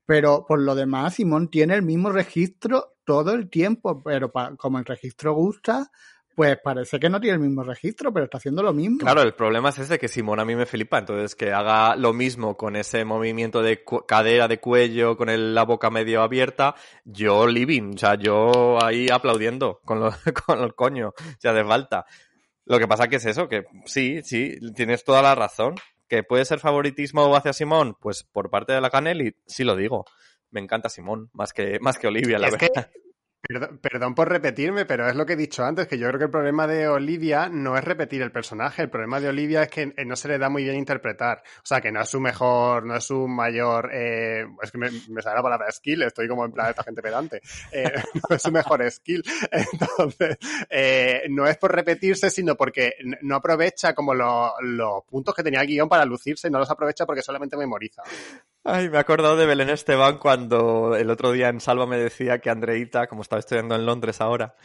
Pero 0.06 0.46
por 0.46 0.60
lo 0.60 0.74
demás, 0.74 1.14
Simón 1.14 1.50
tiene 1.50 1.74
el 1.74 1.82
mismo 1.82 2.10
registro 2.10 2.96
todo 3.04 3.32
el 3.34 3.50
tiempo, 3.50 4.02
pero 4.02 4.32
como 4.56 4.78
el 4.78 4.84
registro 4.86 5.34
gusta, 5.34 5.90
pues 6.38 6.56
parece 6.62 7.00
que 7.00 7.10
no 7.10 7.20
tiene 7.20 7.34
el 7.34 7.40
mismo 7.40 7.64
registro, 7.64 8.12
pero 8.12 8.26
está 8.26 8.38
haciendo 8.38 8.62
lo 8.62 8.72
mismo. 8.72 8.98
Claro, 8.98 9.22
el 9.22 9.34
problema 9.34 9.70
es 9.70 9.78
ese, 9.80 9.98
que 9.98 10.06
Simón 10.06 10.38
a 10.38 10.44
mí 10.44 10.54
me 10.54 10.66
flipa, 10.66 10.96
entonces 10.96 11.34
que 11.34 11.52
haga 11.52 11.96
lo 11.96 12.12
mismo 12.12 12.56
con 12.56 12.76
ese 12.76 13.04
movimiento 13.04 13.60
de 13.60 13.82
cadera, 14.06 14.46
de 14.46 14.60
cuello, 14.60 15.16
con 15.16 15.26
la 15.52 15.64
boca 15.64 15.90
medio 15.90 16.22
abierta, 16.22 16.76
yo 17.04 17.48
living, 17.48 17.94
o 17.96 17.98
sea, 17.98 18.14
yo 18.14 18.78
ahí 18.80 19.08
aplaudiendo 19.10 19.80
con, 19.84 19.98
lo, 19.98 20.12
con 20.46 20.62
el 20.62 20.76
coño, 20.76 21.12
ya 21.40 21.52
de 21.52 21.64
falta. 21.64 22.06
Lo 22.66 22.78
que 22.78 22.86
pasa 22.86 23.08
que 23.08 23.16
es 23.16 23.26
eso, 23.26 23.48
que 23.48 23.64
sí, 23.86 24.20
sí, 24.22 24.60
tienes 24.76 25.02
toda 25.02 25.22
la 25.22 25.34
razón, 25.34 25.74
¿Que 26.06 26.22
puede 26.22 26.46
ser 26.46 26.58
favoritismo 26.58 27.36
hacia 27.36 27.52
Simón? 27.52 27.94
Pues 28.00 28.22
por 28.22 28.48
parte 28.48 28.72
de 28.72 28.80
la 28.80 28.88
Canelli, 28.88 29.34
sí 29.46 29.62
lo 29.62 29.76
digo. 29.76 30.06
Me 30.50 30.60
encanta 30.60 30.88
Simón, 30.88 31.28
más 31.34 31.52
que, 31.52 31.78
más 31.80 31.98
que 31.98 32.06
Olivia, 32.06 32.38
la 32.38 32.48
verdad. 32.48 32.90
Perdón, 33.48 34.14
por 34.14 34.28
repetirme, 34.28 34.84
pero 34.84 35.08
es 35.08 35.16
lo 35.16 35.24
que 35.24 35.32
he 35.32 35.36
dicho 35.36 35.64
antes, 35.64 35.88
que 35.88 35.96
yo 35.96 36.06
creo 36.08 36.18
que 36.18 36.26
el 36.26 36.30
problema 36.30 36.66
de 36.66 36.86
Olivia 36.86 37.48
no 37.48 37.78
es 37.78 37.84
repetir 37.84 38.20
el 38.20 38.30
personaje, 38.30 38.82
el 38.82 38.90
problema 38.90 39.20
de 39.20 39.28
Olivia 39.28 39.62
es 39.62 39.70
que 39.70 39.86
no 40.04 40.16
se 40.16 40.28
le 40.28 40.36
da 40.36 40.50
muy 40.50 40.64
bien 40.64 40.76
interpretar. 40.76 41.42
O 41.56 41.64
sea, 41.64 41.80
que 41.80 41.90
no 41.90 42.02
es 42.02 42.10
su 42.10 42.20
mejor, 42.20 42.84
no 42.84 42.96
es 42.96 43.04
su 43.04 43.26
mayor, 43.26 43.88
eh, 43.90 44.44
es 44.62 44.70
que 44.70 44.76
me, 44.76 44.90
sale 45.22 45.36
la 45.36 45.42
palabra 45.42 45.72
skill, 45.72 46.02
estoy 46.02 46.28
como 46.28 46.44
en 46.44 46.52
plan 46.52 46.68
esta 46.68 46.84
gente 46.84 47.00
pedante, 47.00 47.40
eh, 47.72 47.90
no 48.28 48.36
es 48.36 48.42
su 48.42 48.52
mejor 48.52 48.90
skill. 48.90 49.24
Entonces, 49.50 50.36
eh, 50.68 51.22
no 51.30 51.46
es 51.46 51.56
por 51.56 51.74
repetirse, 51.74 52.28
sino 52.28 52.54
porque 52.54 52.96
no 53.22 53.36
aprovecha 53.36 53.94
como 53.94 54.12
los 54.12 55.04
puntos 55.06 55.34
que 55.34 55.42
tenía 55.42 55.62
el 55.62 55.68
guion 55.68 55.88
para 55.88 56.04
lucirse, 56.04 56.50
no 56.50 56.58
los 56.58 56.70
aprovecha 56.70 57.06
porque 57.06 57.22
solamente 57.22 57.56
memoriza. 57.56 58.02
Ay, 58.70 58.90
me 58.90 58.98
he 58.98 59.00
acordado 59.00 59.34
de 59.34 59.46
Belén 59.46 59.70
Esteban 59.70 60.18
cuando 60.18 60.94
el 60.94 61.08
otro 61.08 61.32
día 61.32 61.48
en 61.48 61.58
Salva 61.58 61.86
me 61.86 61.96
decía 61.96 62.38
que 62.38 62.50
Andreita, 62.50 63.06
como 63.06 63.22
estaba 63.22 63.40
estudiando 63.40 63.74
en 63.74 63.86
Londres 63.86 64.20
ahora, 64.20 64.56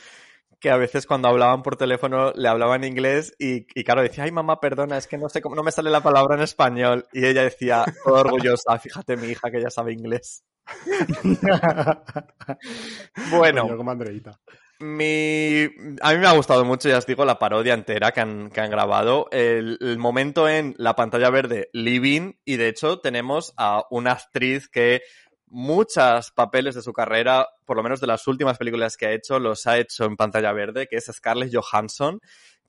que 0.59 0.69
a 0.69 0.75
veces 0.75 1.07
cuando 1.07 1.29
hablaban 1.29 1.63
por 1.63 1.77
teléfono 1.77 2.33
le 2.35 2.49
hablaban 2.49 2.83
inglés 2.83 3.33
y, 3.39 3.65
y, 3.73 3.85
claro, 3.85 4.01
decía, 4.01 4.25
ay 4.25 4.31
mamá, 4.31 4.59
perdona, 4.59 4.97
es 4.97 5.07
que 5.07 5.17
no 5.17 5.29
sé 5.29 5.41
cómo, 5.41 5.55
no 5.55 5.63
me 5.63 5.71
sale 5.71 5.89
la 5.89 6.03
palabra 6.03 6.35
en 6.35 6.41
español. 6.41 7.05
Y 7.13 7.25
ella 7.25 7.43
decía, 7.43 7.85
todo 8.03 8.15
orgullosa, 8.15 8.77
fíjate 8.77 9.15
mi 9.15 9.27
hija 9.27 9.49
que 9.49 9.61
ya 9.61 9.69
sabe 9.69 9.93
inglés. 9.93 10.43
bueno. 13.31 13.77
Como 13.77 13.89
Andreita. 13.89 14.37
Mi... 14.83 15.63
A 16.01 16.11
mí 16.11 16.19
me 16.19 16.27
ha 16.27 16.33
gustado 16.33 16.65
mucho, 16.65 16.89
ya 16.89 16.97
os 16.97 17.05
digo, 17.05 17.23
la 17.23 17.39
parodia 17.39 17.73
entera 17.73 18.11
que 18.11 18.19
han, 18.19 18.49
que 18.49 18.59
han 18.59 18.69
grabado. 18.69 19.29
El, 19.31 19.79
momento 19.97 20.49
en 20.49 20.75
la 20.77 20.93
pantalla 20.93 21.29
verde, 21.29 21.69
Living, 21.71 22.33
y 22.43 22.57
de 22.57 22.67
hecho 22.67 22.99
tenemos 22.99 23.53
a 23.55 23.85
una 23.91 24.11
actriz 24.11 24.67
que 24.67 25.01
muchos 25.47 26.31
papeles 26.31 26.75
de 26.75 26.81
su 26.81 26.91
carrera, 26.91 27.47
por 27.63 27.77
lo 27.77 27.83
menos 27.83 28.01
de 28.01 28.07
las 28.07 28.27
últimas 28.27 28.57
películas 28.57 28.97
que 28.97 29.05
ha 29.05 29.13
hecho, 29.13 29.39
los 29.39 29.67
ha 29.67 29.77
hecho 29.77 30.03
en 30.03 30.17
pantalla 30.17 30.51
verde, 30.51 30.87
que 30.87 30.97
es 30.97 31.05
Scarlett 31.05 31.55
Johansson. 31.55 32.19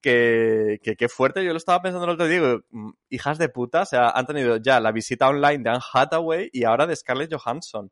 Que, 0.01 0.79
que, 0.83 1.09
fuerte, 1.09 1.45
yo 1.45 1.51
lo 1.51 1.57
estaba 1.57 1.83
pensando 1.83 2.05
el 2.05 2.13
otro 2.13 2.29
día, 2.29 2.61
mm, 2.71 2.91
hijas 3.09 3.39
de 3.39 3.49
puta, 3.49 3.83
o 3.83 3.87
sea, 3.87 4.11
han 4.11 4.27
tenido 4.27 4.59
ya 4.59 4.79
la 4.79 4.93
visita 4.93 5.29
online 5.29 5.65
de 5.65 5.71
Anne 5.71 5.81
Hathaway 5.93 6.51
y 6.53 6.63
ahora 6.65 6.87
de 6.87 6.95
Scarlett 6.95 7.35
Johansson 7.35 7.91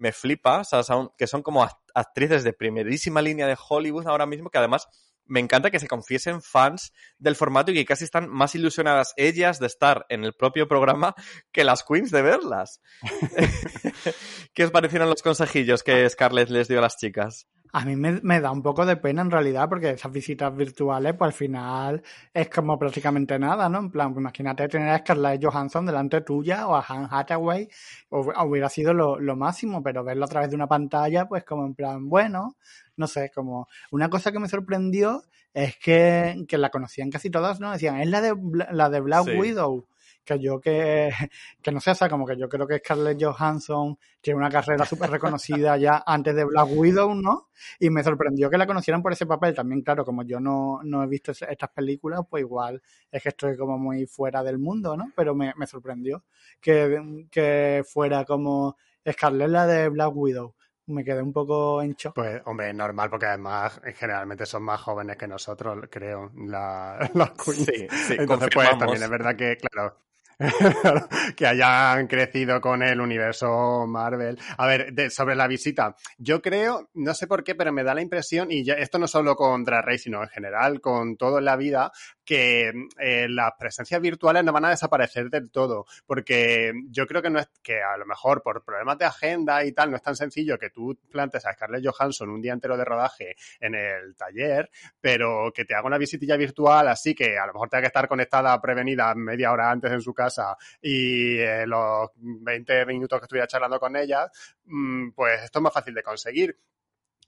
me 0.00 0.12
flipa, 0.12 0.60
o 0.60 0.64
sea, 0.64 0.82
son, 0.82 1.10
que 1.16 1.26
son 1.26 1.42
como 1.42 1.68
actrices 1.94 2.42
de 2.42 2.54
primerísima 2.54 3.20
línea 3.20 3.46
de 3.46 3.56
Hollywood 3.68 4.08
ahora 4.08 4.26
mismo, 4.26 4.50
que 4.50 4.58
además 4.58 4.88
me 5.26 5.40
encanta 5.40 5.70
que 5.70 5.78
se 5.78 5.86
confiesen 5.86 6.42
fans 6.42 6.92
del 7.18 7.36
formato 7.36 7.70
y 7.70 7.74
que 7.74 7.84
casi 7.84 8.04
están 8.04 8.28
más 8.28 8.54
ilusionadas 8.54 9.12
ellas 9.16 9.60
de 9.60 9.66
estar 9.66 10.06
en 10.08 10.24
el 10.24 10.32
propio 10.32 10.66
programa 10.66 11.14
que 11.52 11.62
las 11.62 11.84
queens 11.84 12.10
de 12.10 12.22
verlas. 12.22 12.80
¿Qué 14.54 14.64
os 14.64 14.70
parecieron 14.70 15.08
los 15.08 15.22
consejillos 15.22 15.82
que 15.82 16.08
Scarlett 16.08 16.48
les 16.48 16.66
dio 16.66 16.78
a 16.78 16.82
las 16.82 16.96
chicas? 16.96 17.46
A 17.72 17.84
mí 17.84 17.96
me, 17.96 18.40
da 18.40 18.50
un 18.50 18.62
poco 18.62 18.84
de 18.84 18.96
pena 18.96 19.22
en 19.22 19.30
realidad 19.30 19.68
porque 19.68 19.90
esas 19.90 20.10
visitas 20.12 20.54
virtuales 20.54 21.14
pues 21.14 21.28
al 21.28 21.32
final 21.32 22.02
es 22.34 22.48
como 22.48 22.78
prácticamente 22.78 23.38
nada, 23.38 23.68
¿no? 23.68 23.78
En 23.78 23.90
plan, 23.90 24.12
pues, 24.12 24.22
imagínate 24.22 24.68
tener 24.68 24.88
a 24.90 24.98
Scarlett 24.98 25.44
Johansson 25.44 25.86
delante 25.86 26.20
tuya 26.22 26.66
o 26.66 26.74
a 26.74 26.84
Han 26.88 27.08
Hathaway 27.10 27.68
hubiera 28.10 28.68
sido 28.68 28.92
lo, 28.92 29.20
lo, 29.20 29.36
máximo, 29.36 29.82
pero 29.82 30.02
verlo 30.02 30.24
a 30.24 30.28
través 30.28 30.50
de 30.50 30.56
una 30.56 30.66
pantalla 30.66 31.26
pues 31.26 31.44
como 31.44 31.64
en 31.64 31.74
plan, 31.74 32.08
bueno, 32.08 32.56
no 32.96 33.06
sé, 33.06 33.30
como 33.34 33.68
una 33.90 34.08
cosa 34.10 34.32
que 34.32 34.38
me 34.38 34.48
sorprendió 34.48 35.22
es 35.54 35.76
que, 35.78 36.44
que 36.48 36.58
la 36.58 36.70
conocían 36.70 37.10
casi 37.10 37.30
todas, 37.30 37.60
¿no? 37.60 37.72
Decían, 37.72 38.00
es 38.00 38.08
la 38.08 38.20
de, 38.20 38.34
la 38.70 38.88
de 38.88 39.00
Black 39.00 39.26
Widow 39.38 39.86
que 40.30 40.38
yo 40.38 40.60
que, 40.60 41.10
que 41.62 41.72
no 41.72 41.80
sé, 41.80 41.90
o 41.90 41.94
sea, 41.94 42.08
como 42.08 42.26
que 42.26 42.36
yo 42.36 42.48
creo 42.48 42.66
que 42.66 42.78
Scarlett 42.78 43.22
Johansson 43.22 43.98
tiene 44.20 44.38
una 44.38 44.50
carrera 44.50 44.84
súper 44.84 45.10
reconocida 45.10 45.76
ya 45.76 46.02
antes 46.06 46.34
de 46.34 46.44
Black 46.44 46.68
Widow, 46.70 47.14
¿no? 47.14 47.48
Y 47.78 47.90
me 47.90 48.04
sorprendió 48.04 48.48
que 48.48 48.58
la 48.58 48.66
conocieran 48.66 49.02
por 49.02 49.12
ese 49.12 49.26
papel. 49.26 49.54
También, 49.54 49.82
claro, 49.82 50.04
como 50.04 50.22
yo 50.22 50.40
no, 50.40 50.80
no 50.84 51.02
he 51.02 51.06
visto 51.06 51.32
estas 51.32 51.70
películas, 51.70 52.20
pues 52.28 52.42
igual 52.42 52.80
es 53.10 53.22
que 53.22 53.30
estoy 53.30 53.56
como 53.56 53.78
muy 53.78 54.06
fuera 54.06 54.42
del 54.42 54.58
mundo, 54.58 54.96
¿no? 54.96 55.12
Pero 55.16 55.34
me, 55.34 55.52
me 55.56 55.66
sorprendió 55.66 56.24
que, 56.60 57.26
que 57.30 57.82
fuera 57.86 58.24
como 58.24 58.76
Scarlett 59.10 59.48
la 59.48 59.66
de 59.66 59.88
Black 59.88 60.14
Widow 60.14 60.54
me 60.90 61.04
quedé 61.04 61.22
un 61.22 61.32
poco 61.32 61.82
en 61.82 61.94
shock. 61.94 62.14
Pues, 62.14 62.42
hombre, 62.44 62.72
normal, 62.72 63.08
porque 63.10 63.26
además 63.26 63.80
generalmente 63.94 64.46
son 64.46 64.62
más 64.62 64.80
jóvenes 64.80 65.16
que 65.16 65.28
nosotros, 65.28 65.78
creo, 65.90 66.30
la, 66.34 66.98
los 67.14 67.30
queens. 67.30 67.66
Sí, 67.66 67.86
sí, 67.90 68.16
Entonces, 68.18 68.48
pues 68.52 68.78
también 68.78 69.02
es 69.02 69.10
verdad 69.10 69.36
que, 69.36 69.56
claro, 69.56 69.96
que 71.36 71.46
hayan 71.46 72.06
crecido 72.06 72.60
con 72.60 72.82
el 72.82 73.00
universo 73.00 73.86
Marvel. 73.86 74.38
A 74.56 74.66
ver, 74.66 75.10
sobre 75.10 75.34
la 75.34 75.46
visita, 75.46 75.94
yo 76.18 76.40
creo, 76.40 76.90
no 76.94 77.14
sé 77.14 77.26
por 77.26 77.44
qué, 77.44 77.54
pero 77.54 77.72
me 77.72 77.84
da 77.84 77.94
la 77.94 78.02
impresión, 78.02 78.50
y 78.50 78.64
ya, 78.64 78.74
esto 78.74 78.98
no 78.98 79.06
solo 79.06 79.36
con 79.36 79.64
Drag 79.64 79.84
Race, 79.84 80.04
sino 80.04 80.22
en 80.22 80.28
general, 80.28 80.80
con 80.80 81.16
todo 81.16 81.38
en 81.38 81.44
la 81.44 81.56
vida, 81.56 81.92
que 82.30 82.72
eh, 83.00 83.26
las 83.28 83.54
presencias 83.58 84.00
virtuales 84.00 84.44
no 84.44 84.52
van 84.52 84.66
a 84.66 84.70
desaparecer 84.70 85.28
del 85.30 85.50
todo, 85.50 85.84
porque 86.06 86.72
yo 86.88 87.04
creo 87.04 87.20
que 87.20 87.28
no 87.28 87.40
es 87.40 87.48
que 87.60 87.82
a 87.82 87.96
lo 87.96 88.06
mejor 88.06 88.40
por 88.40 88.64
problemas 88.64 88.98
de 88.98 89.04
agenda 89.04 89.64
y 89.64 89.72
tal 89.72 89.90
no 89.90 89.96
es 89.96 90.02
tan 90.04 90.14
sencillo 90.14 90.56
que 90.56 90.70
tú 90.70 90.96
plantes 91.10 91.44
a 91.44 91.52
Scarlett 91.52 91.84
Johansson 91.84 92.30
un 92.30 92.40
día 92.40 92.52
entero 92.52 92.76
de 92.76 92.84
rodaje 92.84 93.34
en 93.58 93.74
el 93.74 94.14
taller, 94.14 94.70
pero 95.00 95.50
que 95.52 95.64
te 95.64 95.74
haga 95.74 95.88
una 95.88 95.98
visitilla 95.98 96.36
virtual 96.36 96.86
así 96.86 97.16
que 97.16 97.36
a 97.36 97.46
lo 97.46 97.54
mejor 97.54 97.68
tenga 97.68 97.80
que 97.80 97.88
estar 97.88 98.06
conectada 98.06 98.60
prevenida 98.60 99.12
media 99.16 99.50
hora 99.50 99.68
antes 99.68 99.90
en 99.90 100.00
su 100.00 100.14
casa 100.14 100.56
y 100.80 101.36
eh, 101.36 101.66
los 101.66 102.10
20 102.14 102.86
minutos 102.86 103.18
que 103.18 103.24
estuviera 103.24 103.48
charlando 103.48 103.80
con 103.80 103.96
ella, 103.96 104.30
mm, 104.66 105.10
pues 105.16 105.42
esto 105.42 105.58
es 105.58 105.62
más 105.64 105.74
fácil 105.74 105.94
de 105.94 106.04
conseguir. 106.04 106.56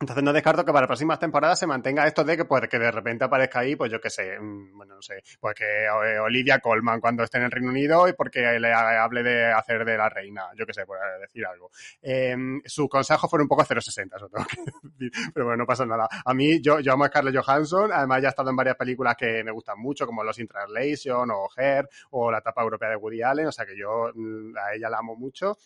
Entonces 0.02 0.24
no 0.24 0.32
descarto 0.32 0.64
que 0.64 0.72
para 0.72 0.88
próximas 0.88 1.20
temporadas 1.20 1.60
se 1.60 1.66
mantenga 1.68 2.08
esto 2.08 2.24
de 2.24 2.36
que, 2.36 2.44
pues, 2.44 2.66
que 2.68 2.76
de 2.76 2.90
repente 2.90 3.24
aparezca 3.24 3.60
ahí, 3.60 3.76
pues 3.76 3.88
yo 3.88 4.00
qué 4.00 4.10
sé, 4.10 4.36
mm, 4.36 4.76
bueno, 4.76 4.96
no 4.96 5.02
sé, 5.02 5.22
pues 5.38 5.54
que 5.54 5.84
eh, 5.84 6.18
Olivia 6.18 6.58
Colman 6.58 7.00
cuando 7.00 7.22
esté 7.22 7.38
en 7.38 7.44
el 7.44 7.52
Reino 7.52 7.70
Unido 7.70 8.08
y 8.08 8.12
porque 8.12 8.40
le 8.58 8.72
hable 8.72 9.22
de 9.22 9.52
hacer 9.52 9.84
de 9.84 9.96
la 9.96 10.08
reina, 10.08 10.42
yo 10.56 10.66
qué 10.66 10.72
sé, 10.72 10.84
por 10.86 10.98
decir 11.20 11.46
algo. 11.46 11.70
Eh, 12.02 12.34
sus 12.64 12.88
consejos 12.88 13.30
fueron 13.30 13.44
un 13.44 13.48
poco 13.48 13.64
060, 13.64 14.16
eso 14.16 14.28
tengo 14.28 14.44
pero 15.34 15.46
bueno, 15.46 15.58
no 15.58 15.66
pasa 15.66 15.86
nada. 15.86 16.08
A 16.24 16.34
mí, 16.34 16.60
yo, 16.60 16.80
yo 16.80 16.94
amo 16.94 17.04
a 17.04 17.06
Scarlett 17.06 17.36
Johansson, 17.36 17.92
además 17.92 18.22
ya 18.22 18.28
he 18.28 18.30
estado 18.30 18.50
en 18.50 18.56
varias 18.56 18.74
películas 18.74 19.14
que 19.16 19.44
me 19.44 19.52
gustan 19.52 19.78
mucho, 19.78 20.04
como 20.04 20.24
Los 20.24 20.36
in 20.40 20.48
Translation 20.48 21.30
o 21.30 21.46
Her 21.56 21.88
o 22.10 22.28
la 22.28 22.38
etapa 22.38 22.60
europea 22.60 22.90
de 22.90 22.96
Woody 22.96 23.22
Allen, 23.22 23.46
o 23.46 23.52
sea 23.52 23.64
que 23.64 23.78
yo 23.78 24.10
mm, 24.12 24.56
a 24.56 24.74
ella 24.74 24.90
la 24.90 24.98
amo 24.98 25.14
mucho 25.14 25.56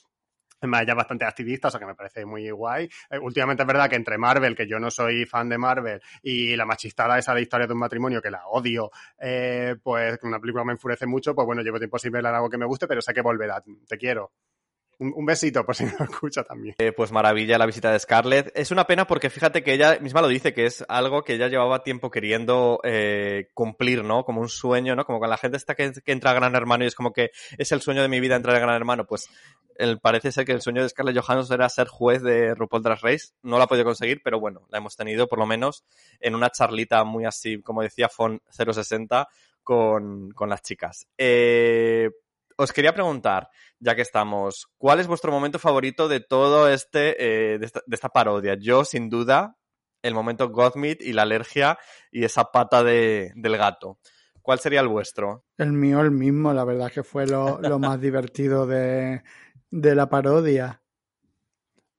ya 0.87 0.95
bastante 0.95 1.25
activista, 1.25 1.69
o 1.69 1.71
sea 1.71 1.81
que 1.81 1.87
me 1.87 1.95
parece 1.95 2.25
muy 2.25 2.51
guay. 2.51 2.89
Eh, 3.11 3.19
últimamente 3.19 3.63
es 3.63 3.67
verdad 3.67 3.89
que 3.89 3.97
entre 3.97 4.19
Marvel, 4.19 4.55
que 4.57 4.67
yo 4.67 4.79
no 4.79 4.91
soy 4.91 5.27
fan 5.27 5.49
de 5.49 5.59
Marvel, 5.59 6.01
y 6.23 6.57
la 6.57 6.65
machistada 6.67 7.19
esa 7.19 7.35
de 7.35 7.43
historia 7.43 7.67
de 7.67 7.73
un 7.73 7.81
matrimonio, 7.81 8.21
que 8.23 8.31
la 8.31 8.47
odio, 8.49 8.91
eh, 9.19 9.77
pues 9.83 10.19
una 10.23 10.41
película 10.41 10.65
me 10.65 10.73
enfurece 10.73 11.07
mucho, 11.07 11.35
pues 11.35 11.47
bueno, 11.47 11.63
llevo 11.63 11.79
tiempo 11.79 11.99
sin 11.99 12.13
ver 12.13 12.27
algo 12.27 12.49
que 12.51 12.59
me 12.59 12.67
guste, 12.67 12.87
pero 12.87 13.01
sé 13.01 13.13
que 13.15 13.23
volverá. 13.23 13.63
Te 13.89 13.97
quiero. 13.99 14.33
Un, 14.99 15.27
besito, 15.27 15.65
por 15.67 15.77
si 15.77 15.85
no 15.85 15.93
lo 15.99 16.05
escucha 16.07 16.43
también. 16.43 16.75
Eh, 16.79 16.93
pues 16.93 17.13
maravilla 17.13 17.59
la 17.59 17.67
visita 17.67 17.93
de 17.93 17.99
Scarlett. 17.99 18.51
Es 18.55 18.71
una 18.71 18.87
pena 18.87 19.07
porque 19.07 19.29
fíjate 19.29 19.63
que 19.63 19.75
ella 19.75 19.99
misma 20.01 20.23
lo 20.23 20.29
dice, 20.29 20.55
que 20.55 20.65
es 20.65 20.85
algo 20.89 21.23
que 21.23 21.35
ella 21.35 21.49
llevaba 21.49 21.83
tiempo 21.83 22.11
queriendo 22.11 22.81
eh, 22.83 23.49
cumplir, 23.53 24.05
¿no? 24.05 24.25
Como 24.25 24.41
un 24.41 24.49
sueño, 24.49 24.97
¿no? 24.97 25.05
Como 25.05 25.21
con 25.21 25.29
la 25.29 25.37
gente 25.37 25.59
está 25.59 25.75
que, 25.75 25.93
entra 26.07 26.31
a 26.31 26.35
Gran 26.35 26.55
Hermano 26.55 26.85
y 26.85 26.87
es 26.87 26.95
como 26.95 27.13
que 27.13 27.31
es 27.59 27.73
el 27.73 27.83
sueño 27.83 28.01
de 28.01 28.09
mi 28.09 28.21
vida 28.21 28.37
entrar 28.37 28.57
a 28.57 28.61
Gran 28.61 28.75
Hermano. 28.75 29.07
Pues 29.07 29.29
el, 29.77 30.01
parece 30.01 30.33
ser 30.33 30.47
que 30.47 30.53
el 30.53 30.63
sueño 30.63 30.83
de 30.83 30.89
Scarlett 30.89 31.19
Johansson 31.19 31.55
era 31.55 31.69
ser 31.69 31.89
juez 31.89 32.23
de 32.23 32.55
RuPaul 32.55 32.83
Drag 32.83 33.01
Race. 33.03 33.35
No 33.43 33.59
lo 33.59 33.65
ha 33.65 33.69
podido 33.69 33.85
conseguir, 33.85 34.23
pero 34.25 34.41
bueno, 34.41 34.67
la 34.71 34.79
hemos 34.79 34.97
tenido 34.97 35.29
por 35.29 35.39
lo 35.39 35.45
menos 35.45 35.85
en 36.21 36.35
una 36.35 36.49
charlita 36.49 37.05
muy 37.05 37.27
así, 37.27 37.61
como 37.61 37.83
decía 37.83 38.09
Fon 38.09 38.41
060, 38.49 39.29
con, 39.63 40.31
con 40.31 40.49
las 40.49 40.63
chicas. 40.63 41.07
Eh, 41.19 42.11
os 42.57 42.73
quería 42.73 42.95
preguntar, 42.95 43.49
ya 43.79 43.95
que 43.95 44.03
estamos, 44.03 44.69
¿cuál 44.79 45.01
es 45.01 45.07
vuestro 45.07 45.31
momento 45.31 45.59
favorito 45.59 46.09
de 46.09 46.21
todo 46.21 46.69
este, 46.69 47.55
eh, 47.55 47.59
de, 47.59 47.71
esta, 47.91 48.09
parodia? 48.09 48.57
Yo, 48.59 48.85
sin 48.85 49.09
duda, 49.09 49.57
el 50.03 50.15
momento 50.15 50.49
Gothmid 50.49 50.97
y 51.01 51.13
la 51.13 51.23
alergia 51.23 51.79
y 52.11 52.25
esa 52.25 52.45
pata 52.51 52.83
de, 52.83 53.33
del 53.37 53.57
gato. 53.57 53.99
¿Cuál 54.41 54.61
sería 54.61 54.81
el 54.81 54.89
vuestro? 54.89 55.45
El 55.59 55.73
mío, 55.73 56.01
el 56.01 56.13
mismo, 56.13 56.53
la 56.53 56.65
verdad 56.65 56.93
que 56.93 57.03
fue 57.03 57.27
lo, 57.27 57.61
lo 57.61 57.79
más 57.79 58.01
divertido 58.01 58.67
de, 58.67 59.23
de 59.71 59.95
la 59.95 60.09
parodia. 60.09 60.83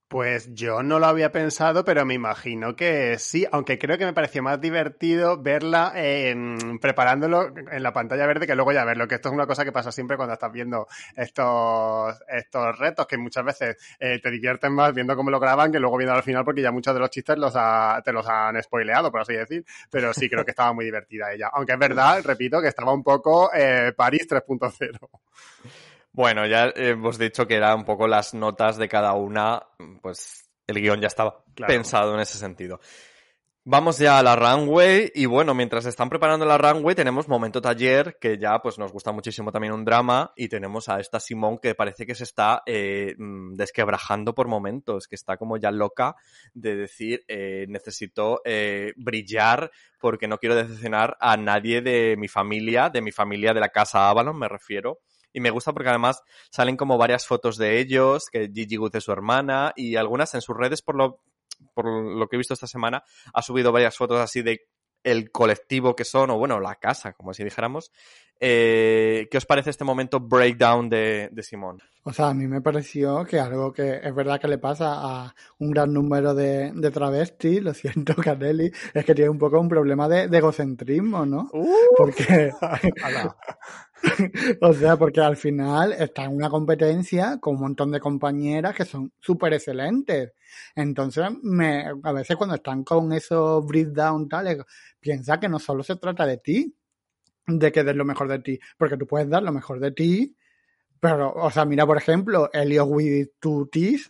Pues 0.09 0.53
yo 0.53 0.83
no 0.83 0.99
lo 0.99 1.07
había 1.07 1.33
pensado, 1.33 1.83
pero 1.83 2.05
me 2.05 2.13
imagino 2.13 2.77
que 2.77 3.19
sí, 3.19 3.45
aunque 3.51 3.77
creo 3.77 3.97
que 3.97 4.05
me 4.05 4.13
pareció 4.13 4.41
más 4.41 4.61
divertido 4.61 5.37
verla 5.41 5.91
preparándolo 6.79 7.53
en 7.69 7.83
la 7.83 7.91
pantalla 7.91 8.25
verde 8.25 8.47
que 8.47 8.55
luego 8.55 8.71
ya 8.71 8.85
verlo, 8.85 9.05
que 9.05 9.15
esto 9.15 9.27
es 9.27 9.33
una 9.35 9.45
cosa 9.45 9.65
que 9.65 9.73
pasa 9.73 9.91
siempre 9.91 10.15
cuando 10.15 10.31
estás 10.31 10.49
viendo 10.49 10.87
estos, 11.13 12.15
estos 12.29 12.79
retos, 12.79 13.05
que 13.05 13.17
muchas 13.17 13.43
veces 13.43 13.75
eh, 13.99 14.21
te 14.23 14.31
divierten 14.31 14.71
más 14.71 14.93
viendo 14.93 15.13
cómo 15.13 15.29
lo 15.29 15.41
graban 15.41 15.73
que 15.73 15.79
luego 15.79 15.97
viendo 15.97 16.15
al 16.15 16.23
final 16.23 16.45
porque 16.45 16.61
ya 16.61 16.71
muchos 16.71 16.93
de 16.93 17.01
los 17.01 17.09
chistes 17.09 17.37
los 17.37 17.53
te 18.05 18.13
los 18.13 18.25
han 18.29 18.63
spoileado, 18.63 19.11
por 19.11 19.19
así 19.19 19.33
decir, 19.33 19.65
pero 19.91 20.13
sí 20.13 20.29
creo 20.29 20.45
que 20.45 20.51
estaba 20.51 20.71
muy 20.71 20.85
divertida 20.85 21.33
ella, 21.33 21.49
aunque 21.51 21.73
es 21.73 21.79
verdad, 21.79 22.21
repito, 22.23 22.61
que 22.61 22.69
estaba 22.69 22.93
un 22.93 23.03
poco 23.03 23.51
eh, 23.53 23.91
París 23.93 24.25
3.0. 24.29 24.99
Bueno, 26.17 26.47
ya 26.47 26.73
hemos 26.75 27.19
dicho 27.19 27.45
que 27.45 27.53
eran 27.53 27.77
un 27.77 27.85
poco 27.85 28.07
las 28.07 28.33
notas 28.33 28.75
de 28.77 28.89
cada 28.89 29.13
una, 29.13 29.61
pues 30.01 30.49
el 30.65 30.81
guion 30.81 30.99
ya 30.99 31.05
estaba 31.05 31.45
pensado 31.67 32.15
en 32.15 32.21
ese 32.21 32.39
sentido. 32.39 32.79
Vamos 33.63 33.99
ya 33.99 34.17
a 34.17 34.23
la 34.23 34.35
runway 34.35 35.11
y 35.13 35.27
bueno, 35.27 35.53
mientras 35.53 35.85
están 35.85 36.09
preparando 36.09 36.43
la 36.43 36.57
runway 36.57 36.95
tenemos 36.95 37.27
momento 37.27 37.61
taller 37.61 38.17
que 38.19 38.39
ya 38.39 38.59
pues 38.63 38.79
nos 38.79 38.91
gusta 38.91 39.11
muchísimo 39.11 39.51
también 39.51 39.73
un 39.73 39.85
drama 39.85 40.33
y 40.35 40.47
tenemos 40.47 40.89
a 40.89 40.99
esta 40.99 41.19
Simón 41.19 41.59
que 41.59 41.75
parece 41.75 42.07
que 42.07 42.15
se 42.15 42.23
está 42.23 42.63
eh, 42.65 43.13
mm, 43.15 43.53
desquebrajando 43.53 44.33
por 44.33 44.47
momentos, 44.47 45.07
que 45.07 45.15
está 45.15 45.37
como 45.37 45.57
ya 45.57 45.69
loca 45.69 46.15
de 46.55 46.77
decir 46.77 47.25
eh, 47.27 47.67
necesito 47.69 48.41
eh, 48.43 48.91
brillar 48.95 49.69
porque 49.99 50.27
no 50.27 50.39
quiero 50.39 50.55
decepcionar 50.55 51.15
a 51.19 51.37
nadie 51.37 51.83
de 51.83 52.15
mi 52.17 52.27
familia, 52.27 52.89
de 52.89 53.03
mi 53.03 53.11
familia 53.11 53.53
de 53.53 53.59
la 53.59 53.69
casa 53.69 54.09
Avalon 54.09 54.39
me 54.39 54.47
refiero 54.47 55.01
y 55.33 55.39
me 55.39 55.49
gusta 55.49 55.73
porque 55.73 55.89
además 55.89 56.21
salen 56.49 56.77
como 56.77 56.97
varias 56.97 57.25
fotos 57.25 57.57
de 57.57 57.79
ellos, 57.79 58.25
que 58.31 58.49
Gigi 58.53 58.75
Good 58.75 58.95
es 58.95 59.03
su 59.03 59.11
hermana 59.11 59.73
y 59.75 59.95
algunas 59.95 60.33
en 60.35 60.41
sus 60.41 60.55
redes 60.55 60.81
por 60.81 60.95
lo, 60.95 61.21
por 61.73 61.85
lo 61.85 62.27
que 62.27 62.35
he 62.35 62.37
visto 62.37 62.53
esta 62.53 62.67
semana 62.67 63.03
ha 63.33 63.41
subido 63.41 63.71
varias 63.71 63.97
fotos 63.97 64.19
así 64.19 64.41
de 64.41 64.67
el 65.03 65.31
colectivo 65.31 65.95
que 65.95 66.03
son, 66.03 66.31
o 66.31 66.37
bueno, 66.37 66.59
la 66.59 66.75
casa, 66.75 67.13
como 67.13 67.33
si 67.33 67.43
dijéramos. 67.43 67.91
Eh, 68.39 69.27
¿Qué 69.31 69.37
os 69.37 69.45
parece 69.45 69.69
este 69.71 69.83
momento 69.83 70.19
breakdown 70.19 70.89
de, 70.89 71.29
de, 71.31 71.43
Simón? 71.43 71.81
O 72.03 72.13
sea, 72.13 72.27
a 72.27 72.33
mí 72.33 72.45
me 72.45 72.61
pareció 72.61 73.25
que 73.25 73.39
algo 73.39 73.73
que 73.73 73.99
es 74.03 74.13
verdad 74.13 74.39
que 74.39 74.47
le 74.47 74.59
pasa 74.59 74.93
a 74.93 75.33
un 75.59 75.71
gran 75.71 75.91
número 75.93 76.35
de, 76.35 76.71
de 76.73 76.91
travestis, 76.91 77.63
lo 77.63 77.73
siento, 77.73 78.15
Canelli, 78.21 78.71
es 78.93 79.05
que 79.05 79.15
tiene 79.15 79.29
un 79.29 79.39
poco 79.39 79.59
un 79.59 79.69
problema 79.69 80.07
de, 80.07 80.25
egocentrismo, 80.37 81.25
¿no? 81.25 81.49
Uh. 81.53 81.95
porque... 81.95 82.51
o 84.61 84.73
sea, 84.73 84.97
porque 84.97 85.21
al 85.21 85.37
final 85.37 85.93
está 85.93 86.23
en 86.25 86.35
una 86.35 86.49
competencia 86.49 87.37
con 87.39 87.55
un 87.55 87.61
montón 87.61 87.91
de 87.91 87.99
compañeras 87.99 88.75
que 88.75 88.85
son 88.85 89.11
súper 89.19 89.53
excelentes. 89.53 90.33
Entonces, 90.75 91.25
me, 91.43 91.85
a 92.03 92.11
veces 92.11 92.35
cuando 92.37 92.55
están 92.55 92.83
con 92.83 93.11
esos 93.13 93.65
breakdown 93.65 94.27
tales, 94.29 94.59
piensa 94.99 95.39
que 95.39 95.49
no 95.49 95.59
solo 95.59 95.83
se 95.83 95.95
trata 95.97 96.25
de 96.25 96.37
ti, 96.37 96.75
de 97.47 97.71
que 97.71 97.83
des 97.83 97.95
lo 97.95 98.05
mejor 98.05 98.27
de 98.29 98.39
ti, 98.39 98.59
porque 98.77 98.97
tú 98.97 99.07
puedes 99.07 99.29
dar 99.29 99.43
lo 99.43 99.51
mejor 99.53 99.79
de 99.79 99.91
ti, 99.91 100.35
pero, 100.99 101.33
o 101.33 101.51
sea, 101.51 101.65
mira, 101.65 101.85
por 101.85 101.97
ejemplo, 101.97 102.49
Elio 102.53 102.87
teeth, 103.71 104.01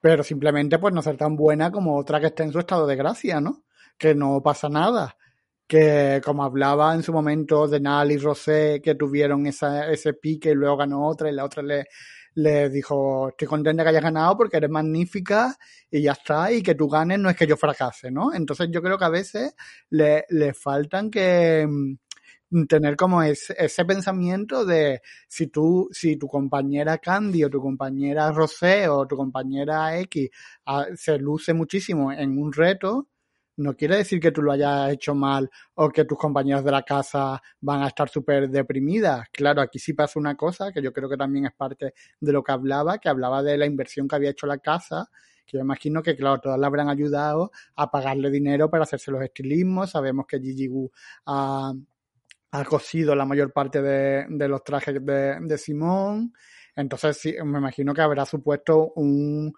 pero 0.00 0.24
simplemente 0.24 0.78
pues 0.78 0.94
no 0.94 1.02
ser 1.02 1.16
tan 1.16 1.36
buena 1.36 1.70
como 1.70 1.96
otra 1.98 2.20
que 2.20 2.26
esté 2.28 2.42
en 2.44 2.52
su 2.52 2.58
estado 2.58 2.86
de 2.86 2.96
gracia, 2.96 3.40
¿no? 3.40 3.64
Que 3.98 4.14
no 4.14 4.42
pasa 4.42 4.68
nada. 4.68 5.16
Que 5.70 6.20
como 6.24 6.42
hablaba 6.42 6.92
en 6.96 7.04
su 7.04 7.12
momento 7.12 7.68
de 7.68 7.78
Nal 7.78 8.10
y 8.10 8.16
Rosé, 8.16 8.80
que 8.82 8.96
tuvieron 8.96 9.46
esa, 9.46 9.88
ese 9.88 10.14
pique 10.14 10.50
y 10.50 10.54
luego 10.54 10.78
ganó 10.78 11.06
otra 11.06 11.30
y 11.30 11.32
la 11.32 11.44
otra 11.44 11.62
le, 11.62 11.86
le 12.34 12.68
dijo, 12.70 13.28
estoy 13.28 13.46
contenta 13.46 13.84
que 13.84 13.90
hayas 13.90 14.02
ganado 14.02 14.36
porque 14.36 14.56
eres 14.56 14.68
magnífica 14.68 15.56
y 15.88 16.02
ya 16.02 16.10
está, 16.10 16.50
y 16.50 16.60
que 16.60 16.74
tú 16.74 16.88
ganes 16.88 17.20
no 17.20 17.30
es 17.30 17.36
que 17.36 17.46
yo 17.46 17.56
fracase, 17.56 18.10
¿no? 18.10 18.34
Entonces 18.34 18.68
yo 18.72 18.82
creo 18.82 18.98
que 18.98 19.04
a 19.04 19.10
veces 19.10 19.54
le, 19.90 20.24
le 20.30 20.54
faltan 20.54 21.08
que 21.08 21.64
mm, 21.68 22.64
tener 22.66 22.96
como 22.96 23.22
ese, 23.22 23.54
ese 23.56 23.84
pensamiento 23.84 24.64
de 24.64 25.02
si 25.28 25.46
tú, 25.46 25.88
si 25.92 26.16
tu 26.16 26.26
compañera 26.26 26.98
Candy 26.98 27.44
o 27.44 27.50
tu 27.50 27.60
compañera 27.60 28.32
Rosé 28.32 28.88
o 28.88 29.06
tu 29.06 29.16
compañera 29.16 29.96
X 30.00 30.30
ah, 30.66 30.86
se 30.96 31.16
luce 31.16 31.54
muchísimo 31.54 32.10
en 32.10 32.36
un 32.38 32.52
reto, 32.52 33.06
no 33.56 33.74
quiere 33.76 33.96
decir 33.96 34.20
que 34.20 34.32
tú 34.32 34.42
lo 34.42 34.52
hayas 34.52 34.90
hecho 34.92 35.14
mal 35.14 35.50
o 35.74 35.90
que 35.90 36.04
tus 36.04 36.18
compañeros 36.18 36.64
de 36.64 36.70
la 36.70 36.82
casa 36.82 37.40
van 37.60 37.82
a 37.82 37.88
estar 37.88 38.08
súper 38.08 38.48
deprimidas. 38.48 39.28
Claro, 39.32 39.60
aquí 39.60 39.78
sí 39.78 39.92
pasa 39.92 40.18
una 40.18 40.36
cosa 40.36 40.72
que 40.72 40.82
yo 40.82 40.92
creo 40.92 41.08
que 41.08 41.16
también 41.16 41.46
es 41.46 41.52
parte 41.52 41.94
de 42.20 42.32
lo 42.32 42.42
que 42.42 42.52
hablaba, 42.52 42.98
que 42.98 43.08
hablaba 43.08 43.42
de 43.42 43.58
la 43.58 43.66
inversión 43.66 44.08
que 44.08 44.16
había 44.16 44.30
hecho 44.30 44.46
la 44.46 44.58
casa, 44.58 45.10
que 45.46 45.58
yo 45.58 45.62
imagino 45.62 46.02
que, 46.02 46.16
claro, 46.16 46.40
todas 46.40 46.58
le 46.58 46.66
habrán 46.66 46.88
ayudado 46.88 47.50
a 47.76 47.90
pagarle 47.90 48.30
dinero 48.30 48.70
para 48.70 48.84
hacerse 48.84 49.10
los 49.10 49.22
estilismos. 49.22 49.90
Sabemos 49.90 50.26
que 50.26 50.40
Gigi 50.40 50.68
Gu 50.68 50.90
ha, 51.26 51.72
ha 52.52 52.64
cosido 52.64 53.14
la 53.14 53.26
mayor 53.26 53.52
parte 53.52 53.82
de, 53.82 54.26
de 54.28 54.48
los 54.48 54.64
trajes 54.64 55.04
de, 55.04 55.38
de 55.40 55.58
Simón. 55.58 56.32
Entonces, 56.76 57.18
sí, 57.18 57.34
me 57.44 57.58
imagino 57.58 57.92
que 57.92 58.00
habrá 58.00 58.24
supuesto 58.24 58.92
un, 58.94 59.52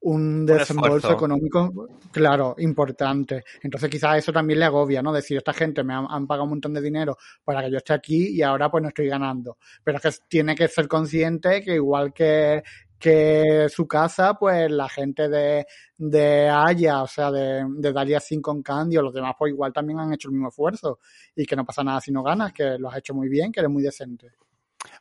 un 0.00 0.46
desembolso 0.46 1.12
económico, 1.12 1.88
claro, 2.12 2.54
importante. 2.58 3.44
Entonces 3.62 3.90
quizás 3.90 4.18
eso 4.18 4.32
también 4.32 4.60
le 4.60 4.66
agobia, 4.66 5.02
¿no? 5.02 5.12
Decir, 5.12 5.36
esta 5.38 5.52
gente 5.52 5.82
me 5.82 5.94
han, 5.94 6.06
han 6.08 6.26
pagado 6.26 6.44
un 6.44 6.50
montón 6.50 6.74
de 6.74 6.80
dinero 6.80 7.16
para 7.44 7.62
que 7.62 7.70
yo 7.70 7.78
esté 7.78 7.92
aquí 7.92 8.28
y 8.28 8.42
ahora 8.42 8.70
pues 8.70 8.82
no 8.82 8.88
estoy 8.88 9.08
ganando. 9.08 9.58
Pero 9.82 9.98
es 9.98 10.02
que 10.02 10.22
tiene 10.28 10.54
que 10.54 10.68
ser 10.68 10.86
consciente 10.86 11.62
que 11.62 11.74
igual 11.74 12.12
que, 12.12 12.62
que 12.98 13.66
su 13.68 13.86
casa, 13.86 14.34
pues 14.34 14.70
la 14.70 14.88
gente 14.88 15.28
de, 15.28 15.66
de 15.96 16.48
Haya, 16.48 17.02
o 17.02 17.06
sea, 17.06 17.30
de, 17.30 17.64
de 17.76 17.92
Dalia 17.92 18.20
5 18.20 18.50
con 18.50 18.62
Candy 18.62 18.96
o 18.96 19.02
los 19.02 19.14
demás, 19.14 19.34
pues 19.38 19.52
igual 19.52 19.72
también 19.72 19.98
han 19.98 20.12
hecho 20.12 20.28
el 20.28 20.34
mismo 20.34 20.48
esfuerzo. 20.48 21.00
Y 21.34 21.44
que 21.44 21.56
no 21.56 21.64
pasa 21.64 21.82
nada 21.82 22.00
si 22.00 22.12
no 22.12 22.22
ganas, 22.22 22.52
que 22.52 22.78
lo 22.78 22.88
has 22.90 22.98
hecho 22.98 23.14
muy 23.14 23.28
bien, 23.28 23.52
que 23.52 23.60
eres 23.60 23.70
muy 23.70 23.82
decente. 23.82 24.32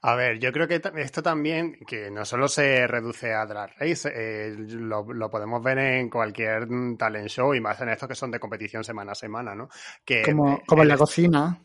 A 0.01 0.15
ver, 0.15 0.39
yo 0.39 0.51
creo 0.51 0.67
que 0.67 0.81
esto 0.97 1.23
también, 1.23 1.77
que 1.88 2.09
no 2.11 2.25
solo 2.25 2.47
se 2.47 2.88
reduce 2.88 3.33
a 3.33 3.45
Drag 3.45 3.71
Race, 3.77 4.09
eh, 4.13 4.55
lo, 4.57 5.03
lo 5.03 5.29
podemos 5.29 5.63
ver 5.63 5.79
en 5.79 6.09
cualquier 6.09 6.67
talent 6.97 7.27
show 7.27 7.53
y 7.53 7.61
más 7.61 7.79
en 7.81 7.89
estos 7.89 8.07
que 8.07 8.15
son 8.15 8.31
de 8.31 8.39
competición 8.39 8.83
semana 8.83 9.13
a 9.13 9.15
semana, 9.15 9.55
¿no? 9.55 9.69
Que 10.03 10.21
Como, 10.21 10.53
eh, 10.53 10.63
como 10.65 10.83
en 10.83 10.88
la 10.88 10.97
cocina. 10.97 11.59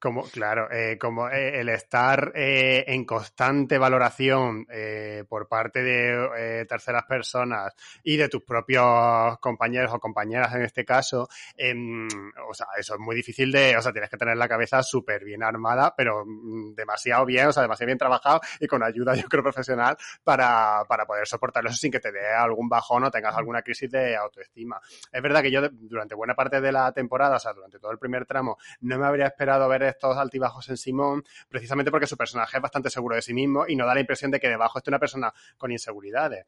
Como, 0.00 0.22
claro, 0.24 0.70
eh, 0.72 0.98
como 0.98 1.28
eh, 1.28 1.60
el 1.60 1.68
estar 1.68 2.32
eh, 2.34 2.84
en 2.88 3.04
constante 3.04 3.78
valoración 3.78 4.66
eh, 4.70 5.24
por 5.28 5.46
parte 5.46 5.82
de 5.82 6.28
eh, 6.36 6.66
terceras 6.66 7.04
personas 7.04 7.74
y 8.02 8.16
de 8.16 8.28
tus 8.28 8.42
propios 8.42 9.38
compañeros 9.38 9.92
o 9.92 10.00
compañeras 10.00 10.54
en 10.54 10.62
este 10.62 10.84
caso, 10.84 11.28
em, 11.56 12.08
o 12.48 12.54
sea, 12.54 12.66
eso 12.78 12.94
es 12.94 13.00
muy 13.00 13.14
difícil 13.14 13.52
de, 13.52 13.76
o 13.76 13.82
sea, 13.82 13.92
tienes 13.92 14.10
que 14.10 14.16
tener 14.16 14.36
la 14.36 14.48
cabeza 14.48 14.82
súper 14.82 15.24
bien 15.24 15.42
armada, 15.42 15.94
pero 15.96 16.24
mm, 16.26 16.74
demasiado 16.74 17.26
bien, 17.26 17.48
o 17.48 17.52
sea, 17.52 17.62
demasiado 17.62 17.88
bien 17.88 17.98
trabajado 17.98 18.40
y 18.58 18.66
con 18.66 18.82
ayuda, 18.82 19.14
yo 19.14 19.28
creo, 19.28 19.42
profesional 19.42 19.96
para, 20.24 20.84
para 20.88 21.06
poder 21.06 21.26
soportarlo 21.26 21.70
eso 21.70 21.78
sin 21.78 21.92
que 21.92 22.00
te 22.00 22.10
dé 22.10 22.26
algún 22.32 22.68
bajón 22.68 23.04
o 23.04 23.10
tengas 23.10 23.36
alguna 23.36 23.62
crisis 23.62 23.90
de 23.90 24.16
autoestima. 24.16 24.80
Es 25.12 25.22
verdad 25.22 25.42
que 25.42 25.50
yo 25.50 25.60
durante 25.70 26.14
buena 26.14 26.34
parte 26.34 26.60
de 26.60 26.72
la 26.72 26.90
temporada, 26.92 27.36
o 27.36 27.38
sea, 27.38 27.52
durante 27.52 27.78
todo 27.78 27.92
el 27.92 27.98
primer 27.98 28.24
tramo, 28.24 28.56
no 28.80 28.98
me 28.98 29.06
habría 29.06 29.26
esperado 29.26 29.68
ver 29.68 29.89
estos 29.90 30.16
altibajos 30.16 30.68
en 30.68 30.76
Simón, 30.76 31.24
precisamente 31.48 31.90
porque 31.90 32.06
su 32.06 32.16
personaje 32.16 32.56
es 32.56 32.62
bastante 32.62 32.90
seguro 32.90 33.16
de 33.16 33.22
sí 33.22 33.34
mismo 33.34 33.64
y 33.68 33.76
no 33.76 33.86
da 33.86 33.94
la 33.94 34.00
impresión 34.00 34.30
de 34.30 34.40
que 34.40 34.48
debajo 34.48 34.78
esté 34.78 34.90
una 34.90 34.98
persona 34.98 35.32
con 35.58 35.70
inseguridades. 35.72 36.46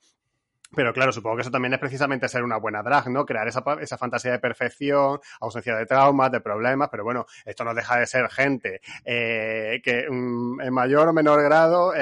Pero 0.74 0.92
claro, 0.94 1.12
supongo 1.12 1.36
que 1.36 1.42
eso 1.42 1.50
también 1.50 1.74
es 1.74 1.78
precisamente 1.78 2.28
ser 2.28 2.42
una 2.42 2.56
buena 2.56 2.82
drag, 2.82 3.10
¿no? 3.10 3.26
Crear 3.26 3.46
esa, 3.46 3.62
esa 3.80 3.98
fantasía 3.98 4.32
de 4.32 4.38
perfección, 4.38 5.20
ausencia 5.40 5.76
de 5.76 5.84
traumas, 5.84 6.32
de 6.32 6.40
problemas, 6.40 6.88
pero 6.90 7.04
bueno, 7.04 7.26
esto 7.44 7.62
no 7.64 7.74
deja 7.74 7.98
de 7.98 8.06
ser 8.06 8.28
gente 8.30 8.80
eh, 9.04 9.82
que 9.84 10.06
mm, 10.10 10.60
en 10.62 10.72
mayor 10.72 11.08
o 11.08 11.12
menor 11.12 11.42
grado, 11.42 11.92
eh, 11.94 11.98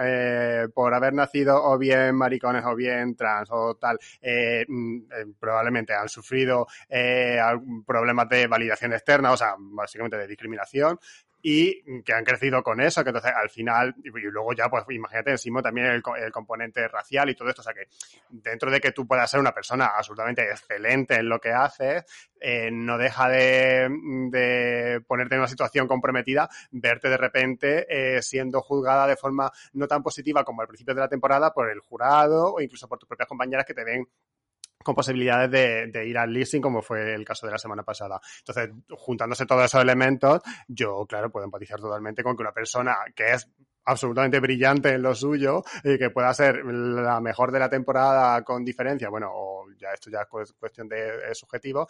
eh, 0.00 0.68
por 0.74 0.94
haber 0.94 1.14
nacido 1.14 1.62
o 1.62 1.78
bien 1.78 2.16
maricones 2.16 2.64
o 2.64 2.74
bien 2.74 3.14
trans 3.14 3.48
o 3.52 3.76
tal, 3.76 3.98
eh, 4.20 4.64
mm, 4.66 4.96
eh, 4.96 5.26
probablemente 5.38 5.94
han 5.94 6.08
sufrido 6.08 6.66
eh, 6.88 7.38
problemas 7.86 8.28
de 8.28 8.48
validación 8.48 8.92
externa, 8.94 9.30
o 9.30 9.36
sea, 9.36 9.54
básicamente 9.58 10.16
de 10.16 10.26
discriminación, 10.26 10.98
y 11.42 12.02
que 12.02 12.12
han 12.12 12.24
crecido 12.24 12.62
con 12.62 12.80
eso, 12.80 13.02
que 13.04 13.10
entonces 13.10 13.32
al 13.34 13.48
final, 13.50 13.94
y 14.02 14.10
luego 14.10 14.52
ya, 14.52 14.68
pues 14.68 14.84
imagínate 14.90 15.30
encima 15.30 15.62
también 15.62 15.86
el, 15.86 16.02
el 16.20 16.32
componente 16.32 16.88
racial 16.88 17.30
y 17.30 17.34
todo 17.34 17.48
esto, 17.48 17.60
o 17.60 17.64
sea 17.64 17.74
que 17.74 17.88
dentro 18.28 18.70
de 18.70 18.80
que 18.80 18.92
tú 18.92 19.06
puedas 19.06 19.30
ser 19.30 19.40
una 19.40 19.52
persona 19.52 19.86
absolutamente 19.86 20.42
excelente 20.42 21.14
en 21.14 21.28
lo 21.28 21.38
que 21.38 21.52
haces, 21.52 22.04
eh, 22.40 22.70
no 22.72 22.98
deja 22.98 23.28
de, 23.28 23.88
de 24.30 25.00
ponerte 25.06 25.34
en 25.34 25.40
una 25.40 25.48
situación 25.48 25.86
comprometida, 25.86 26.48
verte 26.70 27.08
de 27.08 27.16
repente 27.16 27.86
eh, 27.88 28.22
siendo 28.22 28.60
juzgada 28.60 29.06
de 29.06 29.16
forma 29.16 29.50
no 29.72 29.86
tan 29.86 30.02
positiva 30.02 30.44
como 30.44 30.62
al 30.62 30.68
principio 30.68 30.94
de 30.94 31.00
la 31.00 31.08
temporada 31.08 31.52
por 31.52 31.70
el 31.70 31.80
jurado 31.80 32.54
o 32.54 32.60
incluso 32.60 32.88
por 32.88 32.98
tus 32.98 33.08
propias 33.08 33.28
compañeras 33.28 33.64
que 33.64 33.74
te 33.74 33.84
ven 33.84 34.08
con 34.82 34.94
posibilidades 34.94 35.50
de, 35.92 36.06
ir 36.06 36.16
al 36.18 36.32
leasing, 36.32 36.62
como 36.62 36.82
fue 36.82 37.14
el 37.14 37.24
caso 37.24 37.46
de 37.46 37.52
la 37.52 37.58
semana 37.58 37.82
pasada. 37.82 38.20
Entonces, 38.38 38.70
juntándose 38.90 39.46
todos 39.46 39.64
esos 39.64 39.82
elementos, 39.82 40.40
yo, 40.68 41.04
claro, 41.06 41.30
puedo 41.30 41.44
empatizar 41.44 41.80
totalmente 41.80 42.22
con 42.22 42.36
que 42.36 42.42
una 42.42 42.52
persona 42.52 42.96
que 43.14 43.32
es 43.32 43.48
absolutamente 43.84 44.38
brillante 44.38 44.90
en 44.90 45.02
lo 45.02 45.14
suyo 45.14 45.62
y 45.82 45.98
que 45.98 46.10
pueda 46.10 46.32
ser 46.34 46.64
la 46.64 47.20
mejor 47.20 47.50
de 47.50 47.58
la 47.58 47.70
temporada 47.70 48.42
con 48.44 48.64
diferencia, 48.64 49.08
bueno, 49.08 49.30
o 49.32 49.66
ya 49.76 49.92
esto 49.92 50.10
ya 50.10 50.22
es 50.22 50.26
cu- 50.26 50.54
cuestión 50.58 50.88
de, 50.88 51.34
subjetivo, 51.34 51.88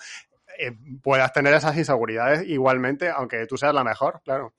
eh, 0.59 0.73
puedas 1.03 1.33
tener 1.33 1.55
esas 1.55 1.77
inseguridades 1.77 2.49
igualmente, 2.49 3.11
aunque 3.11 3.47
tú 3.47 3.57
seas 3.57 3.75
la 3.75 3.85
mejor, 3.85 4.21
claro. 4.25 4.55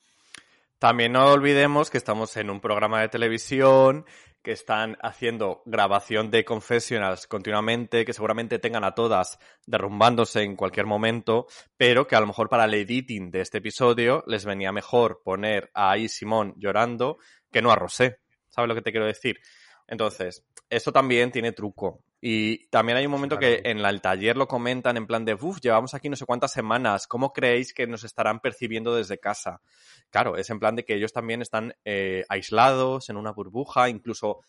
También 0.80 1.12
no 1.12 1.32
olvidemos 1.32 1.90
que 1.90 1.98
estamos 1.98 2.36
en 2.38 2.50
un 2.50 2.62
programa 2.62 3.02
de 3.02 3.10
televisión, 3.10 4.06
que 4.42 4.52
están 4.52 4.98
haciendo 5.02 5.62
grabación 5.66 6.32
de 6.32 6.46
confessionals 6.46 7.28
continuamente, 7.28 8.06
que 8.06 8.14
seguramente 8.14 8.60
tengan 8.60 8.84
a 8.84 8.96
todas 8.96 9.40
derrumbándose 9.66 10.44
en 10.44 10.56
cualquier 10.56 10.86
momento, 10.86 11.48
pero 11.78 12.08
que 12.08 12.16
a 12.16 12.22
lo 12.22 12.28
mejor 12.28 12.50
para 12.50 12.66
el 12.66 12.74
editing 12.74 13.32
de 13.32 13.42
este 13.42 13.58
episodio 13.58 14.24
les 14.28 14.46
venía 14.46 14.72
mejor 14.72 15.22
poner 15.24 15.70
a 15.74 15.92
ahí 15.92 16.08
Simón 16.08 16.54
llorando 16.58 17.18
que 17.52 17.62
no 17.62 17.72
a 17.72 17.76
Rosé. 17.76 18.20
¿Sabes 18.50 18.70
lo 18.70 18.76
que 18.76 18.82
te 18.82 18.92
quiero 18.92 19.06
decir? 19.06 19.40
Entonces, 19.88 20.46
eso 20.70 20.92
también 20.92 21.32
tiene 21.32 21.52
truco. 21.52 22.04
Y 22.22 22.68
también 22.68 22.98
hay 22.98 23.06
un 23.06 23.12
momento 23.14 23.38
Claro. 23.38 23.56
que 23.64 23.70
en 23.70 23.82
la- 23.82 23.90
el 23.90 24.02
taller 24.02 24.36
lo 24.36 24.48
comentan 24.48 24.98
en 24.98 25.08
plan 25.08 25.24
de, 25.24 25.36
uff, 25.36 25.60
llevamos 25.62 25.94
aquí 25.94 26.10
no 26.10 26.16
sé 26.18 26.26
cuántas 26.26 26.52
semanas, 26.52 27.08
¿cómo 27.08 27.32
creéis 27.32 27.74
que 27.74 27.88
nos 27.88 28.04
estarán 28.04 28.40
percibiendo 28.42 28.94
desde 28.94 29.20
casa? 29.20 29.62
Claro, 30.10 30.36
es 30.36 30.50
en 30.50 30.60
plan 30.60 30.76
de 30.76 30.84
que 30.84 30.96
ellos 30.96 31.14
también 31.14 31.42
están 31.42 31.74
eh, 31.86 32.26
aislados 32.28 33.10
en 33.10 33.16
una 33.18 33.32
burbuja, 33.32 33.88
incluso 33.90 34.42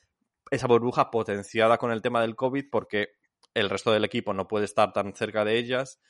esa 0.51 0.67
burbuja 0.67 1.11
potenciada 1.13 1.79
con 1.79 1.93
el 1.93 2.03
tema 2.03 2.21
del 2.23 2.35
COVID 2.35 2.65
porque 2.71 3.11
el 3.55 3.71
resto 3.71 3.93
del 3.93 4.05
equipo 4.05 4.33
no 4.35 4.49
puede 4.49 4.65
estar 4.65 4.93
tan 4.93 5.15
cerca 5.15 5.45
de 5.45 5.57
ellas. 5.59 6.01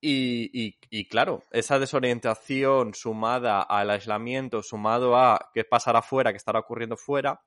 Y, 0.00 0.50
y- 0.52 0.78
y 0.90 1.06
claro, 1.08 1.42
esa 1.52 1.78
desorientación 1.78 2.94
sumada 2.94 3.62
al 3.62 3.90
aislamiento, 3.90 4.62
sumado 4.62 5.16
a 5.16 5.50
qué 5.54 5.64
pasará 5.64 6.02
fuera, 6.02 6.32
qué 6.32 6.36
estará 6.36 6.58
ocurriendo 6.60 6.96
fuera, 6.96 7.40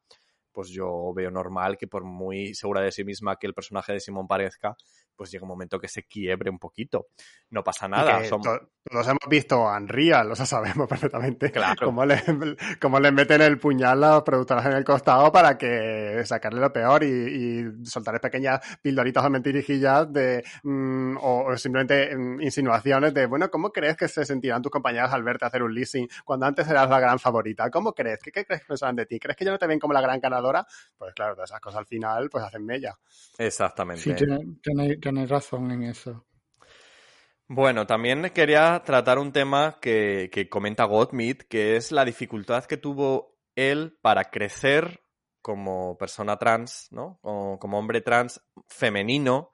pues 0.52 0.70
yo 0.70 1.14
veo 1.14 1.32
normal 1.32 1.78
que 1.78 1.88
por 1.88 2.04
muy 2.04 2.54
segura 2.54 2.82
de 2.82 2.92
sí 2.92 3.04
misma 3.04 3.38
que 3.38 3.48
el 3.48 3.54
personaje 3.54 3.94
de 3.94 4.00
Simón 4.00 4.28
parezca, 4.28 4.76
pues 5.20 5.32
llega 5.32 5.44
un 5.44 5.50
momento 5.50 5.78
que 5.82 5.90
se 5.90 6.04
quiebre 6.04 6.50
un 6.50 6.58
poquito. 6.60 7.08
No 7.50 7.62
pasa 7.62 7.90
nada. 7.90 8.22
to- 8.42 8.70
todos 8.90 9.06
hemos 9.08 9.20
visto 9.30 9.62
Unreal, 9.66 10.32
o 10.32 10.36
sea, 10.36 10.46
sabemos 10.46 10.88
perfectamente 10.88 11.52
Claro. 11.52 11.86
cómo, 11.86 12.06
le, 12.06 12.24
cómo 12.80 13.02
le 13.02 13.12
meten 13.12 13.42
el 13.42 13.60
puñal 13.60 14.02
a 14.06 14.12
los 14.16 14.24
productores 14.24 14.66
en 14.66 14.72
el 14.72 14.86
costado 14.86 15.30
para 15.30 15.58
que 15.58 16.22
sacarle 16.24 16.62
lo 16.62 16.72
peor 16.72 17.04
y, 17.04 17.08
y 17.08 17.86
soltarles 17.86 18.22
pequeñas 18.22 18.62
pildoritas 18.82 19.26
o 19.26 19.30
mentirijillas 19.30 20.12
de, 20.14 20.42
mm, 20.64 21.18
o, 21.18 21.44
o 21.52 21.58
simplemente 21.58 22.16
mm, 22.16 22.42
insinuaciones 22.42 23.14
de, 23.14 23.26
bueno, 23.26 23.50
¿cómo 23.52 23.72
crees 23.72 23.98
que 23.98 24.08
se 24.08 24.24
sentirán 24.24 24.62
tus 24.62 24.72
compañeras 24.72 25.12
al 25.14 25.24
verte 25.24 25.44
hacer 25.46 25.62
un 25.64 25.74
leasing 25.74 26.08
cuando 26.24 26.46
antes 26.46 26.66
eras 26.70 26.90
la 26.90 27.02
gran 27.02 27.20
favorita? 27.20 27.70
¿Cómo 27.70 27.92
crees? 27.94 28.20
¿Qué, 28.24 28.32
qué 28.32 28.46
crees 28.46 28.62
que 28.62 28.68
pensarán 28.68 28.96
de 28.96 29.06
ti? 29.06 29.20
¿Crees 29.20 29.36
que 29.36 29.44
ya 29.44 29.52
no 29.52 29.60
te 29.60 29.68
ven 29.68 29.80
como 29.80 29.92
la 29.94 30.00
gran 30.02 30.22
ganadora? 30.22 30.66
Pues 30.98 31.14
claro, 31.14 31.34
todas 31.36 31.50
esas 31.50 31.60
cosas 31.60 31.80
al 31.80 31.86
final 31.86 32.30
pues 32.30 32.44
hacen 32.46 32.66
mella. 32.66 32.96
Exactamente. 33.38 34.02
Sí, 34.02 34.14
tiene- 34.14 34.56
tenéis, 34.64 35.00
tenéis 35.10 35.30
razón 35.30 35.72
en 35.72 35.84
eso. 35.84 36.26
Bueno, 37.48 37.88
también 37.88 38.30
quería 38.30 38.84
tratar 38.86 39.18
un 39.18 39.32
tema 39.32 39.80
que, 39.82 40.30
que 40.32 40.50
comenta 40.50 40.84
Gottmid, 40.84 41.38
que 41.50 41.76
es 41.78 41.92
la 41.92 42.06
dificultad 42.06 42.66
que 42.66 42.78
tuvo 42.78 43.40
él 43.56 43.98
para 44.04 44.26
crecer 44.26 45.02
como 45.42 45.98
persona 45.98 46.38
trans, 46.38 46.90
¿no? 46.92 47.20
O 47.24 47.58
como 47.58 47.80
hombre 47.80 48.02
trans 48.02 48.40
femenino, 48.68 49.50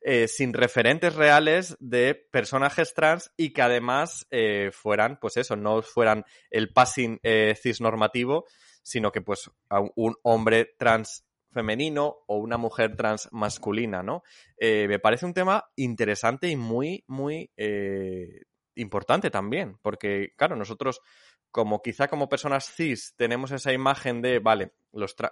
eh, 0.00 0.26
sin 0.26 0.52
referentes 0.52 1.14
reales 1.14 1.76
de 1.78 2.14
personajes 2.14 2.92
trans 2.92 3.32
y 3.36 3.52
que 3.52 3.62
además 3.62 4.26
eh, 4.30 4.70
fueran, 4.72 5.18
pues 5.20 5.36
eso, 5.36 5.54
no 5.54 5.82
fueran 5.82 6.24
el 6.50 6.72
passing 6.72 7.20
eh, 7.22 7.54
cisnormativo, 7.60 8.46
sino 8.82 9.12
que 9.12 9.20
pues 9.20 9.50
un 9.94 10.16
hombre 10.22 10.74
trans 10.78 11.25
femenino 11.56 12.18
o 12.26 12.36
una 12.36 12.56
mujer 12.56 12.94
trans 12.96 13.28
masculina, 13.32 14.02
¿no? 14.02 14.22
me 14.60 14.98
parece 14.98 15.26
un 15.26 15.34
tema 15.34 15.64
interesante 15.74 16.48
y 16.48 16.56
muy, 16.56 17.04
muy 17.08 17.50
importante 18.76 19.30
también, 19.30 19.78
porque 19.82 20.32
claro, 20.36 20.54
nosotros 20.54 21.00
como 21.50 21.80
quizá 21.80 22.08
como 22.08 22.28
personas 22.28 22.70
cis 22.70 23.14
tenemos 23.16 23.50
esa 23.50 23.72
imagen 23.72 24.20
de, 24.20 24.40
vale, 24.40 24.72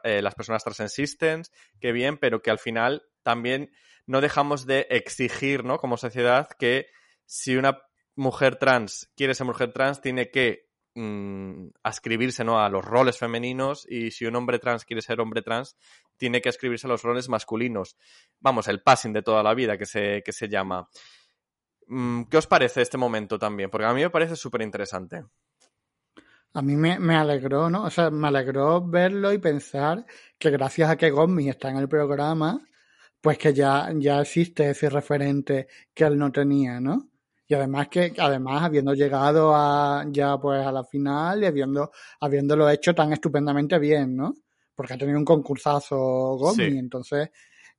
eh, 0.02 0.22
las 0.22 0.34
personas 0.34 0.64
trans 0.64 0.80
existen, 0.80 1.42
qué 1.80 1.92
bien, 1.92 2.16
pero 2.16 2.40
que 2.40 2.50
al 2.50 2.58
final 2.58 3.02
también 3.22 3.70
no 4.06 4.20
dejamos 4.20 4.66
de 4.66 4.86
exigir, 4.90 5.64
¿no? 5.64 5.78
Como 5.78 5.96
sociedad, 5.96 6.48
que 6.58 6.86
si 7.26 7.56
una 7.56 7.78
mujer 8.14 8.56
trans 8.56 9.10
quiere 9.16 9.34
ser 9.34 9.46
mujer 9.46 9.72
trans, 9.72 10.00
tiene 10.00 10.30
que 10.30 10.63
mm, 10.94 11.68
ascribirse 11.82 12.44
¿no? 12.44 12.60
a 12.60 12.68
los 12.68 12.84
roles 12.84 13.18
femeninos 13.18 13.86
y 13.88 14.10
si 14.10 14.26
un 14.26 14.36
hombre 14.36 14.58
trans 14.58 14.84
quiere 14.84 15.02
ser 15.02 15.20
hombre 15.20 15.42
trans, 15.42 15.76
tiene 16.16 16.40
que 16.40 16.48
ascribirse 16.48 16.86
a 16.86 16.90
los 16.90 17.02
roles 17.02 17.28
masculinos. 17.28 17.96
Vamos, 18.40 18.68
el 18.68 18.82
passing 18.82 19.12
de 19.12 19.22
toda 19.22 19.42
la 19.42 19.54
vida 19.54 19.76
que 19.76 19.86
se, 19.86 20.22
que 20.24 20.32
se 20.32 20.48
llama. 20.48 20.88
Mm, 21.86 22.24
¿Qué 22.24 22.36
os 22.36 22.46
parece 22.46 22.82
este 22.82 22.98
momento 22.98 23.38
también? 23.38 23.70
Porque 23.70 23.86
a 23.86 23.94
mí 23.94 24.02
me 24.02 24.10
parece 24.10 24.36
súper 24.36 24.62
interesante. 24.62 25.24
A 26.54 26.62
mí 26.62 26.76
me, 26.76 27.00
me, 27.00 27.16
alegró, 27.16 27.68
¿no? 27.68 27.82
O 27.82 27.90
sea, 27.90 28.10
me 28.10 28.28
alegró 28.28 28.80
verlo 28.80 29.32
y 29.32 29.38
pensar 29.38 30.06
que 30.38 30.50
gracias 30.50 30.88
a 30.88 30.96
que 30.96 31.10
Gosmi 31.10 31.48
está 31.48 31.68
en 31.68 31.78
el 31.78 31.88
programa, 31.88 32.62
pues 33.20 33.38
que 33.38 33.52
ya, 33.52 33.90
ya 33.96 34.20
existe 34.20 34.70
ese 34.70 34.88
referente 34.88 35.66
que 35.92 36.04
él 36.04 36.16
no 36.16 36.30
tenía, 36.30 36.78
¿no? 36.78 37.08
Y 37.46 37.54
además 37.54 37.88
que, 37.88 38.12
además 38.18 38.62
habiendo 38.62 38.94
llegado 38.94 39.54
a 39.54 40.04
ya 40.08 40.38
pues 40.38 40.64
a 40.66 40.72
la 40.72 40.84
final 40.84 41.42
y 41.42 41.46
habiendo, 41.46 41.90
habiéndolo 42.20 42.68
hecho 42.70 42.94
tan 42.94 43.12
estupendamente 43.12 43.78
bien, 43.78 44.16
¿no? 44.16 44.34
Porque 44.74 44.94
ha 44.94 44.98
tenido 44.98 45.18
un 45.18 45.24
concursazo 45.24 45.96
Gosmi, 46.36 46.78
entonces 46.78 47.30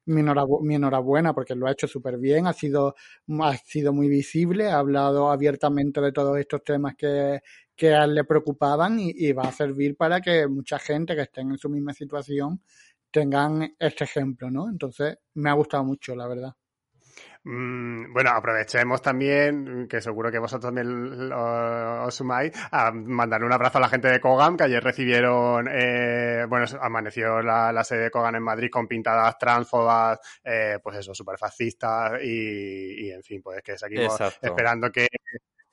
mi, 0.06 0.76
enhorabuena 0.76 1.34
porque 1.34 1.56
lo 1.56 1.68
ha 1.68 1.72
hecho 1.72 1.88
súper 1.88 2.18
bien, 2.18 2.48
ha 2.48 2.54
sido, 2.54 2.96
ha 3.42 3.58
sido 3.58 3.92
muy 3.92 4.08
visible, 4.08 4.68
ha 4.68 4.78
hablado 4.78 5.32
abiertamente 5.32 6.00
de 6.02 6.12
todos 6.12 6.38
estos 6.38 6.64
temas 6.64 6.96
que, 6.96 7.42
que 7.76 7.94
a 7.94 8.06
él 8.06 8.16
le 8.16 8.24
preocupaban 8.24 8.98
y, 9.00 9.32
va 9.34 9.44
a 9.44 9.52
servir 9.52 9.96
para 9.96 10.22
que 10.22 10.48
mucha 10.48 10.80
gente 10.80 11.16
que 11.16 11.24
esté 11.24 11.42
en 11.42 11.58
su 11.58 11.70
misma 11.70 11.94
situación 11.94 12.62
tengan 13.12 13.76
este 13.80 14.04
ejemplo, 14.04 14.52
¿no? 14.52 14.70
Entonces, 14.70 15.18
me 15.36 15.50
ha 15.50 15.54
gustado 15.54 15.84
mucho, 15.84 16.16
la 16.16 16.28
verdad. 16.28 16.54
Mm, 17.48 18.12
bueno, 18.12 18.32
aprovechemos 18.32 19.04
también, 19.04 19.88
que 19.88 20.02
seguro 20.02 20.32
que 20.32 20.40
vosotros 20.40 20.74
también 20.74 21.32
os 21.32 22.16
sumáis, 22.16 22.52
a 22.72 22.92
mandar 22.92 23.44
un 23.44 23.54
abrazo 23.54 23.78
a 23.78 23.82
la 23.82 23.88
gente 23.88 24.08
de 24.08 24.20
Kogan, 24.20 24.58
que 24.58 24.64
ayer 24.64 24.84
recibieron, 24.84 25.68
eh, 25.72 26.46
bueno, 26.50 26.66
amaneció 26.82 27.44
la, 27.44 27.84
sede 27.84 28.06
de 28.06 28.12
Kogan 28.12 28.36
en 28.36 28.42
Madrid 28.42 28.70
con 28.72 28.88
pintadas 28.88 29.38
transfobas, 29.38 30.20
eh, 30.44 30.80
pues 30.82 30.98
eso, 30.98 31.14
súper 31.14 31.38
fascistas 31.38 32.14
y, 32.24 33.12
en 33.12 33.22
fin, 33.22 33.44
pues 33.44 33.62
que 33.62 33.78
seguimos 33.78 34.20
esperando 34.42 34.92
que 34.92 35.08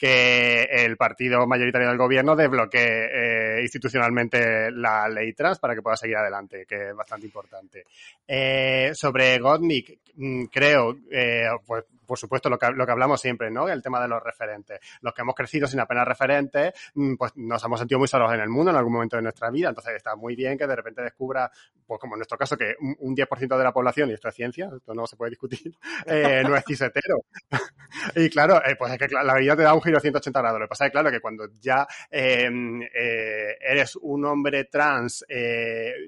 que 0.03 0.65
el 0.65 0.97
partido 0.97 1.47
mayoritario 1.47 1.87
del 1.87 1.97
gobierno 1.97 2.35
desbloquee 2.35 3.59
eh, 3.59 3.63
institucionalmente 3.63 4.73
la 4.73 5.09
ley 5.09 5.33
trans 5.33 5.61
para 5.61 5.77
que 5.77 5.81
pueda 5.81 5.97
seguir 5.97 6.17
adelante, 6.17 6.67
que 6.69 6.89
es 6.89 6.97
bastante 6.97 7.27
importante. 7.27 7.85
Eh, 8.27 8.91
sobre 8.95 9.39
Godnik, 9.39 10.01
mm, 10.17 10.47
creo, 10.47 10.97
eh, 11.09 11.45
pues 11.65 11.85
por 12.07 12.19
supuesto, 12.19 12.49
lo 12.49 12.59
que, 12.59 12.71
lo 12.71 12.85
que 12.85 12.93
hablamos 12.93 13.21
siempre, 13.21 13.51
¿no? 13.51 13.69
El 13.69 13.83
tema 13.83 14.01
de 14.01 14.09
los 14.09 14.23
referentes. 14.23 14.81
Los 15.01 15.15
que 15.15 15.23
hemos 15.23 15.35
crecido 15.35 15.67
sin 15.67 15.81
apenas 15.81 16.07
referentes, 16.07 16.73
mm, 16.95 17.15
pues 17.17 17.33
nos 17.37 17.63
hemos 17.65 17.79
sentido 17.79 17.99
muy 17.99 18.09
solos 18.09 18.33
en 18.33 18.41
el 18.41 18.49
mundo 18.49 18.71
en 18.71 18.77
algún 18.77 18.93
momento 18.93 19.17
de 19.17 19.23
nuestra 19.23 19.51
vida. 19.51 19.69
Entonces 19.69 19.95
está 19.97 20.17
muy 20.17 20.35
bien 20.35 20.59
que 20.59 20.67
de 20.67 20.77
repente 20.77 21.03
descubra, 21.03 21.51
pues 21.87 22.01
como 22.01 22.15
en 22.15 22.19
nuestro 22.21 22.39
caso, 22.39 22.57
que 22.57 22.75
un, 22.79 23.15
10% 23.15 23.57
de 23.57 23.65
la 23.65 23.73
población, 23.73 24.11
y 24.11 24.15
esto 24.15 24.29
es 24.29 24.35
ciencia, 24.35 24.71
esto 24.75 24.95
no 24.95 25.07
se 25.07 25.17
puede 25.17 25.31
discutir, 25.31 25.77
eh, 26.07 26.43
no 26.47 26.57
es 26.57 26.65
cisetero. 26.67 27.25
y 28.17 28.29
claro, 28.31 28.63
eh, 28.65 28.77
pues 28.77 28.93
es 28.93 28.99
que 28.99 29.09
la 29.09 29.35
vida 29.37 29.57
te 29.57 29.63
da 29.63 29.75
un 29.75 29.83
giro 29.83 30.01
180 30.01 30.41
grados. 30.41 30.61
Lo 30.61 30.67
que 30.67 30.71
pasa 30.71 30.87
es 30.87 30.93
claro, 30.93 31.11
que 31.11 31.21
cuando 31.21 31.49
ya 31.61 31.87
em, 32.11 32.83
eh, 32.83 33.57
eres 33.61 33.97
un 33.97 34.25
hombre 34.25 34.65
trans, 34.65 35.25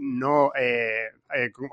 no, 0.00 0.52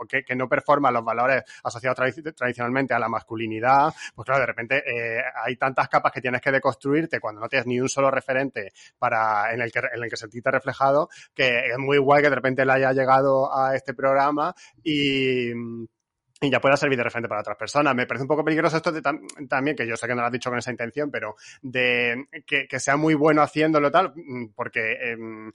que, 0.08 0.24
que, 0.24 0.36
no 0.36 0.48
performa 0.48 0.92
los 0.92 1.04
valores 1.04 1.44
asociados 1.64 1.98
tradicionalmente 2.36 2.94
a 2.94 3.00
la 3.00 3.10
masculinidad, 3.10 3.94
pues 4.16 4.26
claro, 4.26 4.42
de 4.42 4.46
repente 4.46 4.84
eh, 4.86 5.22
hay 5.44 5.56
tantas 5.56 5.88
capas 5.88 6.12
que 6.12 6.22
tienes 6.22 6.42
que 6.42 6.52
deconstruirte 6.52 7.20
cuando 7.20 7.42
no 7.42 7.50
tienes 7.50 7.68
ni 7.68 7.80
un 7.80 7.90
solo 7.90 8.12
referente 8.12 8.72
para 8.98 9.54
en 9.54 9.62
el 9.62 9.72
que 9.72 9.80
en 9.80 10.04
el 10.04 10.10
que 10.10 10.18
sentirte 10.18 10.52
reflejado, 10.52 11.10
que 11.34 11.72
es 11.72 11.78
muy 11.78 11.98
guay 11.98 12.22
que 12.22 12.30
de 12.30 12.36
repente 12.36 12.66
le 12.66 12.74
haya 12.74 12.94
llegado 12.94 13.56
a 13.56 13.76
este 13.76 13.94
programa 13.94 14.54
y 14.84 15.52
y 16.44 16.50
ya 16.50 16.60
pueda 16.60 16.76
servir 16.76 16.98
de 16.98 17.04
referente 17.04 17.30
para 17.30 17.42
otras 17.42 17.56
personas. 17.56 17.94
Me 17.94 18.08
parece 18.08 18.24
un 18.24 18.28
poco 18.28 18.44
peligroso 18.44 18.78
esto 18.78 18.92
de 18.92 19.02
también, 19.48 19.76
que 19.76 19.86
yo 19.86 19.96
sé 19.96 20.08
que 20.08 20.16
no 20.16 20.22
lo 20.22 20.28
has 20.28 20.34
dicho 20.34 20.50
con 20.50 20.58
esa 20.58 20.72
intención, 20.72 21.12
pero 21.12 21.36
de 21.62 22.26
que, 22.48 22.80
sea 22.80 22.98
muy 22.98 23.14
bueno 23.14 23.44
haciéndolo 23.44 23.92
tal, 23.92 24.12
mm, 24.16 24.48
porque 24.56 25.12
em, 25.12 25.52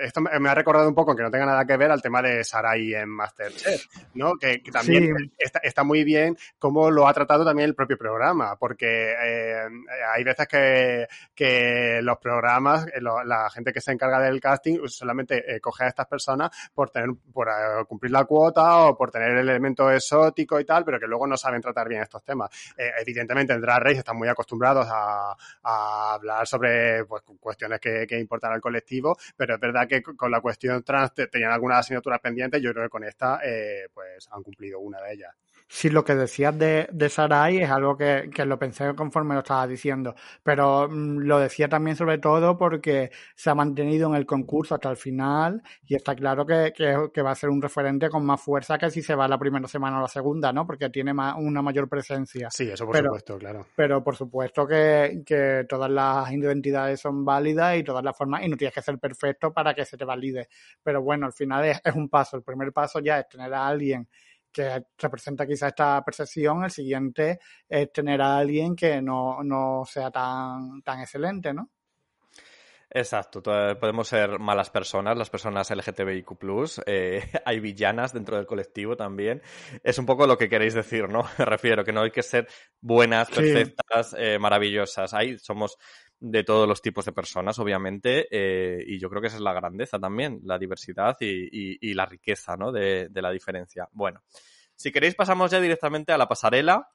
esto 0.00 0.22
me 0.22 0.48
ha 0.48 0.54
recordado 0.54 0.88
un 0.88 0.94
poco, 0.94 1.14
que 1.14 1.22
no 1.22 1.30
tenga 1.30 1.44
nada 1.44 1.66
que 1.66 1.76
ver 1.76 1.90
al 1.90 2.00
tema 2.00 2.22
de 2.22 2.42
Sarai 2.44 2.94
en 2.94 3.10
Masterchef, 3.10 3.84
¿no? 4.14 4.36
Que, 4.36 4.62
también 4.72 5.14
está, 5.38 5.84
muy 5.84 6.02
bien 6.02 6.36
cómo 6.58 6.90
lo 6.90 7.06
ha 7.06 7.12
tratado 7.12 7.44
también 7.44 7.68
el 7.68 7.74
propio 7.74 7.98
programa, 7.98 8.56
porque 8.56 9.12
em, 9.12 9.84
hay 10.14 10.24
veces 10.24 10.48
que, 10.48 11.06
que 11.34 12.00
los 12.00 12.16
programas, 12.16 12.86
eh, 12.86 13.02
la 13.02 13.50
gente 13.50 13.70
que 13.70 13.82
se 13.82 13.92
encarga 13.92 14.20
del 14.20 14.40
casting 14.40 14.78
solamente 14.86 15.56
eh, 15.56 15.60
coge 15.60 15.84
a 15.84 15.88
estas 15.88 16.06
personas 16.06 16.50
por 16.72 16.88
tener, 16.88 17.10
por 17.34 17.48
eh, 17.48 17.84
cumplir 17.86 18.12
la 18.12 18.24
cuota 18.24 18.78
o 18.86 18.96
por 18.96 19.10
tener 19.10 19.32
el 19.32 19.48
elemento 19.48 19.90
exótico 20.06 20.60
y 20.60 20.64
tal, 20.64 20.84
pero 20.84 21.00
que 21.00 21.06
luego 21.06 21.26
no 21.26 21.36
saben 21.36 21.60
tratar 21.60 21.88
bien 21.88 22.02
estos 22.02 22.22
temas. 22.22 22.50
Eh, 22.76 22.90
evidentemente 23.00 23.52
en 23.52 23.60
Drag 23.60 23.82
Race 23.82 23.98
están 23.98 24.16
muy 24.16 24.28
acostumbrados 24.28 24.86
a, 24.88 25.36
hablar 26.14 26.46
sobre 26.46 27.04
pues, 27.04 27.22
cuestiones 27.40 27.80
que, 27.80 28.18
importan 28.18 28.52
al 28.52 28.60
colectivo, 28.60 29.16
pero 29.36 29.54
es 29.54 29.60
verdad 29.60 29.86
que 29.88 30.02
con 30.02 30.30
la 30.30 30.40
cuestión 30.40 30.82
trans 30.82 31.12
tenían 31.30 31.52
algunas 31.52 31.80
asignaturas 31.80 32.20
pendientes, 32.20 32.62
yo 32.62 32.72
creo 32.72 32.84
que 32.84 32.90
con 32.90 33.04
esta 33.04 33.40
eh, 33.44 33.88
pues 33.92 34.28
han 34.30 34.42
cumplido 34.42 34.80
una 34.80 35.00
de 35.00 35.12
ellas 35.12 35.34
si 35.68 35.90
lo 35.90 36.04
que 36.04 36.14
decías 36.14 36.56
de, 36.58 36.88
de 36.92 37.08
Sarai 37.08 37.58
es 37.58 37.70
algo 37.70 37.96
que, 37.96 38.30
que, 38.32 38.44
lo 38.44 38.58
pensé 38.58 38.94
conforme 38.94 39.34
lo 39.34 39.40
estaba 39.40 39.66
diciendo, 39.66 40.14
pero 40.42 40.88
mm, 40.88 41.18
lo 41.18 41.38
decía 41.38 41.68
también 41.68 41.96
sobre 41.96 42.18
todo 42.18 42.56
porque 42.56 43.10
se 43.34 43.50
ha 43.50 43.54
mantenido 43.54 44.08
en 44.08 44.14
el 44.14 44.26
concurso 44.26 44.74
hasta 44.74 44.90
el 44.90 44.96
final 44.96 45.62
y 45.86 45.96
está 45.96 46.14
claro 46.14 46.46
que, 46.46 46.72
que, 46.72 47.22
va 47.22 47.30
a 47.32 47.34
ser 47.34 47.50
un 47.50 47.60
referente 47.60 48.08
con 48.08 48.24
más 48.24 48.40
fuerza 48.40 48.78
que 48.78 48.90
si 48.90 49.02
se 49.02 49.14
va 49.14 49.26
la 49.26 49.38
primera 49.38 49.66
semana 49.66 49.98
o 49.98 50.02
la 50.02 50.08
segunda, 50.08 50.52
¿no? 50.52 50.66
Porque 50.66 50.90
tiene 50.90 51.12
una 51.12 51.62
mayor 51.62 51.88
presencia. 51.88 52.48
Sí, 52.50 52.70
eso 52.70 52.86
por 52.86 52.96
supuesto, 52.96 53.38
claro. 53.38 53.66
Pero 53.74 54.04
por 54.04 54.14
supuesto 54.14 54.66
que, 54.66 55.22
que 55.26 55.64
todas 55.68 55.90
las 55.90 56.30
identidades 56.32 57.00
son 57.00 57.24
válidas 57.24 57.76
y 57.76 57.82
todas 57.82 58.04
las 58.04 58.16
formas, 58.16 58.44
y 58.44 58.48
no 58.48 58.56
tienes 58.56 58.74
que 58.74 58.82
ser 58.82 58.98
perfecto 58.98 59.52
para 59.52 59.74
que 59.74 59.84
se 59.84 59.96
te 59.96 60.04
valide. 60.04 60.48
Pero 60.82 61.02
bueno, 61.02 61.26
al 61.26 61.32
final 61.32 61.64
es, 61.64 61.80
es 61.84 61.94
un 61.94 62.08
paso. 62.08 62.36
El 62.36 62.42
primer 62.42 62.72
paso 62.72 63.00
ya 63.00 63.18
es 63.18 63.28
tener 63.28 63.52
a 63.52 63.66
alguien 63.66 64.08
que 64.56 64.86
representa 64.98 65.46
quizá 65.46 65.68
esta 65.68 66.02
percepción, 66.02 66.64
el 66.64 66.70
siguiente 66.70 67.38
es 67.68 67.92
tener 67.92 68.22
a 68.22 68.38
alguien 68.38 68.74
que 68.74 69.02
no, 69.02 69.42
no 69.42 69.84
sea 69.84 70.10
tan, 70.10 70.82
tan 70.82 71.00
excelente, 71.00 71.52
¿no? 71.52 71.70
Exacto, 72.88 73.42
podemos 73.42 74.08
ser 74.08 74.38
malas 74.38 74.70
personas, 74.70 75.18
las 75.18 75.28
personas 75.28 75.70
LGTBIQ, 75.70 76.38
eh, 76.86 77.20
hay 77.44 77.60
villanas 77.60 78.12
dentro 78.12 78.36
del 78.36 78.46
colectivo 78.46 78.96
también. 78.96 79.42
Es 79.82 79.98
un 79.98 80.06
poco 80.06 80.26
lo 80.26 80.38
que 80.38 80.48
queréis 80.48 80.72
decir, 80.72 81.08
¿no? 81.08 81.24
Me 81.38 81.44
refiero, 81.44 81.84
que 81.84 81.92
no 81.92 82.02
hay 82.02 82.10
que 82.10 82.22
ser 82.22 82.48
buenas, 82.80 83.28
perfectas, 83.28 84.14
eh, 84.16 84.38
maravillosas. 84.38 85.12
Hay, 85.12 85.38
somos 85.38 85.76
de 86.18 86.44
todos 86.44 86.66
los 86.66 86.80
tipos 86.80 87.04
de 87.04 87.12
personas, 87.12 87.58
obviamente, 87.58 88.26
eh, 88.30 88.82
y 88.86 88.98
yo 88.98 89.08
creo 89.10 89.20
que 89.20 89.28
esa 89.28 89.36
es 89.36 89.42
la 89.42 89.52
grandeza 89.52 89.98
también, 89.98 90.40
la 90.44 90.58
diversidad 90.58 91.16
y, 91.20 91.94
la 91.94 92.06
riqueza, 92.06 92.56
¿no? 92.56 92.72
De, 92.72 93.08
de 93.10 93.22
la 93.22 93.30
diferencia. 93.30 93.88
Bueno, 93.92 94.22
si 94.74 94.92
queréis 94.92 95.14
pasamos 95.14 95.50
ya 95.50 95.60
directamente 95.60 96.12
a 96.12 96.18
la 96.18 96.28
pasarela, 96.28 96.88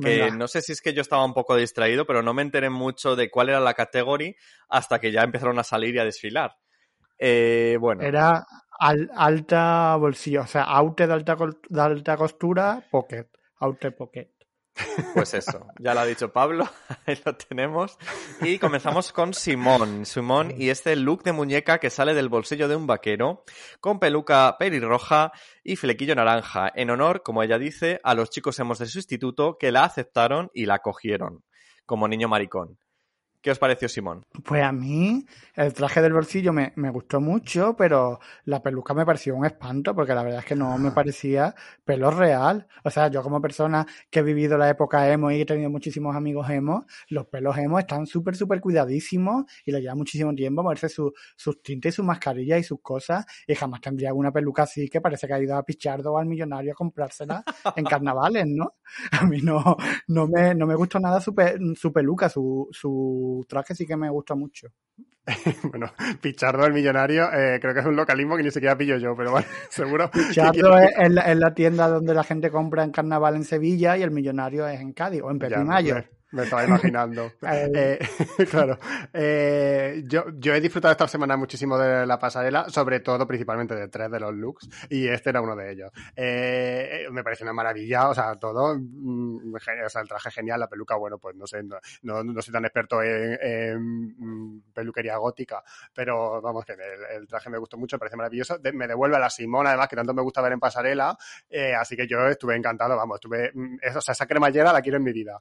que 0.00 0.30
no 0.32 0.48
sé 0.48 0.60
si 0.60 0.72
es 0.72 0.80
que 0.80 0.92
yo 0.92 1.02
estaba 1.02 1.24
un 1.24 1.34
poco 1.34 1.56
distraído, 1.56 2.04
pero 2.06 2.22
no 2.22 2.34
me 2.34 2.42
enteré 2.42 2.68
mucho 2.70 3.14
de 3.14 3.30
cuál 3.30 3.50
era 3.50 3.60
la 3.60 3.74
categoría 3.74 4.32
hasta 4.68 4.98
que 4.98 5.12
ya 5.12 5.22
empezaron 5.22 5.58
a 5.58 5.64
salir 5.64 5.94
y 5.94 5.98
a 5.98 6.04
desfilar. 6.04 6.56
Eh, 7.18 7.76
bueno. 7.80 8.02
Era 8.02 8.44
alta 8.78 9.96
bolsillo, 9.96 10.42
o 10.42 10.46
sea, 10.46 10.64
aute 10.64 11.06
de 11.06 11.12
alta, 11.12 11.36
de 11.68 11.80
alta 11.80 12.16
costura, 12.16 12.84
pocket, 12.90 13.28
aute 13.60 13.92
pocket. 13.92 14.33
Pues 15.14 15.34
eso, 15.34 15.68
ya 15.78 15.94
lo 15.94 16.00
ha 16.00 16.06
dicho 16.06 16.32
Pablo, 16.32 16.68
ahí 17.06 17.16
lo 17.24 17.36
tenemos. 17.36 17.96
Y 18.40 18.58
comenzamos 18.58 19.12
con 19.12 19.32
Simón. 19.32 20.04
Simón 20.04 20.52
y 20.56 20.70
este 20.70 20.96
look 20.96 21.22
de 21.22 21.32
muñeca 21.32 21.78
que 21.78 21.90
sale 21.90 22.14
del 22.14 22.28
bolsillo 22.28 22.66
de 22.66 22.76
un 22.76 22.86
vaquero, 22.86 23.44
con 23.80 24.00
peluca 24.00 24.56
pelirroja 24.58 25.32
y 25.62 25.76
flequillo 25.76 26.14
naranja, 26.14 26.72
en 26.74 26.90
honor, 26.90 27.22
como 27.22 27.42
ella 27.42 27.58
dice, 27.58 28.00
a 28.02 28.14
los 28.14 28.30
chicos 28.30 28.58
hemos 28.58 28.78
de 28.78 28.86
su 28.86 28.98
instituto 28.98 29.58
que 29.58 29.70
la 29.70 29.84
aceptaron 29.84 30.50
y 30.52 30.66
la 30.66 30.80
cogieron, 30.80 31.44
como 31.86 32.08
niño 32.08 32.28
maricón. 32.28 32.78
¿Qué 33.44 33.50
os 33.50 33.58
pareció, 33.58 33.90
Simón? 33.90 34.24
Pues 34.42 34.62
a 34.62 34.72
mí 34.72 35.26
el 35.54 35.74
traje 35.74 36.00
del 36.00 36.14
bolsillo 36.14 36.54
me, 36.54 36.72
me, 36.76 36.88
gustó 36.88 37.20
mucho, 37.20 37.76
pero 37.76 38.18
la 38.46 38.62
peluca 38.62 38.94
me 38.94 39.04
pareció 39.04 39.36
un 39.36 39.44
espanto, 39.44 39.94
porque 39.94 40.14
la 40.14 40.22
verdad 40.22 40.38
es 40.38 40.46
que 40.46 40.56
no 40.56 40.78
me 40.78 40.92
parecía 40.92 41.54
pelo 41.84 42.10
real. 42.10 42.66
O 42.84 42.88
sea, 42.88 43.08
yo 43.08 43.22
como 43.22 43.42
persona 43.42 43.84
que 44.08 44.20
he 44.20 44.22
vivido 44.22 44.56
la 44.56 44.70
época 44.70 45.12
emo 45.12 45.30
y 45.30 45.42
he 45.42 45.44
tenido 45.44 45.68
muchísimos 45.68 46.16
amigos 46.16 46.48
emo, 46.48 46.86
los 47.10 47.26
pelos 47.26 47.58
emo 47.58 47.78
están 47.78 48.06
súper, 48.06 48.34
súper 48.34 48.62
cuidadísimos 48.62 49.44
y 49.66 49.72
le 49.72 49.82
lleva 49.82 49.94
muchísimo 49.94 50.34
tiempo 50.34 50.62
moverse 50.62 50.88
su, 50.88 51.12
sus 51.36 51.60
tintes 51.60 51.92
y 51.92 51.96
sus 51.96 52.04
mascarillas 52.06 52.60
y 52.60 52.62
sus 52.62 52.80
cosas, 52.80 53.26
y 53.46 53.54
jamás 53.54 53.82
tendría 53.82 54.14
una 54.14 54.32
peluca 54.32 54.62
así 54.62 54.88
que 54.88 55.02
parece 55.02 55.26
que 55.26 55.34
ha 55.34 55.42
ido 55.42 55.54
a 55.54 55.62
Pichardo 55.64 56.14
o 56.14 56.18
al 56.18 56.24
millonario 56.24 56.72
a 56.72 56.74
comprársela 56.74 57.44
en 57.76 57.84
carnavales, 57.84 58.46
¿no? 58.46 58.76
A 59.10 59.26
mí 59.26 59.42
no, 59.42 59.76
no, 60.08 60.28
me, 60.28 60.54
no 60.54 60.66
me 60.66 60.74
gustó 60.74 60.98
nada 60.98 61.20
su, 61.20 61.34
pe, 61.34 61.58
su 61.74 61.92
peluca, 61.92 62.28
su, 62.28 62.68
su 62.70 63.33
traje 63.48 63.74
sí 63.74 63.86
que 63.86 63.96
me 63.96 64.10
gusta 64.10 64.34
mucho. 64.34 64.68
bueno, 65.70 65.90
Pichardo 66.20 66.66
el 66.66 66.74
millonario, 66.74 67.32
eh, 67.32 67.58
creo 67.60 67.72
que 67.72 67.80
es 67.80 67.86
un 67.86 67.96
localismo 67.96 68.36
que 68.36 68.42
ni 68.42 68.50
siquiera 68.50 68.76
pillo 68.76 68.98
yo, 68.98 69.16
pero 69.16 69.30
bueno, 69.32 69.46
seguro. 69.70 70.10
Pichardo 70.10 70.78
es, 70.78 70.90
es, 70.98 71.10
la, 71.10 71.22
es, 71.22 71.36
la, 71.38 71.54
tienda 71.54 71.88
donde 71.88 72.14
la 72.14 72.24
gente 72.24 72.50
compra 72.50 72.84
en 72.84 72.90
carnaval 72.90 73.36
en 73.36 73.44
Sevilla 73.44 73.96
y 73.96 74.02
el 74.02 74.10
millonario 74.10 74.68
es 74.68 74.80
en 74.80 74.92
Cádiz 74.92 75.22
o 75.22 75.30
en 75.30 75.38
Pepimayo. 75.38 75.96
Me 76.34 76.42
estaba 76.42 76.64
imaginando. 76.64 77.30
eh, 77.42 77.98
claro. 78.50 78.76
Eh, 79.12 80.02
yo, 80.04 80.24
yo 80.36 80.52
he 80.52 80.60
disfrutado 80.60 80.90
esta 80.90 81.06
semana 81.06 81.36
muchísimo 81.36 81.78
de 81.78 82.04
la 82.04 82.18
pasarela, 82.18 82.68
sobre 82.68 82.98
todo, 83.00 83.24
principalmente 83.24 83.76
de 83.76 83.86
tres 83.86 84.10
de 84.10 84.18
los 84.18 84.34
looks, 84.34 84.68
y 84.90 85.06
este 85.06 85.30
era 85.30 85.40
uno 85.40 85.54
de 85.54 85.70
ellos. 85.70 85.92
Eh, 86.16 87.06
me 87.12 87.22
parece 87.22 87.44
una 87.44 87.52
maravilla, 87.52 88.08
o 88.08 88.14
sea, 88.14 88.34
todo, 88.34 88.76
mm, 88.76 89.54
o 89.54 89.88
sea, 89.88 90.02
el 90.02 90.08
traje 90.08 90.32
genial, 90.32 90.58
la 90.58 90.68
peluca, 90.68 90.96
bueno, 90.96 91.18
pues 91.18 91.36
no 91.36 91.46
sé, 91.46 91.62
no, 91.62 91.76
no, 92.02 92.24
no 92.24 92.42
soy 92.42 92.52
tan 92.52 92.64
experto 92.64 93.00
en, 93.00 93.38
en, 93.40 94.62
peluquería 94.74 95.16
gótica, 95.16 95.62
pero 95.94 96.42
vamos, 96.42 96.64
que 96.64 96.72
el, 96.72 97.20
el, 97.22 97.28
traje 97.28 97.48
me 97.48 97.58
gustó 97.58 97.76
mucho, 97.78 97.94
me 97.94 98.00
parece 98.00 98.16
maravilloso. 98.16 98.58
De, 98.58 98.72
me 98.72 98.88
devuelve 98.88 99.16
a 99.16 99.20
la 99.20 99.30
Simona, 99.30 99.70
además, 99.70 99.86
que 99.86 99.96
tanto 99.96 100.12
me 100.12 100.22
gusta 100.22 100.42
ver 100.42 100.52
en 100.52 100.58
pasarela, 100.60 101.16
eh, 101.48 101.74
así 101.74 101.94
que 101.94 102.08
yo 102.08 102.26
estuve 102.26 102.56
encantado, 102.56 102.96
vamos, 102.96 103.18
estuve, 103.18 103.52
mm, 103.54 103.76
o 103.96 104.00
sea, 104.00 104.12
esa 104.12 104.26
cremallera 104.26 104.72
la 104.72 104.82
quiero 104.82 104.98
en 104.98 105.04
mi 105.04 105.12
vida. 105.12 105.40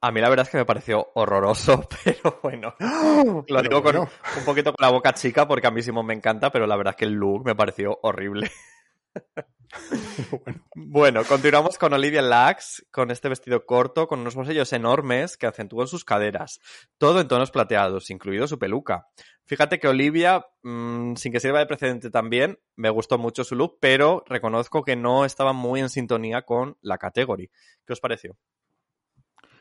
A 0.00 0.12
mí 0.12 0.20
la 0.20 0.28
verdad 0.28 0.46
es 0.46 0.50
que 0.50 0.58
me 0.58 0.64
pareció 0.64 1.08
horroroso, 1.14 1.88
pero 2.04 2.38
bueno, 2.42 2.74
lo 3.48 3.62
digo 3.62 3.82
con 3.82 3.96
un 3.96 4.44
poquito 4.44 4.72
con 4.72 4.84
la 4.84 4.92
boca 4.92 5.12
chica 5.12 5.48
porque 5.48 5.66
a 5.66 5.70
mí 5.70 5.82
Simón 5.82 6.06
me 6.06 6.14
encanta, 6.14 6.50
pero 6.50 6.66
la 6.66 6.76
verdad 6.76 6.92
es 6.92 6.98
que 6.98 7.04
el 7.06 7.14
look 7.14 7.44
me 7.44 7.56
pareció 7.56 7.98
horrible. 8.02 8.50
bueno. 10.44 10.60
bueno, 10.74 11.24
continuamos 11.24 11.78
con 11.78 11.92
Olivia 11.92 12.22
Lax, 12.22 12.86
con 12.90 13.10
este 13.10 13.28
vestido 13.28 13.66
corto, 13.66 14.06
con 14.06 14.20
unos 14.20 14.34
bolsillos 14.34 14.72
enormes 14.72 15.36
que 15.36 15.46
acentúan 15.46 15.88
sus 15.88 16.04
caderas, 16.04 16.60
todo 16.96 17.20
en 17.20 17.28
tonos 17.28 17.50
plateados, 17.50 18.10
incluido 18.10 18.46
su 18.46 18.58
peluca. 18.58 19.08
Fíjate 19.46 19.78
que 19.78 19.88
Olivia, 19.88 20.46
mmm, 20.62 21.14
sin 21.14 21.32
que 21.32 21.40
sirva 21.40 21.58
de 21.58 21.66
precedente 21.66 22.10
también, 22.10 22.58
me 22.76 22.90
gustó 22.90 23.18
mucho 23.18 23.44
su 23.44 23.56
look, 23.56 23.78
pero 23.80 24.22
reconozco 24.26 24.84
que 24.84 24.94
no 24.96 25.24
estaba 25.24 25.52
muy 25.52 25.80
en 25.80 25.88
sintonía 25.88 26.42
con 26.42 26.76
la 26.82 26.98
categoría. 26.98 27.48
¿Qué 27.86 27.92
os 27.92 28.00
pareció? 28.00 28.36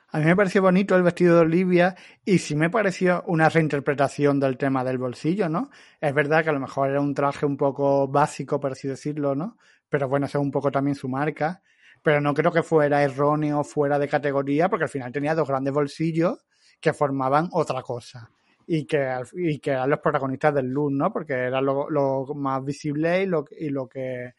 A 0.09 0.19
mí 0.19 0.25
me 0.25 0.35
pareció 0.37 0.61
bonito 0.61 0.95
el 0.95 1.03
vestido 1.03 1.35
de 1.35 1.41
Olivia 1.41 1.95
y 2.23 2.37
sí 2.37 2.55
me 2.55 2.69
pareció 2.69 3.23
una 3.27 3.49
reinterpretación 3.49 4.39
del 4.39 4.57
tema 4.57 4.83
del 4.85 4.97
bolsillo, 4.97 5.49
¿no? 5.49 5.69
Es 5.99 6.13
verdad 6.13 6.43
que 6.43 6.49
a 6.49 6.53
lo 6.53 6.61
mejor 6.61 6.89
era 6.89 7.01
un 7.01 7.13
traje 7.13 7.45
un 7.45 7.57
poco 7.57 8.07
básico, 8.07 8.57
por 8.59 8.71
así 8.71 8.87
decirlo, 8.87 9.35
¿no? 9.35 9.57
Pero 9.89 10.07
bueno, 10.07 10.25
eso 10.25 10.37
es 10.39 10.43
un 10.43 10.51
poco 10.51 10.71
también 10.71 10.95
su 10.95 11.09
marca. 11.09 11.61
Pero 12.01 12.21
no 12.21 12.33
creo 12.33 12.51
que 12.53 12.63
fuera 12.63 13.03
erróneo, 13.03 13.63
fuera 13.65 13.99
de 13.99 14.07
categoría, 14.07 14.69
porque 14.69 14.85
al 14.85 14.89
final 14.89 15.11
tenía 15.11 15.35
dos 15.35 15.47
grandes 15.47 15.73
bolsillos 15.73 16.45
que 16.79 16.93
formaban 16.93 17.49
otra 17.51 17.81
cosa. 17.81 18.29
Y 18.65 18.85
que, 18.85 19.13
y 19.33 19.59
que 19.59 19.71
eran 19.71 19.89
los 19.89 19.99
protagonistas 19.99 20.53
del 20.53 20.67
look, 20.67 20.91
¿no? 20.91 21.11
Porque 21.11 21.33
era 21.33 21.59
lo, 21.59 21.89
lo 21.89 22.25
más 22.33 22.63
visible 22.63 23.23
y 23.23 23.25
lo, 23.25 23.43
y 23.51 23.69
lo 23.69 23.87
que 23.89 24.33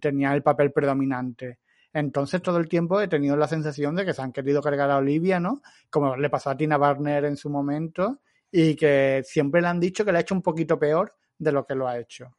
tenía 0.00 0.34
el 0.34 0.42
papel 0.42 0.70
predominante. 0.72 1.60
Entonces 1.94 2.42
todo 2.42 2.58
el 2.58 2.68
tiempo 2.68 3.00
he 3.00 3.08
tenido 3.08 3.36
la 3.36 3.46
sensación 3.46 3.94
de 3.94 4.04
que 4.04 4.12
se 4.12 4.20
han 4.20 4.32
querido 4.32 4.60
cargar 4.60 4.90
a 4.90 4.96
Olivia, 4.96 5.38
¿no? 5.38 5.62
Como 5.88 6.16
le 6.16 6.28
pasó 6.28 6.50
a 6.50 6.56
Tina 6.56 6.76
Barner 6.76 7.24
en 7.24 7.36
su 7.36 7.48
momento 7.48 8.20
y 8.50 8.74
que 8.74 9.22
siempre 9.24 9.62
le 9.62 9.68
han 9.68 9.80
dicho 9.80 10.04
que 10.04 10.10
le 10.10 10.18
ha 10.18 10.20
hecho 10.22 10.34
un 10.34 10.42
poquito 10.42 10.78
peor 10.78 11.14
de 11.38 11.52
lo 11.52 11.64
que 11.64 11.76
lo 11.76 11.86
ha 11.86 11.98
hecho. 11.98 12.36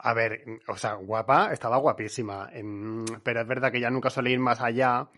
A 0.00 0.12
ver, 0.12 0.44
o 0.68 0.76
sea, 0.76 0.94
guapa, 0.94 1.52
estaba 1.52 1.78
guapísima, 1.78 2.50
pero 3.22 3.40
es 3.40 3.46
verdad 3.48 3.72
que 3.72 3.80
ya 3.80 3.90
nunca 3.90 4.10
suele 4.10 4.30
ir 4.30 4.38
más 4.38 4.60
allá 4.60 5.08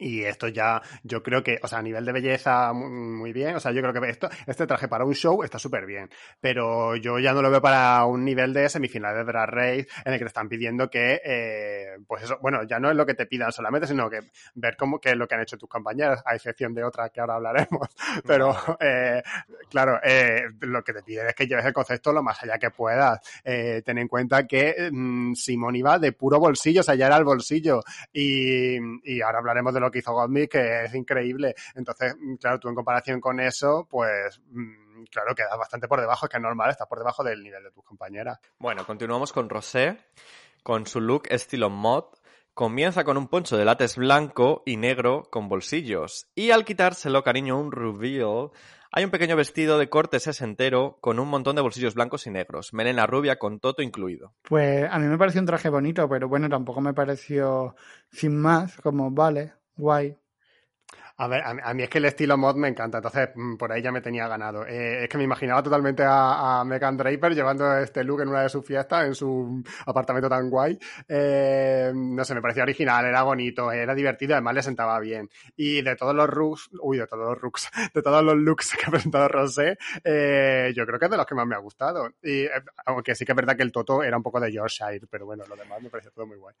y 0.00 0.24
esto 0.24 0.48
ya, 0.48 0.80
yo 1.02 1.22
creo 1.22 1.42
que, 1.42 1.58
o 1.62 1.68
sea, 1.68 1.78
a 1.78 1.82
nivel 1.82 2.04
de 2.04 2.12
belleza, 2.12 2.72
muy 2.72 3.32
bien. 3.32 3.54
O 3.54 3.60
sea, 3.60 3.70
yo 3.70 3.82
creo 3.82 3.92
que 3.92 4.08
esto, 4.08 4.28
este 4.46 4.66
traje 4.66 4.88
para 4.88 5.04
un 5.04 5.14
show 5.14 5.42
está 5.42 5.58
súper 5.58 5.84
bien. 5.84 6.08
Pero 6.40 6.96
yo 6.96 7.18
ya 7.18 7.34
no 7.34 7.42
lo 7.42 7.50
veo 7.50 7.60
para 7.60 8.04
un 8.06 8.24
nivel 8.24 8.54
de 8.54 8.68
semifinal 8.68 9.14
de 9.14 9.24
Drag 9.24 9.50
Race 9.50 9.88
en 10.04 10.12
el 10.12 10.18
que 10.18 10.24
te 10.24 10.28
están 10.28 10.48
pidiendo 10.48 10.88
que, 10.88 11.20
eh, 11.22 11.98
pues 12.06 12.22
eso, 12.22 12.38
bueno, 12.40 12.62
ya 12.64 12.80
no 12.80 12.90
es 12.90 12.96
lo 12.96 13.04
que 13.04 13.14
te 13.14 13.26
pidan 13.26 13.52
solamente, 13.52 13.86
sino 13.86 14.08
que 14.08 14.20
ver 14.54 14.76
cómo 14.76 14.98
que 14.98 15.10
es 15.10 15.16
lo 15.16 15.28
que 15.28 15.34
han 15.34 15.42
hecho 15.42 15.58
tus 15.58 15.68
compañeras, 15.68 16.22
a 16.24 16.34
excepción 16.34 16.72
de 16.74 16.82
otras 16.82 17.10
que 17.10 17.20
ahora 17.20 17.34
hablaremos. 17.34 17.88
Pero, 18.26 18.56
eh, 18.80 19.22
claro, 19.68 20.00
eh, 20.02 20.44
lo 20.60 20.82
que 20.82 20.94
te 20.94 21.02
piden 21.02 21.26
es 21.28 21.34
que 21.34 21.46
lleves 21.46 21.66
el 21.66 21.74
concepto 21.74 22.12
lo 22.12 22.22
más 22.22 22.42
allá 22.42 22.58
que 22.58 22.70
puedas. 22.70 23.20
Eh, 23.44 23.82
ten 23.84 23.98
en 23.98 24.08
cuenta 24.08 24.46
que 24.46 24.88
mmm, 24.90 25.34
Simón 25.34 25.76
iba 25.76 25.98
de 25.98 26.12
puro 26.12 26.40
bolsillo, 26.40 26.80
o 26.80 26.84
sea, 26.84 26.94
ya 26.94 27.06
era 27.06 27.18
el 27.18 27.24
bolsillo. 27.24 27.82
Y, 28.12 28.78
y 29.04 29.20
ahora 29.20 29.38
hablaremos 29.38 29.74
de 29.74 29.80
lo 29.80 29.89
que 29.90 29.98
hizo 30.00 30.12
Gottmik, 30.12 30.52
que 30.52 30.84
es 30.84 30.94
increíble. 30.94 31.54
Entonces, 31.74 32.14
claro, 32.40 32.58
tú 32.58 32.68
en 32.68 32.74
comparación 32.74 33.20
con 33.20 33.40
eso, 33.40 33.86
pues 33.90 34.40
claro, 35.10 35.34
quedas 35.34 35.56
bastante 35.58 35.88
por 35.88 36.00
debajo, 36.00 36.26
es 36.26 36.30
que 36.30 36.36
es 36.36 36.42
normal, 36.42 36.70
estás 36.70 36.88
por 36.88 36.98
debajo 36.98 37.24
del 37.24 37.42
nivel 37.42 37.62
de 37.62 37.70
tus 37.70 37.84
compañeras. 37.84 38.38
Bueno, 38.58 38.86
continuamos 38.86 39.32
con 39.32 39.48
Rosé, 39.48 39.98
con 40.62 40.86
su 40.86 41.00
look 41.00 41.24
estilo 41.30 41.70
mod. 41.70 42.04
Comienza 42.52 43.04
con 43.04 43.16
un 43.16 43.28
poncho 43.28 43.56
de 43.56 43.64
látex 43.64 43.96
blanco 43.96 44.62
y 44.66 44.76
negro 44.76 45.22
con 45.30 45.48
bolsillos. 45.48 46.28
Y 46.34 46.50
al 46.50 46.64
quitárselo, 46.64 47.22
cariño, 47.22 47.58
un 47.58 47.72
reveal, 47.72 48.50
hay 48.92 49.04
un 49.04 49.10
pequeño 49.10 49.36
vestido 49.36 49.78
de 49.78 49.88
corte 49.88 50.18
sesentero 50.18 50.98
con 51.00 51.20
un 51.20 51.28
montón 51.28 51.54
de 51.54 51.62
bolsillos 51.62 51.94
blancos 51.94 52.26
y 52.26 52.30
negros, 52.30 52.74
melena 52.74 53.06
rubia 53.06 53.38
con 53.38 53.60
toto 53.60 53.82
incluido. 53.82 54.34
Pues 54.42 54.84
a 54.90 54.98
mí 54.98 55.06
me 55.06 55.16
pareció 55.16 55.40
un 55.40 55.46
traje 55.46 55.68
bonito, 55.68 56.08
pero 56.08 56.28
bueno, 56.28 56.48
tampoco 56.48 56.80
me 56.80 56.92
pareció 56.92 57.76
sin 58.10 58.36
más, 58.36 58.76
como 58.78 59.12
vale, 59.12 59.52
guay. 59.80 60.16
A 61.20 61.28
ver, 61.28 61.42
a, 61.44 61.74
mí 61.74 61.82
es 61.82 61.90
que 61.90 61.98
el 61.98 62.06
estilo 62.06 62.38
mod 62.38 62.56
me 62.56 62.68
encanta, 62.68 62.96
entonces 62.96 63.28
por 63.58 63.70
ahí 63.70 63.82
ya 63.82 63.92
me 63.92 64.00
tenía 64.00 64.26
ganado. 64.26 64.66
Eh, 64.66 65.04
es 65.04 65.08
que 65.10 65.18
me 65.18 65.24
imaginaba 65.24 65.62
totalmente 65.62 66.02
a, 66.02 66.60
a, 66.60 66.64
Megan 66.64 66.96
Draper 66.96 67.34
llevando 67.34 67.76
este 67.76 68.02
look 68.04 68.22
en 68.22 68.28
una 68.28 68.40
de 68.40 68.48
sus 68.48 68.64
fiestas, 68.64 69.04
en 69.04 69.14
su 69.14 69.62
apartamento 69.84 70.30
tan 70.30 70.48
guay. 70.48 70.78
Eh, 71.06 71.92
no 71.94 72.24
sé, 72.24 72.34
me 72.34 72.40
parecía 72.40 72.62
original, 72.62 73.04
era 73.04 73.22
bonito, 73.22 73.70
era 73.70 73.94
divertido, 73.94 74.32
además 74.32 74.54
le 74.54 74.62
sentaba 74.62 74.98
bien. 74.98 75.28
Y 75.56 75.82
de 75.82 75.94
todos 75.94 76.14
los 76.14 76.30
looks, 76.30 76.70
uy, 76.80 76.96
de 76.96 77.06
todos 77.06 77.34
los 77.34 77.42
looks, 77.42 77.68
de 77.94 78.00
todos 78.00 78.24
los 78.24 78.36
looks 78.36 78.74
que 78.78 78.86
ha 78.86 78.90
presentado 78.90 79.28
Rosé, 79.28 79.76
eh, 80.02 80.72
yo 80.74 80.86
creo 80.86 80.98
que 80.98 81.04
es 81.04 81.10
de 81.10 81.18
los 81.18 81.26
que 81.26 81.34
más 81.34 81.46
me 81.46 81.54
ha 81.54 81.58
gustado. 81.58 82.08
Y 82.22 82.46
aunque 82.86 83.14
sí 83.14 83.26
que 83.26 83.32
es 83.32 83.36
verdad 83.36 83.58
que 83.58 83.62
el 83.62 83.72
Toto 83.72 84.02
era 84.02 84.16
un 84.16 84.22
poco 84.22 84.40
de 84.40 84.50
Yorkshire, 84.50 85.06
pero 85.10 85.26
bueno, 85.26 85.44
lo 85.46 85.54
demás 85.54 85.82
me 85.82 85.90
pareció 85.90 86.12
todo 86.12 86.26
muy 86.26 86.38
guay. 86.38 86.54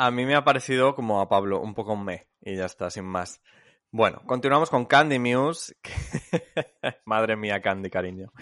A 0.00 0.12
mí 0.12 0.24
me 0.24 0.36
ha 0.36 0.44
parecido 0.44 0.94
como 0.94 1.20
a 1.20 1.28
Pablo, 1.28 1.60
un 1.60 1.74
poco 1.74 1.94
un 1.94 2.04
me, 2.04 2.28
y 2.40 2.54
ya 2.54 2.66
está, 2.66 2.88
sin 2.88 3.04
más. 3.04 3.42
Bueno, 3.90 4.22
continuamos 4.26 4.70
con 4.70 4.84
Candy 4.84 5.18
Muse. 5.18 5.74
Madre 7.04 7.34
mía, 7.34 7.60
Candy, 7.60 7.90
cariño. 7.90 8.32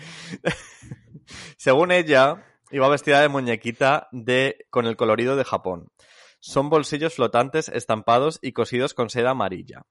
Según 1.57 1.93
ella, 1.93 2.45
iba 2.71 2.91
vestida 2.91 3.23
de 3.23 3.31
muñequita 3.31 4.07
de 4.13 4.67
con 4.69 4.85
el 4.85 4.99
colorido 4.99 5.35
de 5.35 5.45
Japón. 5.45 5.89
Son 6.41 6.69
bolsillos 6.69 7.15
flotantes 7.15 7.71
estampados 7.71 8.39
y 8.43 8.53
cosidos 8.53 8.93
con 8.93 9.09
seda 9.09 9.31
amarilla. 9.31 9.87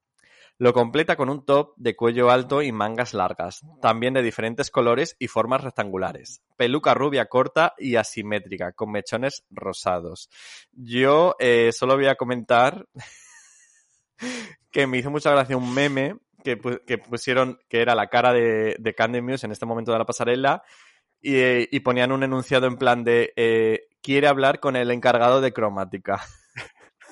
Lo 0.57 0.71
completa 0.71 1.17
con 1.17 1.29
un 1.29 1.43
top 1.45 1.73
de 1.75 1.95
cuello 1.95 2.29
alto 2.29 2.61
y 2.61 2.71
mangas 2.71 3.13
largas, 3.13 3.61
también 3.81 4.13
de 4.13 4.21
diferentes 4.21 4.71
colores 4.71 5.17
y 5.19 5.27
formas 5.27 5.63
rectangulares. 5.63 6.41
Peluca 6.55 6.93
rubia 6.93 7.25
corta 7.25 7.73
y 7.77 7.97
asimétrica, 7.97 8.71
con 8.71 8.91
mechones 8.91 9.43
rosados. 9.49 10.29
Yo 10.71 11.35
eh, 11.39 11.71
solo 11.73 11.95
voy 11.95 12.07
a 12.07 12.15
comentar 12.15 12.87
que 14.71 14.87
me 14.87 14.99
hizo 14.99 15.11
mucha 15.11 15.31
gracia 15.31 15.57
un 15.57 15.73
meme 15.73 16.15
que, 16.41 16.57
pusieron 16.99 17.59
que 17.67 17.81
era 17.81 17.95
la 17.95 18.07
cara 18.07 18.31
de, 18.31 18.75
de 18.79 18.93
Candy 18.93 19.21
Muse 19.21 19.47
en 19.47 19.51
este 19.51 19.65
momento 19.65 19.91
de 19.91 19.97
la 19.97 20.05
pasarela 20.05 20.63
y, 21.21 21.75
y 21.75 21.79
ponían 21.81 22.11
un 22.11 22.23
enunciado 22.23 22.67
en 22.67 22.77
plan 22.77 23.03
de 23.03 23.33
eh, 23.35 23.87
quiere 24.01 24.27
hablar 24.27 24.59
con 24.59 24.75
el 24.75 24.91
encargado 24.91 25.41
de 25.41 25.51
cromática. 25.51 26.21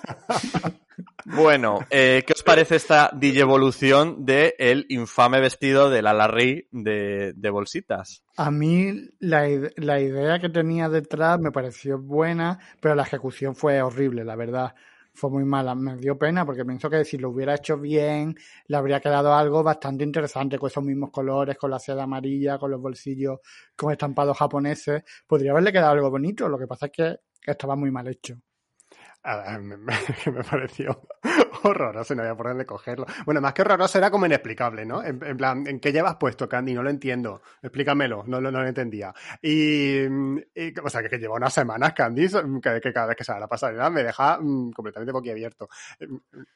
Bueno, 1.25 1.79
eh, 1.89 2.23
¿qué 2.25 2.33
os 2.33 2.43
parece 2.43 2.75
esta 2.75 3.09
digievolución 3.13 4.25
del 4.25 4.53
el 4.57 4.85
infame 4.89 5.39
vestido 5.39 5.89
de 5.89 6.01
la 6.01 6.13
Larry 6.13 6.67
de, 6.71 7.33
de 7.33 7.49
bolsitas? 7.49 8.23
A 8.35 8.51
mí 8.51 9.09
la, 9.19 9.47
la, 9.77 9.99
idea 9.99 10.39
que 10.39 10.49
tenía 10.49 10.89
detrás 10.89 11.39
me 11.39 11.51
pareció 11.51 11.99
buena, 11.99 12.59
pero 12.81 12.95
la 12.95 13.03
ejecución 13.03 13.55
fue 13.55 13.81
horrible, 13.81 14.23
la 14.23 14.35
verdad. 14.35 14.73
Fue 15.15 15.29
muy 15.29 15.45
mala. 15.45 15.75
Me 15.75 15.95
dio 15.97 16.17
pena 16.17 16.43
porque 16.43 16.65
pienso 16.65 16.89
que 16.89 17.05
si 17.05 17.17
lo 17.17 17.29
hubiera 17.29 17.53
hecho 17.53 17.77
bien, 17.77 18.35
le 18.65 18.77
habría 18.77 18.99
quedado 18.99 19.33
algo 19.35 19.61
bastante 19.61 20.03
interesante 20.03 20.57
con 20.57 20.67
esos 20.67 20.83
mismos 20.83 21.11
colores, 21.11 21.55
con 21.55 21.69
la 21.69 21.77
seda 21.77 22.03
amarilla, 22.03 22.57
con 22.57 22.71
los 22.71 22.81
bolsillos 22.81 23.39
con 23.75 23.91
estampados 23.91 24.35
japoneses. 24.35 25.03
Podría 25.27 25.51
haberle 25.51 25.71
quedado 25.71 25.91
algo 25.91 26.09
bonito. 26.09 26.49
Lo 26.49 26.57
que 26.57 26.65
pasa 26.65 26.87
es 26.87 26.91
que 26.91 27.15
estaba 27.45 27.75
muy 27.75 27.91
mal 27.91 28.07
hecho. 28.07 28.41
Me, 29.59 29.77
me, 30.31 30.43
pareció 30.43 30.99
horroroso, 31.63 32.15
no 32.15 32.21
había 32.21 32.35
por 32.35 32.47
dónde 32.47 32.65
cogerlo. 32.65 33.05
Bueno, 33.25 33.41
más 33.41 33.53
que 33.53 33.61
horroroso 33.61 33.97
era 33.97 34.11
como 34.11 34.25
inexplicable, 34.25 34.85
¿no? 34.85 35.03
En, 35.03 35.19
plan, 35.37 35.65
¿en 35.67 35.79
qué 35.79 35.91
llevas 35.91 36.15
puesto, 36.15 36.47
Candy? 36.47 36.73
No 36.73 36.83
lo 36.83 36.89
entiendo. 36.89 37.41
Explícamelo, 37.61 38.23
no, 38.27 38.41
no, 38.41 38.51
no 38.51 38.61
lo 38.61 38.67
entendía. 38.67 39.13
Y, 39.41 40.05
o 40.05 40.89
sea, 40.89 41.01
que, 41.01 41.09
que, 41.09 41.17
lleva 41.17 41.35
unas 41.35 41.53
semanas, 41.53 41.93
Candy, 41.93 42.27
que, 42.61 42.93
cada 42.93 43.07
vez 43.07 43.17
que 43.17 43.23
sale 43.23 43.39
la 43.39 43.47
pasarela 43.47 43.89
me 43.89 44.03
deja 44.03 44.37
mm, 44.39 44.71
completamente 44.71 45.11
boquiabierto. 45.11 45.69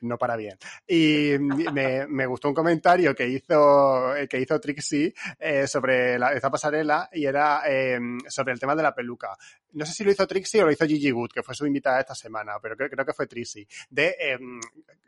No 0.02 0.18
para 0.18 0.36
bien. 0.36 0.58
Y 0.88 1.36
me, 1.40 2.08
me, 2.08 2.26
gustó 2.26 2.50
un 2.50 2.54
comentario 2.54 3.16
que 3.16 3.28
hizo, 3.28 4.14
que 4.30 4.40
hizo 4.40 4.60
Trixie 4.60 5.14
eh, 5.40 5.68
sobre 5.68 6.20
la, 6.20 6.34
esta 6.34 6.50
pasarela 6.50 7.10
y 7.12 7.26
era 7.26 7.62
eh, 7.68 8.00
sobre 8.28 8.54
el 8.54 8.60
tema 8.60 8.76
de 8.76 8.84
la 8.84 8.94
peluca. 8.94 9.36
No 9.74 9.86
sé 9.86 9.94
si 9.94 10.04
lo 10.04 10.12
hizo 10.12 10.28
Trixie 10.28 10.62
o 10.62 10.66
lo 10.66 10.72
hizo 10.72 10.86
Gigi 10.86 11.12
Good, 11.12 11.32
que 11.32 11.44
fue 11.44 11.54
su 11.56 11.66
invitada 11.66 12.00
esta 12.00 12.16
semana 12.16 12.58
pero 12.62 12.76
creo, 12.76 12.90
creo 12.90 13.06
que 13.06 13.14
fue 13.14 13.28
Trixie, 13.28 13.68
de 13.90 14.16
em, 14.20 14.60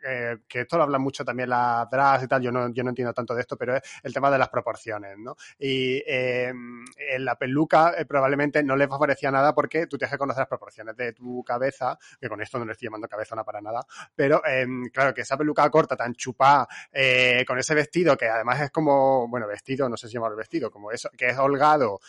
eh, 0.04 0.38
que 0.48 0.62
esto 0.62 0.78
lo 0.78 0.84
habla 0.84 0.98
mucho 0.98 1.26
también 1.26 1.50
la 1.50 1.88
drags 1.92 2.24
y 2.24 2.28
tal, 2.28 2.42
yo 2.42 2.52
no, 2.52 2.72
yo 2.74 2.84
no 2.84 2.90
entiendo 2.90 3.14
tanto 3.14 3.36
de 3.36 3.42
esto, 3.42 3.58
pero 3.58 3.76
es 3.76 3.82
el 4.04 4.14
tema 4.14 4.32
de 4.32 4.38
las 4.38 4.50
proporciones, 4.50 5.18
¿no? 5.18 5.36
Y 5.60 6.02
em, 6.08 6.86
en 6.96 7.26
la 7.26 7.36
peluca 7.36 7.94
eh, 7.98 8.06
probablemente 8.06 8.64
no 8.64 8.76
le 8.76 8.88
favorecía 8.88 9.32
nada 9.32 9.54
porque 9.54 9.88
tú 9.88 9.98
tienes 9.98 10.12
que 10.12 10.18
conocer 10.18 10.42
las 10.42 10.48
proporciones 10.48 10.96
de 10.96 11.14
tu 11.14 11.44
cabeza, 11.44 11.98
que 12.20 12.30
con 12.30 12.42
esto 12.42 12.60
no 12.60 12.66
le 12.66 12.72
estoy 12.72 12.88
llamando 12.88 13.08
cabezona 13.08 13.44
para 13.44 13.62
nada, 13.62 13.86
pero 14.16 14.42
em, 14.46 14.90
claro, 14.90 15.14
que 15.14 15.22
esa 15.22 15.38
peluca 15.38 15.70
corta, 15.70 15.96
tan 15.96 16.14
chupada, 16.14 16.68
eh, 16.92 17.44
con 17.46 17.60
ese 17.60 17.76
vestido 17.76 18.16
que 18.16 18.28
además 18.28 18.62
es 18.62 18.72
como, 18.72 19.28
bueno, 19.28 19.48
vestido, 19.48 19.90
no 19.90 19.98
sé 19.98 20.08
si 20.08 20.14
llamarlo 20.14 20.38
vestido, 20.38 20.72
como 20.72 20.92
eso, 20.92 21.10
que 21.18 21.28
es 21.28 21.38
holgado, 21.38 22.00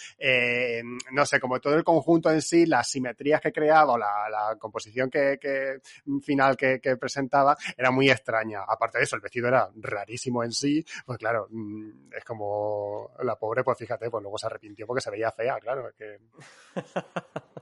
no 1.12 1.26
sé, 1.26 1.40
como 1.40 1.60
todo 1.60 1.74
el 1.74 1.84
conjunto 1.84 2.30
en 2.30 2.42
sí, 2.42 2.66
las 2.66 2.88
simetrías 2.88 3.40
que 3.40 3.52
creaba 3.52 3.98
la, 3.98 4.28
la 4.30 4.56
composición 4.56 5.10
que, 5.10 5.38
que 5.40 5.80
final 6.20 6.56
que, 6.56 6.80
presentaba 6.96 7.56
era 7.76 7.90
muy 7.90 8.10
extraña. 8.10 8.62
Aparte 8.66 8.98
de 8.98 9.04
eso, 9.04 9.16
el 9.16 9.22
vestido 9.22 9.48
era 9.48 9.68
rarísimo 9.76 10.44
en 10.44 10.52
sí, 10.52 10.84
pues 11.04 11.18
claro, 11.18 11.48
mm, 11.50 12.12
es 12.16 12.24
como 12.24 13.10
la 13.22 13.36
pobre, 13.36 13.64
pues 13.64 13.78
fíjate, 13.78 14.10
pues 14.10 14.22
luego 14.22 14.38
se 14.38 14.46
arrepintió 14.46 14.86
porque 14.86 15.00
se 15.00 15.10
veía 15.10 15.30
fea, 15.30 15.58
claro. 15.60 15.90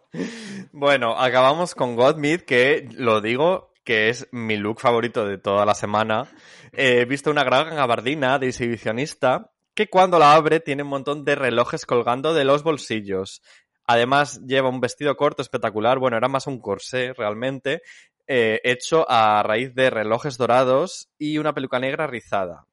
Bueno, 0.73 1.19
acabamos 1.19 1.75
con 1.75 1.95
Godmid, 1.95 2.41
que 2.41 2.89
lo 2.93 3.21
digo, 3.21 3.73
que 3.85 4.09
es 4.09 4.29
mi 4.33 4.57
look 4.57 4.81
favorito 4.81 5.27
de 5.27 5.39
toda 5.39 5.65
la 5.65 5.75
semana. 5.75 6.29
He 6.73 7.05
visto 7.05 7.31
una 7.31 7.45
gran 7.45 7.75
gabardina 7.75 8.39
de 8.39 8.49
exhibicionista 8.49 9.53
que 9.75 9.89
cuando 9.89 10.19
la 10.19 10.35
abre 10.35 10.61
tiene 10.61 10.83
un 10.83 10.89
montón 10.89 11.25
de 11.25 11.35
relojes 11.35 11.87
colgando 11.87 12.35
de 12.35 12.45
los 12.45 12.63
bolsillos. 12.63 13.43
Además, 13.87 14.41
lleva 14.47 14.69
un 14.69 14.81
vestido 14.81 15.17
corto 15.17 15.41
espectacular. 15.41 15.99
Bueno, 15.99 16.19
era 16.19 16.29
más 16.29 16.47
un 16.47 16.61
corsé 16.61 17.15
realmente, 17.15 17.81
eh, 18.29 18.61
hecho 18.63 19.07
a 19.09 19.43
raíz 19.43 19.75
de 19.75 19.91
relojes 19.91 20.37
dorados 20.37 21.11
y 21.19 21.39
una 21.39 21.55
peluca 21.55 21.81
negra 21.81 22.07
rizada. 22.07 22.67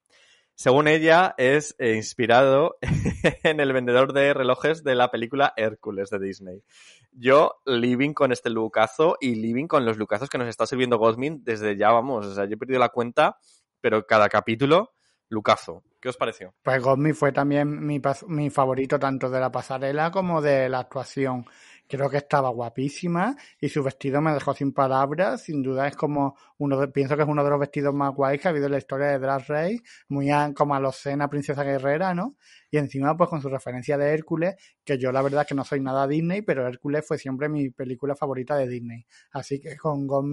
Según 0.54 0.88
ella, 0.88 1.34
es 1.38 1.76
eh, 1.80 1.96
inspirado 1.96 2.78
en 3.44 3.60
el 3.60 3.74
vendedor 3.74 4.14
de 4.14 4.34
relojes 4.34 4.84
de 4.84 4.96
la 4.96 5.12
película 5.12 5.54
Hércules 5.58 6.10
de 6.10 6.20
Disney. 6.20 6.64
Yo 7.12 7.56
living 7.66 8.14
con 8.14 8.32
este 8.32 8.50
lucazo 8.50 9.18
y 9.20 9.36
living 9.36 9.68
con 9.68 9.86
los 9.86 9.98
lucazos 9.98 10.30
que 10.30 10.38
nos 10.38 10.48
está 10.48 10.66
sirviendo 10.66 10.98
Godmin 10.98 11.44
desde 11.44 11.78
ya, 11.78 11.92
vamos, 11.92 12.26
o 12.26 12.34
sea, 12.36 12.46
yo 12.46 12.56
he 12.56 12.58
perdido 12.58 12.80
la 12.80 12.90
cuenta, 12.90 13.38
pero 13.82 14.06
cada 14.06 14.30
capítulo 14.30 14.92
Lucazo. 15.30 15.84
¿Qué 16.00 16.10
os 16.10 16.18
pareció? 16.18 16.54
Pues 16.62 16.84
Godmi 16.84 17.14
fue 17.14 17.32
también 17.32 17.84
mi 17.86 18.50
favorito 18.52 19.00
tanto 19.00 19.30
de 19.30 19.40
la 19.40 19.52
pasarela 19.52 20.12
como 20.12 20.40
de 20.40 20.70
la 20.70 20.80
actuación. 20.80 21.46
Creo 21.88 22.10
que 22.10 22.18
estaba 22.18 22.50
guapísima 22.50 23.36
y 23.62 23.70
su 23.70 23.84
vestido 23.84 24.20
me 24.20 24.34
dejó 24.34 24.54
sin 24.54 24.74
palabras. 24.74 25.44
Sin 25.44 25.62
duda 25.62 25.88
es 25.88 25.96
como 25.96 26.36
uno 26.58 26.80
de, 26.80 26.88
pienso 26.88 27.16
que 27.16 27.24
es 27.24 27.28
uno 27.28 27.44
de 27.44 27.50
los 27.50 27.60
vestidos 27.60 27.94
más 27.94 28.14
guays 28.14 28.42
que 28.42 28.48
ha 28.48 28.52
habido 28.52 28.66
en 28.66 28.72
la 28.72 28.78
historia 28.80 29.08
de 29.08 29.20
Drag 29.20 29.46
Race, 29.48 29.84
muy 30.08 30.30
como 30.56 30.74
a 30.76 30.80
los 30.80 30.96
cena 30.96 31.30
Princesa 31.30 31.64
Guerrera, 31.64 32.14
¿no? 32.16 32.38
Y 32.72 32.78
encima 32.78 33.16
pues 33.16 33.30
con 33.30 33.42
su 33.42 33.50
referencia 33.50 33.98
de 33.98 34.14
Hércules, 34.14 34.56
que 34.84 34.98
yo 34.98 35.12
la 35.12 35.22
verdad 35.22 35.46
que 35.48 35.54
no 35.56 35.64
soy 35.64 35.80
nada 35.80 36.08
Disney, 36.08 36.42
pero 36.42 36.68
Hércules 36.68 37.06
fue 37.08 37.18
siempre 37.18 37.50
mi 37.50 37.70
película 37.70 38.16
favorita 38.16 38.56
de 38.56 38.68
Disney. 38.68 39.06
Así 39.32 39.60
que 39.60 39.78
con 39.78 40.08
Got 40.08 40.26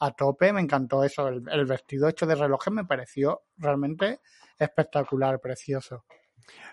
a 0.00 0.12
tope 0.12 0.52
me 0.52 0.60
encantó 0.60 1.04
eso. 1.04 1.28
El, 1.28 1.42
el 1.50 1.66
vestido 1.66 2.08
hecho 2.08 2.26
de 2.26 2.34
relojes 2.34 2.72
me 2.72 2.84
pareció 2.84 3.42
realmente 3.56 4.20
espectacular, 4.58 5.40
precioso. 5.40 6.04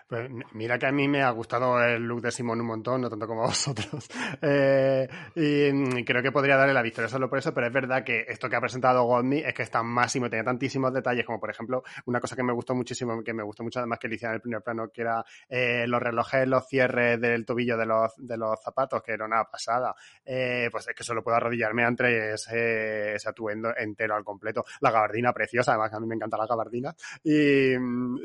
Pues 0.08 0.30
mira 0.52 0.78
que 0.78 0.86
a 0.86 0.92
mí 0.92 1.08
me 1.08 1.22
ha 1.22 1.30
gustado 1.30 1.82
el 1.82 2.02
look 2.04 2.22
de 2.22 2.30
Simón 2.30 2.60
un 2.60 2.68
montón, 2.68 3.00
no 3.00 3.10
tanto 3.10 3.26
como 3.26 3.42
a 3.42 3.46
vosotros. 3.46 4.08
Eh, 4.42 5.08
y 5.34 6.04
creo 6.04 6.22
que 6.22 6.30
podría 6.30 6.56
darle 6.56 6.74
la 6.74 6.82
victoria 6.82 7.08
solo 7.08 7.28
por 7.28 7.38
eso, 7.38 7.54
pero 7.54 7.66
es 7.66 7.72
verdad 7.72 8.04
que 8.04 8.24
esto 8.28 8.48
que 8.48 8.56
ha 8.56 8.60
presentado 8.60 9.04
Godney 9.04 9.40
es 9.40 9.54
que 9.54 9.62
está 9.62 9.82
máximo, 9.82 10.28
tenía 10.28 10.44
tantísimos 10.44 10.92
detalles, 10.92 11.24
como 11.24 11.40
por 11.40 11.50
ejemplo, 11.50 11.82
una 12.04 12.20
cosa 12.20 12.36
que 12.36 12.42
me 12.42 12.52
gustó 12.52 12.74
muchísimo, 12.74 13.22
que 13.24 13.32
me 13.32 13.42
gustó 13.42 13.62
mucho 13.62 13.80
además 13.80 13.98
que 13.98 14.08
le 14.08 14.16
hicieron 14.16 14.34
en 14.34 14.36
el 14.36 14.42
primer 14.42 14.62
plano, 14.62 14.88
que 14.92 15.00
era 15.00 15.24
eh, 15.48 15.86
los 15.86 16.02
relojes, 16.02 16.46
los 16.46 16.66
cierres 16.66 17.20
del 17.20 17.44
tobillo 17.46 17.76
de 17.76 17.86
los, 17.86 18.12
de 18.16 18.36
los 18.36 18.60
zapatos, 18.62 19.02
que 19.02 19.12
era 19.12 19.24
una 19.24 19.44
pasada. 19.44 19.94
Eh, 20.24 20.68
pues 20.70 20.88
es 20.88 20.94
que 20.94 21.04
solo 21.04 21.22
puedo 21.22 21.36
arrodillarme 21.36 21.82
entre 21.84 22.34
ese, 22.34 23.16
atuendo 23.26 23.70
entero 23.76 24.14
al 24.14 24.24
completo. 24.24 24.64
La 24.80 24.90
gabardina 24.90 25.32
preciosa, 25.32 25.72
además 25.72 25.90
que 25.90 25.96
a 25.96 26.00
mí 26.00 26.06
me 26.06 26.14
encanta 26.14 26.36
la 26.36 26.46
gabardina. 26.46 26.94
Y, 27.24 27.74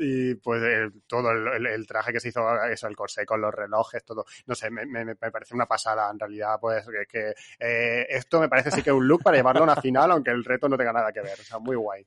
y 0.00 0.34
pues 0.36 0.92
todo 1.06 1.30
el 1.30 1.41
el, 1.48 1.86
traje 1.86 2.12
que 2.12 2.20
se 2.20 2.28
hizo, 2.28 2.42
eso, 2.64 2.86
el 2.86 2.96
corsé 2.96 3.24
con 3.24 3.40
los 3.40 3.54
relojes, 3.54 4.04
todo, 4.04 4.24
no 4.46 4.54
sé, 4.54 4.70
me, 4.70 4.86
me, 4.86 5.14
parece 5.16 5.54
una 5.54 5.66
pasada 5.66 6.10
en 6.10 6.18
realidad, 6.18 6.58
pues 6.60 6.84
que, 7.10 7.34
eh, 7.58 8.06
esto 8.08 8.40
me 8.40 8.48
parece 8.48 8.70
sí 8.70 8.82
que 8.82 8.92
un 8.92 9.06
look 9.06 9.22
para 9.22 9.36
llevarlo 9.36 9.62
a 9.62 9.64
una 9.64 9.76
final, 9.76 10.10
aunque 10.10 10.30
el 10.30 10.44
reto 10.44 10.68
no 10.68 10.76
tenga 10.76 10.92
nada 10.92 11.12
que 11.12 11.20
ver, 11.20 11.38
o 11.38 11.42
sea, 11.42 11.58
muy 11.58 11.76
guay. 11.76 12.06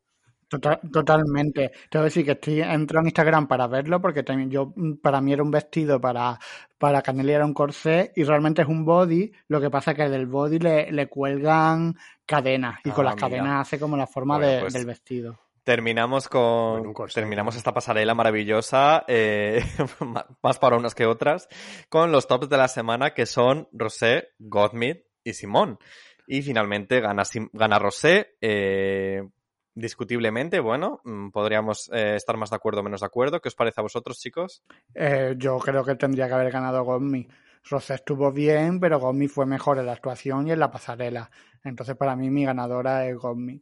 totalmente. 0.50 1.72
Tengo 1.90 2.04
que 2.04 2.08
decir 2.08 2.26
que 2.26 2.32
estoy 2.32 2.62
entro 2.62 3.00
en 3.00 3.08
Instagram 3.08 3.48
para 3.48 3.68
verlo 3.68 4.02
porque 4.02 4.24
también 4.24 4.50
yo 4.50 4.74
para 5.02 5.22
mí 5.22 5.34
era 5.34 5.44
un 5.44 5.52
vestido 5.52 6.00
para 6.00 6.40
para 6.78 7.02
Canelli 7.02 7.32
era 7.32 7.46
un 7.46 7.54
corsé 7.54 8.12
y 8.16 8.24
realmente 8.24 8.62
es 8.62 8.68
un 8.68 8.86
body. 8.86 9.32
Lo 9.48 9.60
que 9.60 9.70
pasa 9.70 9.92
es 9.92 9.98
que 9.98 10.10
del 10.10 10.28
body 10.28 10.60
le, 10.60 10.92
le 10.92 11.08
cuelgan 11.08 11.96
cadenas 12.26 12.80
y 12.84 12.92
con 12.92 13.08
ah, 13.08 13.12
las 13.12 13.20
cadenas 13.20 13.62
hace 13.62 13.80
como 13.80 13.98
la 13.98 14.08
forma 14.08 14.38
pues 14.38 14.74
del 14.74 14.86
vestido. 14.86 15.45
Terminamos 15.66 16.30
con, 16.30 16.94
terminamos 17.12 17.56
esta 17.56 17.74
pasarela 17.74 18.14
maravillosa, 18.14 19.04
eh, 19.08 19.64
más 20.44 20.60
para 20.60 20.78
unas 20.78 20.94
que 20.94 21.08
otras, 21.08 21.50
con 21.90 22.12
los 22.12 22.28
tops 22.28 22.50
de 22.50 22.58
la 22.58 22.68
semana 22.68 23.16
que 23.16 23.26
son 23.26 23.68
Rosé, 23.72 24.30
Gottmid 24.38 24.98
y 25.24 25.34
Simón. 25.34 25.80
Y 26.28 26.44
finalmente 26.44 27.02
gana, 27.02 27.24
gana 27.52 27.80
Rosé, 27.80 28.36
eh, 28.42 29.28
discutiblemente, 29.74 30.60
bueno, 30.60 31.02
mm, 31.04 31.30
podríamos 31.30 31.90
eh, 31.92 32.16
estar 32.16 32.38
más 32.38 32.52
de 32.52 32.58
acuerdo 32.58 32.82
o 32.82 32.84
menos 32.84 33.02
de 33.02 33.08
acuerdo. 33.08 33.42
¿Qué 33.42 33.50
os 33.50 33.56
parece 33.56 33.82
a 33.82 33.84
vosotros, 33.84 34.20
chicos? 34.20 34.64
Eh, 34.94 35.34
yo 35.36 35.58
creo 35.58 35.84
que 35.84 35.96
tendría 35.96 36.28
que 36.28 36.34
haber 36.36 36.52
ganado 36.52 36.84
Gottmid. 36.84 37.28
Rosé 37.68 37.96
estuvo 37.96 38.32
bien, 38.32 38.80
pero 38.80 39.00
Gottmid 39.00 39.30
fue 39.30 39.48
mejor 39.48 39.80
en 39.80 39.88
la 39.88 39.94
actuación 39.94 40.48
y 40.48 40.52
en 40.52 40.60
la 40.60 40.70
pasarela. 40.70 41.32
Entonces, 41.64 41.98
para 41.98 42.16
mí, 42.16 42.30
mi 42.30 42.46
ganadora 42.46 43.08
es 43.08 43.18
Gottmid. 43.18 43.62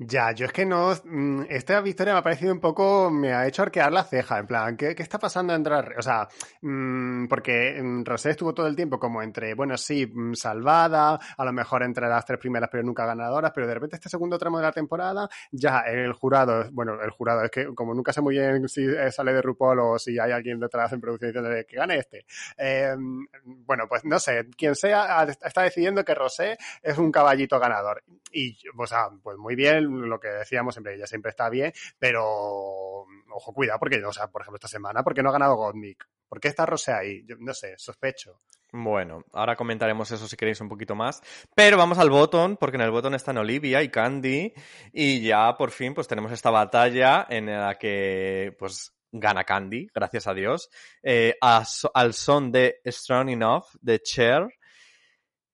Ya, 0.00 0.30
yo 0.30 0.46
es 0.46 0.52
que 0.52 0.64
no. 0.64 0.92
Mm, 1.04 1.46
esta 1.48 1.80
victoria 1.80 2.12
me 2.12 2.20
ha 2.20 2.22
parecido 2.22 2.52
un 2.52 2.60
poco. 2.60 3.10
Me 3.10 3.32
ha 3.32 3.48
hecho 3.48 3.62
arquear 3.62 3.92
la 3.92 4.04
ceja. 4.04 4.38
En 4.38 4.46
plan, 4.46 4.76
¿qué, 4.76 4.94
está 4.96 5.18
pasando 5.18 5.52
entre. 5.54 5.74
O 5.98 6.02
sea, 6.02 6.28
mmm, 6.62 7.26
porque 7.26 7.80
mm, 7.82 8.04
Rosé 8.04 8.30
estuvo 8.30 8.54
todo 8.54 8.68
el 8.68 8.76
tiempo 8.76 9.00
como 9.00 9.20
entre, 9.22 9.54
bueno, 9.54 9.76
sí, 9.76 10.06
mm, 10.06 10.34
salvada, 10.34 11.18
a 11.36 11.44
lo 11.44 11.52
mejor 11.52 11.82
entre 11.82 12.06
las 12.08 12.24
tres 12.24 12.38
primeras, 12.38 12.68
pero 12.70 12.84
nunca 12.84 13.06
ganadoras, 13.06 13.50
pero 13.52 13.66
de 13.66 13.74
repente 13.74 13.96
este 13.96 14.08
segundo 14.08 14.38
tramo 14.38 14.58
de 14.58 14.64
la 14.64 14.72
temporada, 14.72 15.28
ya 15.50 15.80
el 15.80 16.12
jurado, 16.12 16.70
bueno, 16.70 17.02
el 17.02 17.10
jurado 17.10 17.42
es 17.42 17.50
que 17.50 17.74
como 17.74 17.92
nunca 17.92 18.12
sé 18.12 18.20
muy 18.20 18.36
bien 18.38 18.68
si 18.68 18.86
sale 19.10 19.32
de 19.32 19.42
RuPaul 19.42 19.80
o 19.80 19.98
si 19.98 20.16
hay 20.18 20.30
alguien 20.30 20.60
detrás 20.60 20.92
en 20.92 21.00
producción 21.00 21.32
que 21.68 21.76
gane 21.76 21.96
este. 21.98 22.24
Eh, 22.56 22.94
bueno, 23.44 23.86
pues 23.88 24.04
no 24.04 24.20
sé, 24.20 24.46
quien 24.56 24.76
sea 24.76 25.24
está 25.24 25.62
decidiendo 25.62 26.04
que 26.04 26.14
Rosé 26.14 26.56
es 26.82 26.98
un 26.98 27.10
caballito 27.10 27.58
ganador. 27.58 28.04
Y, 28.30 28.56
o 28.76 28.86
sea, 28.86 29.08
pues 29.22 29.38
muy 29.38 29.56
bien 29.56 29.87
lo 29.88 30.20
que 30.20 30.28
decíamos 30.28 30.74
siempre, 30.74 30.94
ella 30.94 31.06
siempre 31.06 31.30
está 31.30 31.48
bien, 31.48 31.72
pero 31.98 33.04
ojo, 33.30 33.52
cuidado, 33.52 33.78
porque, 33.78 34.02
o 34.04 34.12
sea, 34.12 34.28
por 34.28 34.42
ejemplo, 34.42 34.56
esta 34.56 34.68
semana, 34.68 35.02
¿por 35.02 35.14
qué 35.14 35.22
no 35.22 35.30
ha 35.30 35.32
ganado 35.32 35.56
Godnik? 35.56 36.08
¿Por 36.28 36.40
qué 36.40 36.48
está 36.48 36.66
Rosé 36.66 36.92
ahí? 36.92 37.24
Yo 37.26 37.36
no 37.38 37.54
sé, 37.54 37.74
sospecho. 37.78 38.40
Bueno, 38.70 39.24
ahora 39.32 39.56
comentaremos 39.56 40.10
eso 40.10 40.28
si 40.28 40.36
queréis 40.36 40.60
un 40.60 40.68
poquito 40.68 40.94
más. 40.94 41.22
Pero 41.54 41.78
vamos 41.78 41.98
al 41.98 42.10
botón, 42.10 42.58
porque 42.58 42.76
en 42.76 42.82
el 42.82 42.90
botón 42.90 43.14
están 43.14 43.38
Olivia 43.38 43.82
y 43.82 43.88
Candy. 43.88 44.52
Y 44.92 45.22
ya 45.22 45.56
por 45.56 45.70
fin, 45.70 45.94
pues 45.94 46.06
tenemos 46.06 46.32
esta 46.32 46.50
batalla 46.50 47.26
en 47.30 47.46
la 47.46 47.76
que, 47.76 48.54
pues, 48.58 48.92
gana 49.10 49.44
Candy, 49.44 49.88
gracias 49.94 50.26
a 50.26 50.34
Dios. 50.34 50.68
eh, 51.02 51.34
a 51.40 51.64
al 51.94 52.12
son 52.12 52.52
de 52.52 52.80
Strong 52.84 53.30
Enough 53.30 53.64
de 53.80 54.00
Cher. 54.00 54.48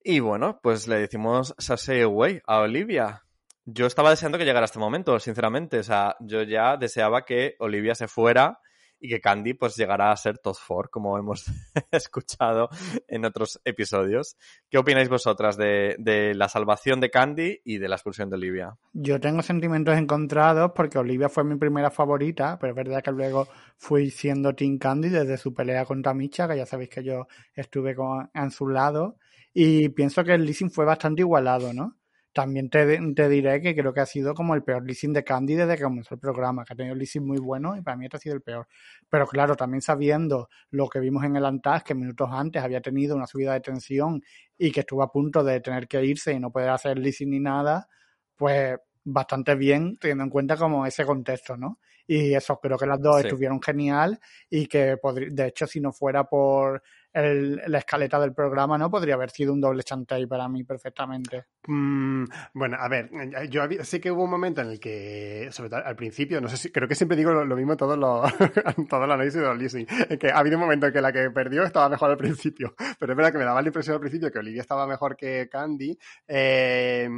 Y 0.02 0.18
bueno, 0.20 0.60
pues 0.62 0.88
le 0.88 0.96
decimos 0.98 1.54
Sashay 1.56 2.02
Away 2.02 2.42
a 2.46 2.60
Olivia. 2.60 3.24
Yo 3.66 3.86
estaba 3.86 4.10
deseando 4.10 4.38
que 4.38 4.44
llegara 4.44 4.66
este 4.66 4.78
momento, 4.78 5.18
sinceramente. 5.18 5.78
O 5.78 5.82
sea, 5.82 6.16
yo 6.20 6.42
ya 6.42 6.76
deseaba 6.76 7.24
que 7.24 7.56
Olivia 7.58 7.94
se 7.94 8.08
fuera 8.08 8.60
y 9.04 9.08
que 9.08 9.20
Candy 9.20 9.52
pues 9.52 9.76
llegara 9.76 10.12
a 10.12 10.16
ser 10.16 10.38
top 10.38 10.56
4, 10.66 10.90
como 10.90 11.18
hemos 11.18 11.44
escuchado 11.90 12.70
en 13.06 13.26
otros 13.26 13.60
episodios. 13.64 14.36
¿Qué 14.70 14.78
opináis 14.78 15.10
vosotras 15.10 15.58
de, 15.58 16.32
la 16.34 16.48
salvación 16.48 17.00
de 17.00 17.10
Candy 17.10 17.60
y 17.64 17.76
de 17.76 17.88
la 17.88 17.96
expulsión 17.96 18.30
de 18.30 18.36
Olivia? 18.36 18.76
Yo 18.94 19.20
tengo 19.20 19.42
sentimientos 19.42 19.96
encontrados 19.98 20.72
porque 20.74 20.98
Olivia 20.98 21.28
fue 21.28 21.44
mi 21.44 21.56
primera 21.56 21.90
favorita, 21.90 22.58
pero 22.58 22.70
es 22.72 22.76
verdad 22.76 23.02
que 23.02 23.12
luego 23.12 23.46
fui 23.76 24.10
siendo 24.10 24.54
Team 24.54 24.78
Candy 24.78 25.10
desde 25.10 25.36
su 25.36 25.52
pelea 25.52 25.84
contra 25.84 26.14
Micha, 26.14 26.48
que 26.48 26.56
ya 26.56 26.64
sabéis 26.64 26.88
que 26.88 27.04
yo 27.04 27.26
estuve 27.54 27.94
con, 27.94 28.30
su 28.50 28.68
lado, 28.68 29.18
y 29.52 29.90
pienso 29.90 30.24
que 30.24 30.32
el 30.32 30.46
leasing 30.46 30.70
fue 30.70 30.86
bastante 30.86 31.20
igualado, 31.20 31.74
¿no? 31.74 31.96
También 32.34 32.68
te, 32.68 32.98
te 33.14 33.28
diré 33.28 33.62
que 33.62 33.76
creo 33.76 33.94
que 33.94 34.00
ha 34.00 34.06
sido 34.06 34.34
como 34.34 34.54
el 34.56 34.64
peor 34.64 34.84
leasing 34.84 35.12
de 35.12 35.22
Candy 35.24 35.54
desde 35.54 35.76
que 35.76 35.84
comenzó 35.84 36.14
el 36.14 36.20
programa, 36.20 36.64
que 36.64 36.72
ha 36.72 36.76
tenido 36.76 36.96
leasing 36.96 37.24
muy 37.26 37.38
bueno 37.38 37.76
y 37.76 37.82
para 37.82 37.96
mí 37.96 38.06
este 38.06 38.16
ha 38.16 38.20
sido 38.20 38.34
el 38.34 38.42
peor. 38.42 38.66
Pero 39.08 39.26
claro, 39.28 39.54
también 39.56 39.80
sabiendo 39.82 40.48
lo 40.70 40.88
que 40.88 40.98
vimos 41.00 41.24
en 41.24 41.36
el 41.36 41.44
Antas, 41.46 41.84
que 41.84 41.94
minutos 41.94 42.28
antes 42.32 42.62
había 42.62 42.80
tenido 42.80 43.16
una 43.16 43.28
subida 43.28 43.52
de 43.54 43.60
tensión 43.60 44.20
y 44.58 44.72
que 44.72 44.80
estuvo 44.80 45.02
a 45.04 45.12
punto 45.12 45.44
de 45.44 45.60
tener 45.60 45.86
que 45.88 46.04
irse 46.04 46.32
y 46.32 46.40
no 46.40 46.50
poder 46.50 46.70
hacer 46.70 46.98
leasing 46.98 47.30
ni 47.30 47.40
nada, 47.40 47.88
pues 48.36 48.76
bastante 49.04 49.54
bien 49.54 49.96
teniendo 49.98 50.24
en 50.24 50.30
cuenta 50.30 50.56
como 50.56 50.86
ese 50.86 51.04
contexto, 51.06 51.56
¿no? 51.56 51.78
Y 52.06 52.34
eso, 52.34 52.58
creo 52.60 52.76
que 52.78 52.86
las 52.86 53.00
dos 53.00 53.20
Sí. 53.20 53.20
estuvieron 53.20 53.62
genial 53.62 54.18
y 54.50 54.66
que 54.66 54.96
de 55.30 55.46
hecho 55.46 55.66
si 55.66 55.80
no 55.80 55.92
fuera 55.92 56.24
por 56.24 56.82
el- 57.14 57.62
la 57.66 57.78
escaleta 57.78 58.18
del 58.20 58.34
programa, 58.34 58.76
¿no? 58.76 58.90
Podría 58.90 59.14
haber 59.14 59.30
sido 59.30 59.52
un 59.52 59.60
doble 59.60 59.82
chantey 59.82 60.26
para 60.26 60.48
mí 60.48 60.64
perfectamente. 60.64 61.44
Mm, 61.66 62.24
bueno, 62.52 62.76
a 62.78 62.88
ver, 62.88 63.08
eh, 63.12 63.48
yo 63.48 63.62
había- 63.62 63.84
sé 63.84 64.00
que 64.00 64.10
hubo 64.10 64.24
un 64.24 64.30
momento 64.30 64.60
en 64.60 64.68
el 64.70 64.80
que, 64.80 65.48
sobre 65.50 65.70
todo 65.70 65.84
al 65.84 65.96
principio, 65.96 66.40
no 66.40 66.48
sé 66.48 66.56
si, 66.56 66.70
creo 66.72 66.88
que 66.88 66.94
siempre 66.94 67.16
digo 67.16 67.32
lo, 67.32 67.56
mismo 67.56 67.72
en 67.72 67.78
todos 67.78 67.96
los, 67.96 68.24
análisis 68.92 69.34
de 69.40 69.46
los 69.46 69.56
leasing, 69.56 69.86
que 70.18 70.30
ha 70.30 70.38
habido 70.38 70.56
un 70.56 70.62
momento 70.62 70.86
en 70.86 70.92
que 70.92 71.00
la 71.00 71.12
que 71.12 71.30
perdió 71.30 71.62
estaba 71.62 71.88
mejor 71.88 72.10
al 72.10 72.16
principio, 72.16 72.74
pero 72.98 73.12
es 73.12 73.16
verdad 73.16 73.32
que 73.32 73.38
me 73.38 73.44
daba 73.44 73.62
la 73.62 73.68
impresión 73.68 73.94
al 73.94 74.00
principio 74.00 74.30
que 74.30 74.38
Olivia 74.40 74.60
estaba 74.60 74.86
mejor 74.86 75.16
que 75.16 75.48
Candy, 75.50 75.96
eh, 76.28 77.08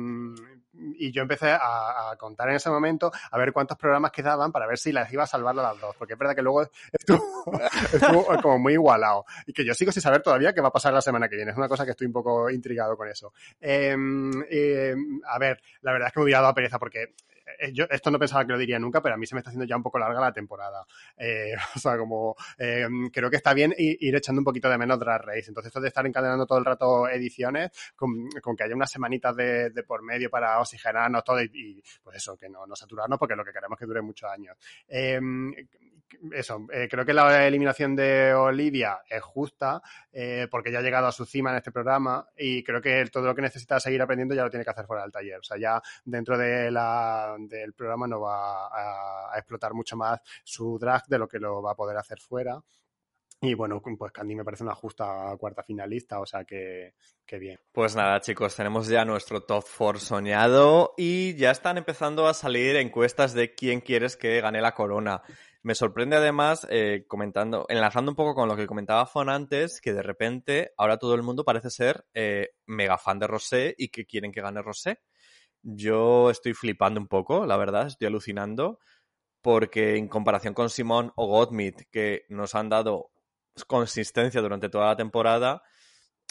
y 0.98 1.12
yo 1.12 1.22
empecé 1.22 1.50
a, 1.50 2.14
contar 2.18 2.48
en 2.48 2.56
ese 2.56 2.70
momento 2.70 3.10
a 3.30 3.38
ver 3.38 3.52
cuántos 3.52 3.76
programas 3.76 4.10
quedaban 4.10 4.52
para 4.52 4.66
ver 4.66 4.78
si 4.78 4.92
las 4.92 5.12
iba 5.12 5.24
a 5.24 5.26
salvar 5.26 5.58
a 5.58 5.62
las 5.62 5.80
dos, 5.80 5.94
porque 5.96 6.14
es 6.14 6.18
verdad 6.18 6.34
que 6.34 6.42
luego 6.42 6.62
estuvo, 6.92 7.52
estuvo 7.92 8.24
como 8.42 8.58
muy 8.58 8.74
igualado, 8.74 9.24
y 9.46 9.52
que 9.52 9.64
yo 9.64 9.74
sigo 9.74 9.92
sin 9.92 10.02
saber 10.02 10.22
todavía 10.22 10.52
qué 10.52 10.60
va 10.60 10.68
a 10.68 10.72
pasar 10.72 10.92
la 10.92 11.02
semana 11.02 11.28
que 11.28 11.36
viene, 11.36 11.50
es 11.50 11.56
una 11.56 11.68
cosa 11.68 11.84
que 11.84 11.92
estoy 11.92 12.06
un 12.06 12.12
poco 12.12 12.50
intrigado 12.50 12.96
con 12.96 13.08
eso. 13.08 13.32
Eh, 13.60 13.96
eh, 14.50 14.94
a 15.26 15.38
ver, 15.38 15.60
la 15.82 15.92
verdad 15.92 16.08
es 16.08 16.14
que 16.14 16.20
me 16.20 16.24
hubiera 16.24 16.40
dado 16.40 16.54
pereza 16.54 16.78
porque 16.78 17.14
yo 17.72 17.84
esto 17.90 18.10
no 18.10 18.18
pensaba 18.18 18.44
que 18.44 18.52
lo 18.52 18.58
diría 18.58 18.78
nunca, 18.78 19.00
pero 19.00 19.14
a 19.14 19.18
mí 19.18 19.26
se 19.26 19.34
me 19.34 19.40
está 19.40 19.50
haciendo 19.50 19.66
ya 19.66 19.76
un 19.76 19.82
poco 19.82 19.98
larga 19.98 20.20
la 20.20 20.32
temporada. 20.32 20.86
Eh, 21.16 21.54
o 21.76 21.78
sea, 21.78 21.96
como 21.96 22.36
eh, 22.58 22.86
creo 23.12 23.30
que 23.30 23.36
está 23.36 23.54
bien 23.54 23.74
ir 23.76 24.14
echando 24.14 24.40
un 24.40 24.44
poquito 24.44 24.68
de 24.68 24.78
menos 24.78 24.98
Drag 24.98 25.22
Race. 25.22 25.48
Entonces, 25.48 25.68
esto 25.68 25.80
de 25.80 25.88
estar 25.88 26.06
encadenando 26.06 26.46
todo 26.46 26.58
el 26.58 26.64
rato 26.64 27.08
ediciones, 27.08 27.70
con, 27.94 28.28
con 28.42 28.56
que 28.56 28.64
haya 28.64 28.74
unas 28.74 28.90
semanitas 28.90 29.34
de, 29.36 29.70
de 29.70 29.82
por 29.82 30.02
medio 30.02 30.30
para 30.30 30.60
oxigenarnos 30.60 31.24
todo 31.24 31.42
y, 31.42 31.50
y, 31.52 31.82
pues 32.02 32.16
eso, 32.16 32.36
que 32.36 32.48
no, 32.48 32.66
no 32.66 32.76
saturarnos 32.76 33.18
porque 33.18 33.36
lo 33.36 33.44
que 33.44 33.52
queremos 33.52 33.76
es 33.76 33.80
que 33.80 33.86
dure 33.86 34.02
muchos 34.02 34.30
años. 34.30 34.56
Eh, 34.88 35.20
eso, 36.32 36.66
eh, 36.72 36.88
creo 36.90 37.04
que 37.04 37.12
la 37.12 37.46
eliminación 37.46 37.96
de 37.96 38.32
Olivia 38.34 39.00
es 39.08 39.22
justa 39.22 39.82
eh, 40.12 40.46
porque 40.50 40.70
ya 40.70 40.78
ha 40.78 40.82
llegado 40.82 41.06
a 41.06 41.12
su 41.12 41.24
cima 41.24 41.50
en 41.50 41.56
este 41.56 41.72
programa 41.72 42.28
y 42.36 42.62
creo 42.62 42.80
que 42.80 43.04
todo 43.06 43.26
lo 43.26 43.34
que 43.34 43.42
necesita 43.42 43.80
seguir 43.80 44.00
aprendiendo 44.02 44.34
ya 44.34 44.44
lo 44.44 44.50
tiene 44.50 44.64
que 44.64 44.70
hacer 44.70 44.86
fuera 44.86 45.02
del 45.02 45.12
taller. 45.12 45.38
O 45.38 45.42
sea, 45.42 45.58
ya 45.58 45.82
dentro 46.04 46.38
de 46.38 46.70
la, 46.70 47.36
del 47.38 47.72
programa 47.72 48.06
no 48.06 48.20
va 48.20 48.66
a, 48.68 49.38
explotar 49.38 49.74
mucho 49.74 49.96
más 49.96 50.20
su 50.44 50.78
drag 50.78 51.06
de 51.06 51.18
lo 51.18 51.28
que 51.28 51.38
lo 51.38 51.62
va 51.62 51.72
a 51.72 51.76
poder 51.76 51.96
hacer 51.96 52.20
fuera. 52.20 52.60
Y 53.40 53.52
bueno, 53.52 53.82
pues 53.98 54.12
Candy 54.12 54.34
me 54.34 54.44
parece 54.44 54.64
una 54.64 54.74
justa 54.74 55.36
cuarta 55.38 55.62
finalista, 55.62 56.20
o 56.20 56.26
sea 56.26 56.44
que, 56.44 56.94
que 57.26 57.38
bien. 57.38 57.58
Pues 57.70 57.94
nada, 57.94 58.18
chicos, 58.20 58.56
tenemos 58.56 58.88
ya 58.88 59.04
nuestro 59.04 59.42
top 59.42 59.62
4 59.76 60.00
soñado 60.00 60.94
y 60.96 61.34
ya 61.34 61.50
están 61.50 61.76
empezando 61.76 62.26
a 62.28 62.34
salir 62.34 62.76
encuestas 62.76 63.34
de 63.34 63.54
quién 63.54 63.82
quieres 63.82 64.16
que 64.16 64.40
gane 64.40 64.62
la 64.62 64.72
corona. 64.72 65.22
Me 65.66 65.74
sorprende 65.74 66.14
además, 66.14 66.64
eh, 66.70 67.06
comentando, 67.08 67.66
enlazando 67.68 68.12
un 68.12 68.14
poco 68.14 68.36
con 68.36 68.48
lo 68.48 68.54
que 68.54 68.68
comentaba 68.68 69.04
Fon 69.04 69.28
antes, 69.28 69.80
que 69.80 69.92
de 69.92 70.00
repente 70.00 70.72
ahora 70.76 70.96
todo 70.96 71.16
el 71.16 71.24
mundo 71.24 71.44
parece 71.44 71.70
ser 71.70 72.06
eh, 72.14 72.50
mega 72.66 72.98
fan 72.98 73.18
de 73.18 73.26
Rosé 73.26 73.74
y 73.76 73.88
que 73.88 74.06
quieren 74.06 74.30
que 74.30 74.40
gane 74.40 74.62
Rosé. 74.62 75.00
Yo 75.62 76.30
estoy 76.30 76.54
flipando 76.54 77.00
un 77.00 77.08
poco, 77.08 77.46
la 77.46 77.56
verdad, 77.56 77.88
estoy 77.88 78.06
alucinando, 78.06 78.78
porque 79.42 79.96
en 79.96 80.06
comparación 80.06 80.54
con 80.54 80.70
Simón 80.70 81.12
o 81.16 81.26
Gottmit, 81.26 81.82
que 81.90 82.26
nos 82.28 82.54
han 82.54 82.68
dado 82.68 83.10
consistencia 83.66 84.40
durante 84.40 84.68
toda 84.68 84.86
la 84.86 84.96
temporada, 84.96 85.64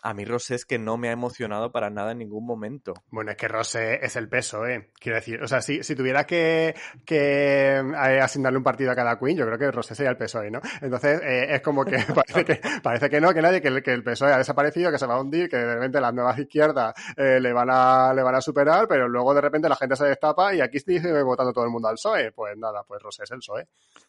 a 0.01 0.13
mí 0.13 0.23
Rosé 0.23 0.55
es 0.55 0.65
que 0.65 0.77
no 0.77 0.97
me 0.97 1.09
ha 1.09 1.11
emocionado 1.11 1.71
para 1.71 1.89
nada 1.89 2.11
en 2.11 2.19
ningún 2.19 2.45
momento. 2.45 2.93
Bueno, 3.09 3.31
es 3.31 3.37
que 3.37 3.47
Rosé 3.47 4.05
es 4.05 4.15
el 4.15 4.29
peso, 4.29 4.65
¿eh? 4.67 4.91
Quiero 4.99 5.15
decir, 5.15 5.41
o 5.41 5.47
sea, 5.47 5.61
si, 5.61 5.83
si 5.83 5.95
tuviera 5.95 6.25
que, 6.25 6.75
que 7.05 7.77
eh, 7.77 8.19
asignarle 8.21 8.57
un 8.57 8.63
partido 8.63 8.91
a 8.91 8.95
cada 8.95 9.17
queen, 9.17 9.37
yo 9.37 9.45
creo 9.45 9.57
que 9.57 9.71
Rosé 9.71 9.95
sería 9.95 10.11
el 10.11 10.17
PSOE, 10.17 10.51
¿no? 10.51 10.61
Entonces, 10.81 11.21
eh, 11.23 11.55
es 11.55 11.61
como 11.61 11.83
que 11.83 11.97
parece, 12.15 12.45
que 12.45 12.61
parece 12.83 13.09
que 13.09 13.19
no, 13.19 13.33
que 13.33 13.41
nadie, 13.41 13.61
que 13.61 13.67
el, 13.67 14.03
PSOE 14.03 14.33
ha 14.33 14.37
desaparecido, 14.37 14.91
que 14.91 14.99
se 14.99 15.07
va 15.07 15.15
a 15.15 15.21
hundir, 15.21 15.49
que 15.49 15.57
de 15.57 15.73
repente 15.73 15.99
las 15.99 16.13
nuevas 16.13 16.37
izquierdas 16.37 16.93
eh, 17.17 17.39
le, 17.39 17.51
van 17.51 17.69
a, 17.71 18.13
le 18.13 18.21
van 18.21 18.35
a 18.35 18.41
superar, 18.41 18.87
pero 18.87 19.07
luego 19.07 19.33
de 19.33 19.41
repente 19.41 19.67
la 19.67 19.75
gente 19.75 19.95
se 19.95 20.05
destapa 20.05 20.53
y 20.53 20.61
aquí 20.61 20.79
sigue 20.79 21.23
votando 21.23 21.51
todo 21.51 21.65
el 21.65 21.71
mundo 21.71 21.87
al 21.87 21.95
PSOE. 21.95 22.31
Pues 22.31 22.55
nada, 22.57 22.83
pues 22.83 23.01
Rosé 23.01 23.23
es 23.23 23.31
el 23.31 23.39
PSOE. 23.39 23.67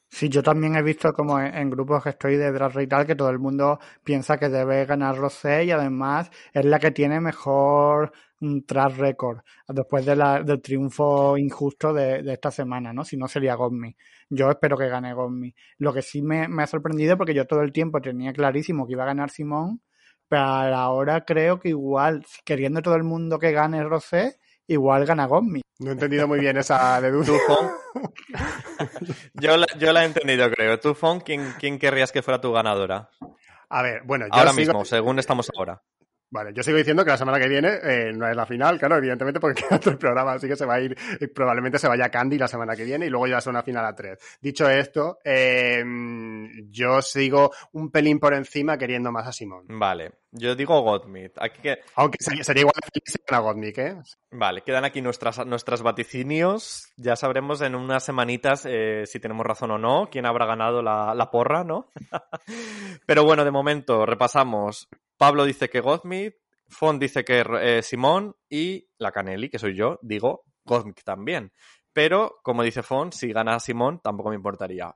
Sí, 0.09 0.29
yo 0.29 0.43
también 0.43 0.77
he 0.77 0.83
visto 0.83 1.13
como 1.13 1.39
en, 1.41 1.69
grupos 1.69 2.03
que 2.03 2.11
estoy 2.11 2.37
de 2.37 2.51
Drag 2.53 2.81
y 2.81 2.87
tal 2.87 3.07
que 3.07 3.17
todo 3.17 3.29
el 3.31 3.39
mundo 3.39 3.79
piensa 4.03 4.39
que 4.39 4.49
debe 4.49 4.87
ganar 4.87 5.17
Rosé 5.17 5.65
y 5.65 5.71
además 5.73 6.31
es 6.53 6.65
la 6.65 6.79
que 6.79 6.91
tiene 6.91 7.21
mejor 7.21 8.13
mm, 8.41 8.61
track 8.61 8.97
record 8.97 9.41
después 9.69 10.07
del 10.07 10.63
triunfo 10.63 11.37
injusto 11.37 11.93
de, 11.93 12.23
de 12.23 12.33
esta 12.33 12.51
semana, 12.51 12.93
¿no? 12.93 13.05
Si 13.05 13.17
no 13.17 13.29
sería 13.29 13.57
Gosmi. 13.57 13.95
Yo 14.31 14.51
espero 14.51 14.79
que 14.79 14.89
gane 14.89 15.13
Gosmi. 15.13 15.55
Lo 15.79 15.93
que 15.93 16.03
sí 16.03 16.23
me, 16.23 16.49
me 16.49 16.63
ha 16.63 16.67
sorprendido 16.67 17.17
porque 17.19 17.35
yo 17.35 17.45
todo 17.47 17.61
el 17.63 17.73
tiempo 17.73 18.01
tenía 18.01 18.33
clarísimo 18.33 18.87
que 18.87 18.93
iba 18.93 19.03
a 19.03 19.07
ganar 19.07 19.31
Simón, 19.31 19.83
pero 20.29 20.43
ahora 20.43 21.25
creo 21.25 21.61
que 21.61 21.71
igual, 21.71 22.25
queriendo 22.45 22.81
todo 22.83 22.95
el 22.97 23.05
mundo 23.05 23.39
que 23.39 23.53
gane 23.53 23.83
Rosé, 23.85 24.39
igual 24.69 25.05
gana 25.07 25.27
Gosmi. 25.27 25.61
No 25.79 25.91
he 25.91 25.93
entendido 25.93 26.27
muy 26.27 26.41
bien 26.41 26.57
esa 26.57 27.01
deducción. 27.01 27.39
¿Tú, 27.47 27.53
Fon? 27.55 27.71
yo, 29.35 29.57
la, 29.57 29.67
yo 29.79 29.93
la 29.93 30.03
he 30.03 30.07
entendido, 30.07 30.51
creo. 30.51 30.79
¿Tú, 30.81 30.95
Fon, 30.95 31.21
quién, 31.21 31.55
quién 31.59 31.79
querrías 31.79 32.13
que 32.13 32.23
fuera 32.23 32.41
tu 32.41 32.53
ganadora? 32.53 33.11
A 33.69 33.83
ver, 33.83 34.03
bueno, 34.05 34.27
yo 34.27 34.33
Ahora 34.35 34.53
sigo- 34.53 34.59
mismo, 34.73 34.85
según 34.85 35.19
estamos 35.19 35.51
ahora. 35.57 35.83
Vale, 36.31 36.53
yo 36.53 36.63
sigo 36.63 36.77
diciendo 36.77 37.05
que 37.05 37.11
la 37.11 37.17
semana 37.17 37.39
que 37.39 37.49
viene 37.49 37.79
eh, 37.83 38.13
no 38.13 38.29
es 38.29 38.37
la 38.37 38.47
final, 38.47 38.79
claro, 38.79 38.97
evidentemente 38.97 39.39
porque 39.41 39.63
queda 39.69 39.77
otro 39.77 39.99
programa, 39.99 40.33
así 40.33 40.49
que 40.49 40.57
se 40.57 40.67
va 40.67 40.75
a 40.75 40.81
ir, 40.81 40.97
eh, 41.21 41.29
probablemente 41.29 41.79
se 41.79 41.89
vaya 41.89 42.09
Candy 42.09 42.39
la 42.39 42.49
semana 42.49 42.75
que 42.75 42.85
viene 42.85 43.07
y 43.07 43.11
luego 43.11 43.27
ya 43.29 43.39
es 43.39 43.47
una 43.47 43.63
final 43.63 43.85
a 43.85 43.95
tres. 43.95 44.19
Dicho 44.41 44.69
esto, 44.69 45.19
eh, 45.25 45.85
yo 46.69 47.01
sigo 47.01 47.53
un 47.73 47.91
pelín 47.91 48.19
por 48.19 48.35
encima 48.35 48.77
queriendo 48.77 49.13
más 49.13 49.27
a 49.27 49.33
Simón. 49.33 49.65
Vale, 49.69 50.13
yo 50.33 50.55
digo 50.55 50.81
Godmit. 50.81 51.33
Aquí 51.39 51.61
que... 51.63 51.79
Aunque 51.95 52.19
sería, 52.21 52.45
sería 52.45 52.63
igual 52.63 52.75
gana 53.29 53.41
Gottmik, 53.41 53.79
¿eh? 53.79 53.97
Vale, 54.31 54.63
quedan 54.63 54.85
aquí 54.85 55.01
nuestras, 55.01 55.45
nuestras 55.47 55.83
vaticinios. 55.83 56.93
Ya 56.97 57.17
sabremos 57.17 57.61
en 57.61 57.75
unas 57.75 58.05
semanitas 58.05 58.67
eh, 58.67 59.05
si 59.07 59.21
tenemos 59.21 59.47
razón 59.47 59.71
o 59.71 59.79
no, 59.79 60.09
quién 60.11 60.27
habrá 60.27 60.47
ganado 60.47 60.83
la, 60.83 61.15
la 61.15 61.31
porra, 61.31 61.65
¿no? 61.65 61.91
Pero 63.07 63.25
bueno, 63.25 63.45
de 63.45 63.51
momento 63.51 64.07
repasamos. 64.07 64.89
Pablo 65.17 65.45
dice 65.45 65.69
que 65.69 65.81
Gottmik, 65.81 66.35
Fon 66.69 66.99
dice 66.99 67.25
que 67.25 67.45
eh, 67.61 67.83
Simón 67.83 68.35
y 68.49 68.89
la 68.99 69.13
Canelli, 69.13 69.49
que 69.49 69.59
soy 69.59 69.75
yo, 69.77 69.99
digo 70.03 70.45
Gottmik 70.65 71.03
también. 71.05 71.53
Pero, 71.93 72.41
como 72.43 72.63
dice 72.63 72.83
Fon, 72.83 73.13
si 73.13 73.33
gana 73.33 73.59
Simón 73.61 74.01
tampoco 74.03 74.31
me 74.31 74.37
importaría. 74.37 74.95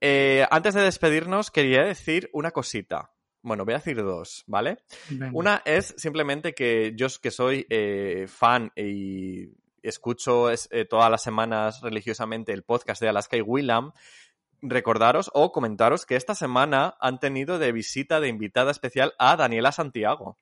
Eh, 0.00 0.46
antes 0.50 0.74
de 0.74 0.82
despedirnos, 0.82 1.50
quería 1.50 1.82
decir 1.84 2.30
una 2.32 2.50
cosita. 2.52 3.12
Bueno, 3.42 3.64
voy 3.64 3.74
a 3.74 3.78
decir 3.78 3.96
dos, 4.02 4.44
¿vale? 4.46 4.78
Venga. 5.08 5.30
Una 5.34 5.62
es 5.64 5.94
simplemente 5.96 6.52
que 6.54 6.92
yo 6.94 7.06
que 7.22 7.30
soy 7.30 7.66
eh, 7.70 8.26
fan 8.28 8.70
y 8.76 9.48
escucho 9.82 10.50
es- 10.50 10.68
eh, 10.70 10.84
todas 10.84 11.10
las 11.10 11.22
semanas 11.22 11.80
religiosamente 11.80 12.52
el 12.52 12.62
podcast 12.64 13.00
de 13.00 13.08
Alaska 13.08 13.36
y 13.38 13.40
Willam, 13.40 13.92
recordaros 14.62 15.30
o 15.34 15.52
comentaros 15.52 16.06
que 16.06 16.16
esta 16.16 16.34
semana 16.34 16.96
han 17.00 17.18
tenido 17.18 17.58
de 17.58 17.72
visita 17.72 18.20
de 18.20 18.28
invitada 18.28 18.70
especial 18.70 19.14
a 19.18 19.36
Daniela 19.36 19.72
Santiago. 19.72 20.38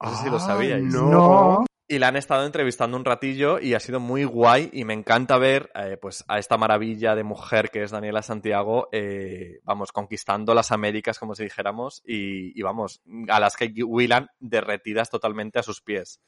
No 0.00 0.10
sé 0.16 0.24
si 0.24 0.30
lo 0.30 0.36
Ah, 0.36 0.40
sabíais. 0.40 0.82
no. 0.84 1.10
No. 1.10 1.64
Y 1.88 1.98
la 1.98 2.08
han 2.08 2.16
estado 2.16 2.46
entrevistando 2.46 2.96
un 2.96 3.04
ratillo 3.04 3.58
y 3.58 3.74
ha 3.74 3.80
sido 3.80 4.00
muy 4.00 4.24
guay 4.24 4.70
y 4.72 4.84
me 4.86 4.94
encanta 4.94 5.36
ver 5.36 5.70
eh, 5.74 5.98
pues 6.00 6.24
a 6.26 6.38
esta 6.38 6.56
maravilla 6.56 7.14
de 7.14 7.22
mujer 7.22 7.70
que 7.70 7.82
es 7.82 7.90
Daniela 7.90 8.22
Santiago, 8.22 8.88
eh, 8.92 9.60
vamos, 9.64 9.92
conquistando 9.92 10.54
las 10.54 10.72
Américas, 10.72 11.18
como 11.18 11.34
si 11.34 11.42
dijéramos, 11.42 12.00
y, 12.06 12.58
y 12.58 12.62
vamos, 12.62 13.02
a 13.28 13.38
las 13.40 13.56
que 13.56 13.70
Willan 13.84 14.28
derretidas 14.38 15.10
totalmente 15.10 15.58
a 15.58 15.62
sus 15.62 15.82
pies. 15.82 16.22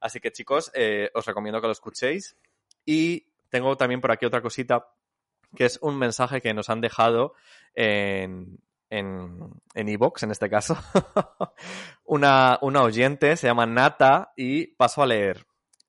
Así 0.00 0.20
que 0.20 0.32
chicos, 0.32 0.70
eh, 0.74 1.10
os 1.14 1.26
recomiendo 1.26 1.60
que 1.60 1.66
lo 1.66 1.72
escuchéis. 1.72 2.38
Y 2.86 3.26
tengo 3.50 3.76
también 3.76 4.00
por 4.00 4.12
aquí 4.12 4.24
otra 4.24 4.40
cosita, 4.40 4.86
que 5.56 5.64
es 5.64 5.78
un 5.82 5.98
mensaje 5.98 6.40
que 6.40 6.54
nos 6.54 6.70
han 6.70 6.80
dejado 6.80 7.34
en 7.74 8.58
en 8.90 9.38
en 9.74 9.88
iVoox, 9.88 10.24
en 10.24 10.30
este 10.32 10.50
caso. 10.50 10.76
una, 12.04 12.58
una 12.62 12.82
oyente 12.82 13.36
se 13.36 13.46
llama 13.46 13.66
Nata 13.66 14.32
y 14.36 14.68
paso 14.68 15.02
a 15.02 15.06
leer. 15.06 15.46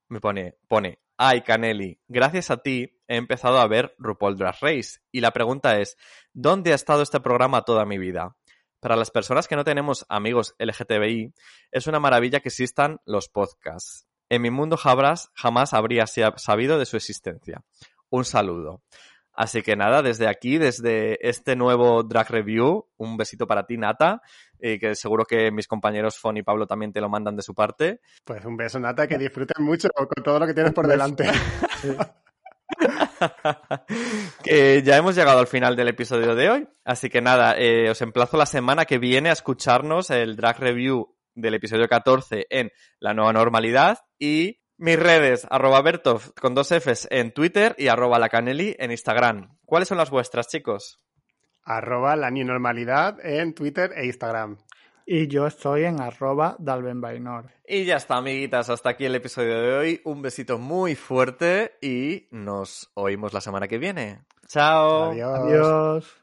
Me 0.08 0.20
pone, 0.20 0.58
pone, 0.68 1.00
ay 1.18 1.42
Caneli, 1.42 2.00
gracias 2.08 2.52
a 2.52 2.58
ti 2.58 2.98
he 3.08 3.16
empezado 3.18 3.60
a 3.60 3.68
ver 3.68 3.96
RuPaul 3.98 4.38
Drag 4.38 4.56
Race. 4.62 5.00
Y 5.12 5.22
la 5.22 5.32
pregunta 5.32 5.80
es, 5.80 5.98
¿dónde 6.34 6.72
ha 6.72 6.76
estado 6.76 7.02
este 7.02 7.20
programa 7.20 7.64
toda 7.64 7.86
mi 7.86 7.98
vida? 7.98 8.36
Para 8.80 8.96
las 8.96 9.12
personas 9.12 9.48
que 9.48 9.56
no 9.56 9.64
tenemos 9.64 10.06
amigos 10.10 10.56
LGTBI, 10.60 11.34
es 11.72 11.88
una 11.88 12.00
maravilla 12.00 12.40
que 12.40 12.50
existan 12.50 13.00
los 13.06 13.30
podcasts. 13.30 14.08
En 14.30 14.42
mi 14.42 14.50
mundo 14.50 14.78
Jabras 14.78 15.30
jamás 15.36 15.74
habría 15.74 16.08
sa- 16.08 16.38
sabido 16.38 16.80
de 16.80 16.86
su 16.86 16.98
existencia. 16.98 17.64
Un 18.10 18.26
saludo. 18.26 18.82
Así 19.34 19.62
que 19.62 19.76
nada, 19.76 20.02
desde 20.02 20.28
aquí, 20.28 20.58
desde 20.58 21.18
este 21.28 21.56
nuevo 21.56 22.04
Drag 22.04 22.30
Review, 22.30 22.88
un 22.98 23.18
besito 23.18 23.48
para 23.48 23.66
ti, 23.66 23.78
Nata, 23.78 24.22
y 24.60 24.78
que 24.78 24.96
seguro 24.96 25.26
que 25.26 25.52
mis 25.52 25.68
compañeros 25.68 26.18
Fon 26.18 26.38
y 26.38 26.44
Pablo 26.44 26.68
también 26.68 26.92
te 26.92 27.02
lo 27.02 27.10
mandan 27.10 27.36
de 27.36 27.42
su 27.42 27.56
parte. 27.56 28.02
Pues 28.26 28.44
un 28.46 28.58
beso, 28.58 28.80
Nata, 28.80 29.08
que 29.08 29.18
disfruten 29.18 29.64
mucho 29.64 29.90
con 29.90 30.24
todo 30.24 30.40
lo 30.40 30.48
que 30.48 30.54
tienes 30.54 30.74
por 30.74 30.88
delante. 30.88 31.26
que 34.44 34.82
ya 34.84 34.98
hemos 34.98 35.16
llegado 35.16 35.40
al 35.40 35.48
final 35.48 35.76
del 35.76 35.90
episodio 35.90 36.36
de 36.36 36.50
hoy. 36.50 36.68
Así 36.84 37.10
que 37.10 37.22
nada, 37.22 37.56
eh, 37.58 37.90
os 37.90 38.02
emplazo 38.02 38.38
la 38.38 38.46
semana 38.46 38.86
que 38.86 38.98
viene 38.98 39.30
a 39.30 39.34
escucharnos 39.34 40.10
el 40.10 40.36
drag 40.36 40.60
review 40.60 41.16
del 41.34 41.56
episodio 41.56 41.88
14 41.88 42.48
en 42.50 42.72
La 43.00 43.14
Nueva 43.14 43.34
Normalidad 43.34 44.00
y 44.20 44.61
mis 44.82 45.00
redes, 45.00 45.46
arroba 45.52 45.80
Bertov 45.84 46.34
con 46.34 46.56
dos 46.56 46.70
Fs 46.70 47.08
en 47.12 47.32
Twitter 47.34 47.76
y 47.78 47.88
arroba 47.88 48.18
lacaneli 48.18 48.76
en 48.80 48.90
Instagram. 48.90 49.56
¿Cuáles 49.64 49.88
son 49.88 50.00
las 50.00 50.10
vuestras, 50.10 50.48
chicos? 50.48 50.98
Arroba 51.64 52.16
la 52.16 52.32
ni 52.32 52.44
normalidad 52.44 53.24
en 53.24 53.54
Twitter 53.54 53.92
e 53.96 54.08
Instagram. 54.08 54.58
Y 55.06 55.28
yo 55.28 55.46
estoy 55.46 55.84
en 55.84 56.02
arroba 56.02 56.56
dalbenbainor. 56.58 57.52
Y 57.68 57.86
ya 57.86 57.98
está, 57.98 58.18
amiguitas, 58.18 58.72
hasta 58.72 58.90
aquí 58.90 59.06
el 59.06 59.14
episodio 59.14 59.62
de 59.62 59.74
hoy. 59.78 60.02
Un 60.04 60.24
besito 60.24 60.58
muy 60.58 60.96
fuerte 60.96 61.78
y 61.80 62.28
nos 62.32 62.90
oímos 62.96 63.34
la 63.34 63.42
semana 63.42 63.68
que 63.68 63.78
viene. 63.78 64.24
Chao. 64.48 65.12
Adiós. 65.12 65.40
Adiós. 65.40 66.21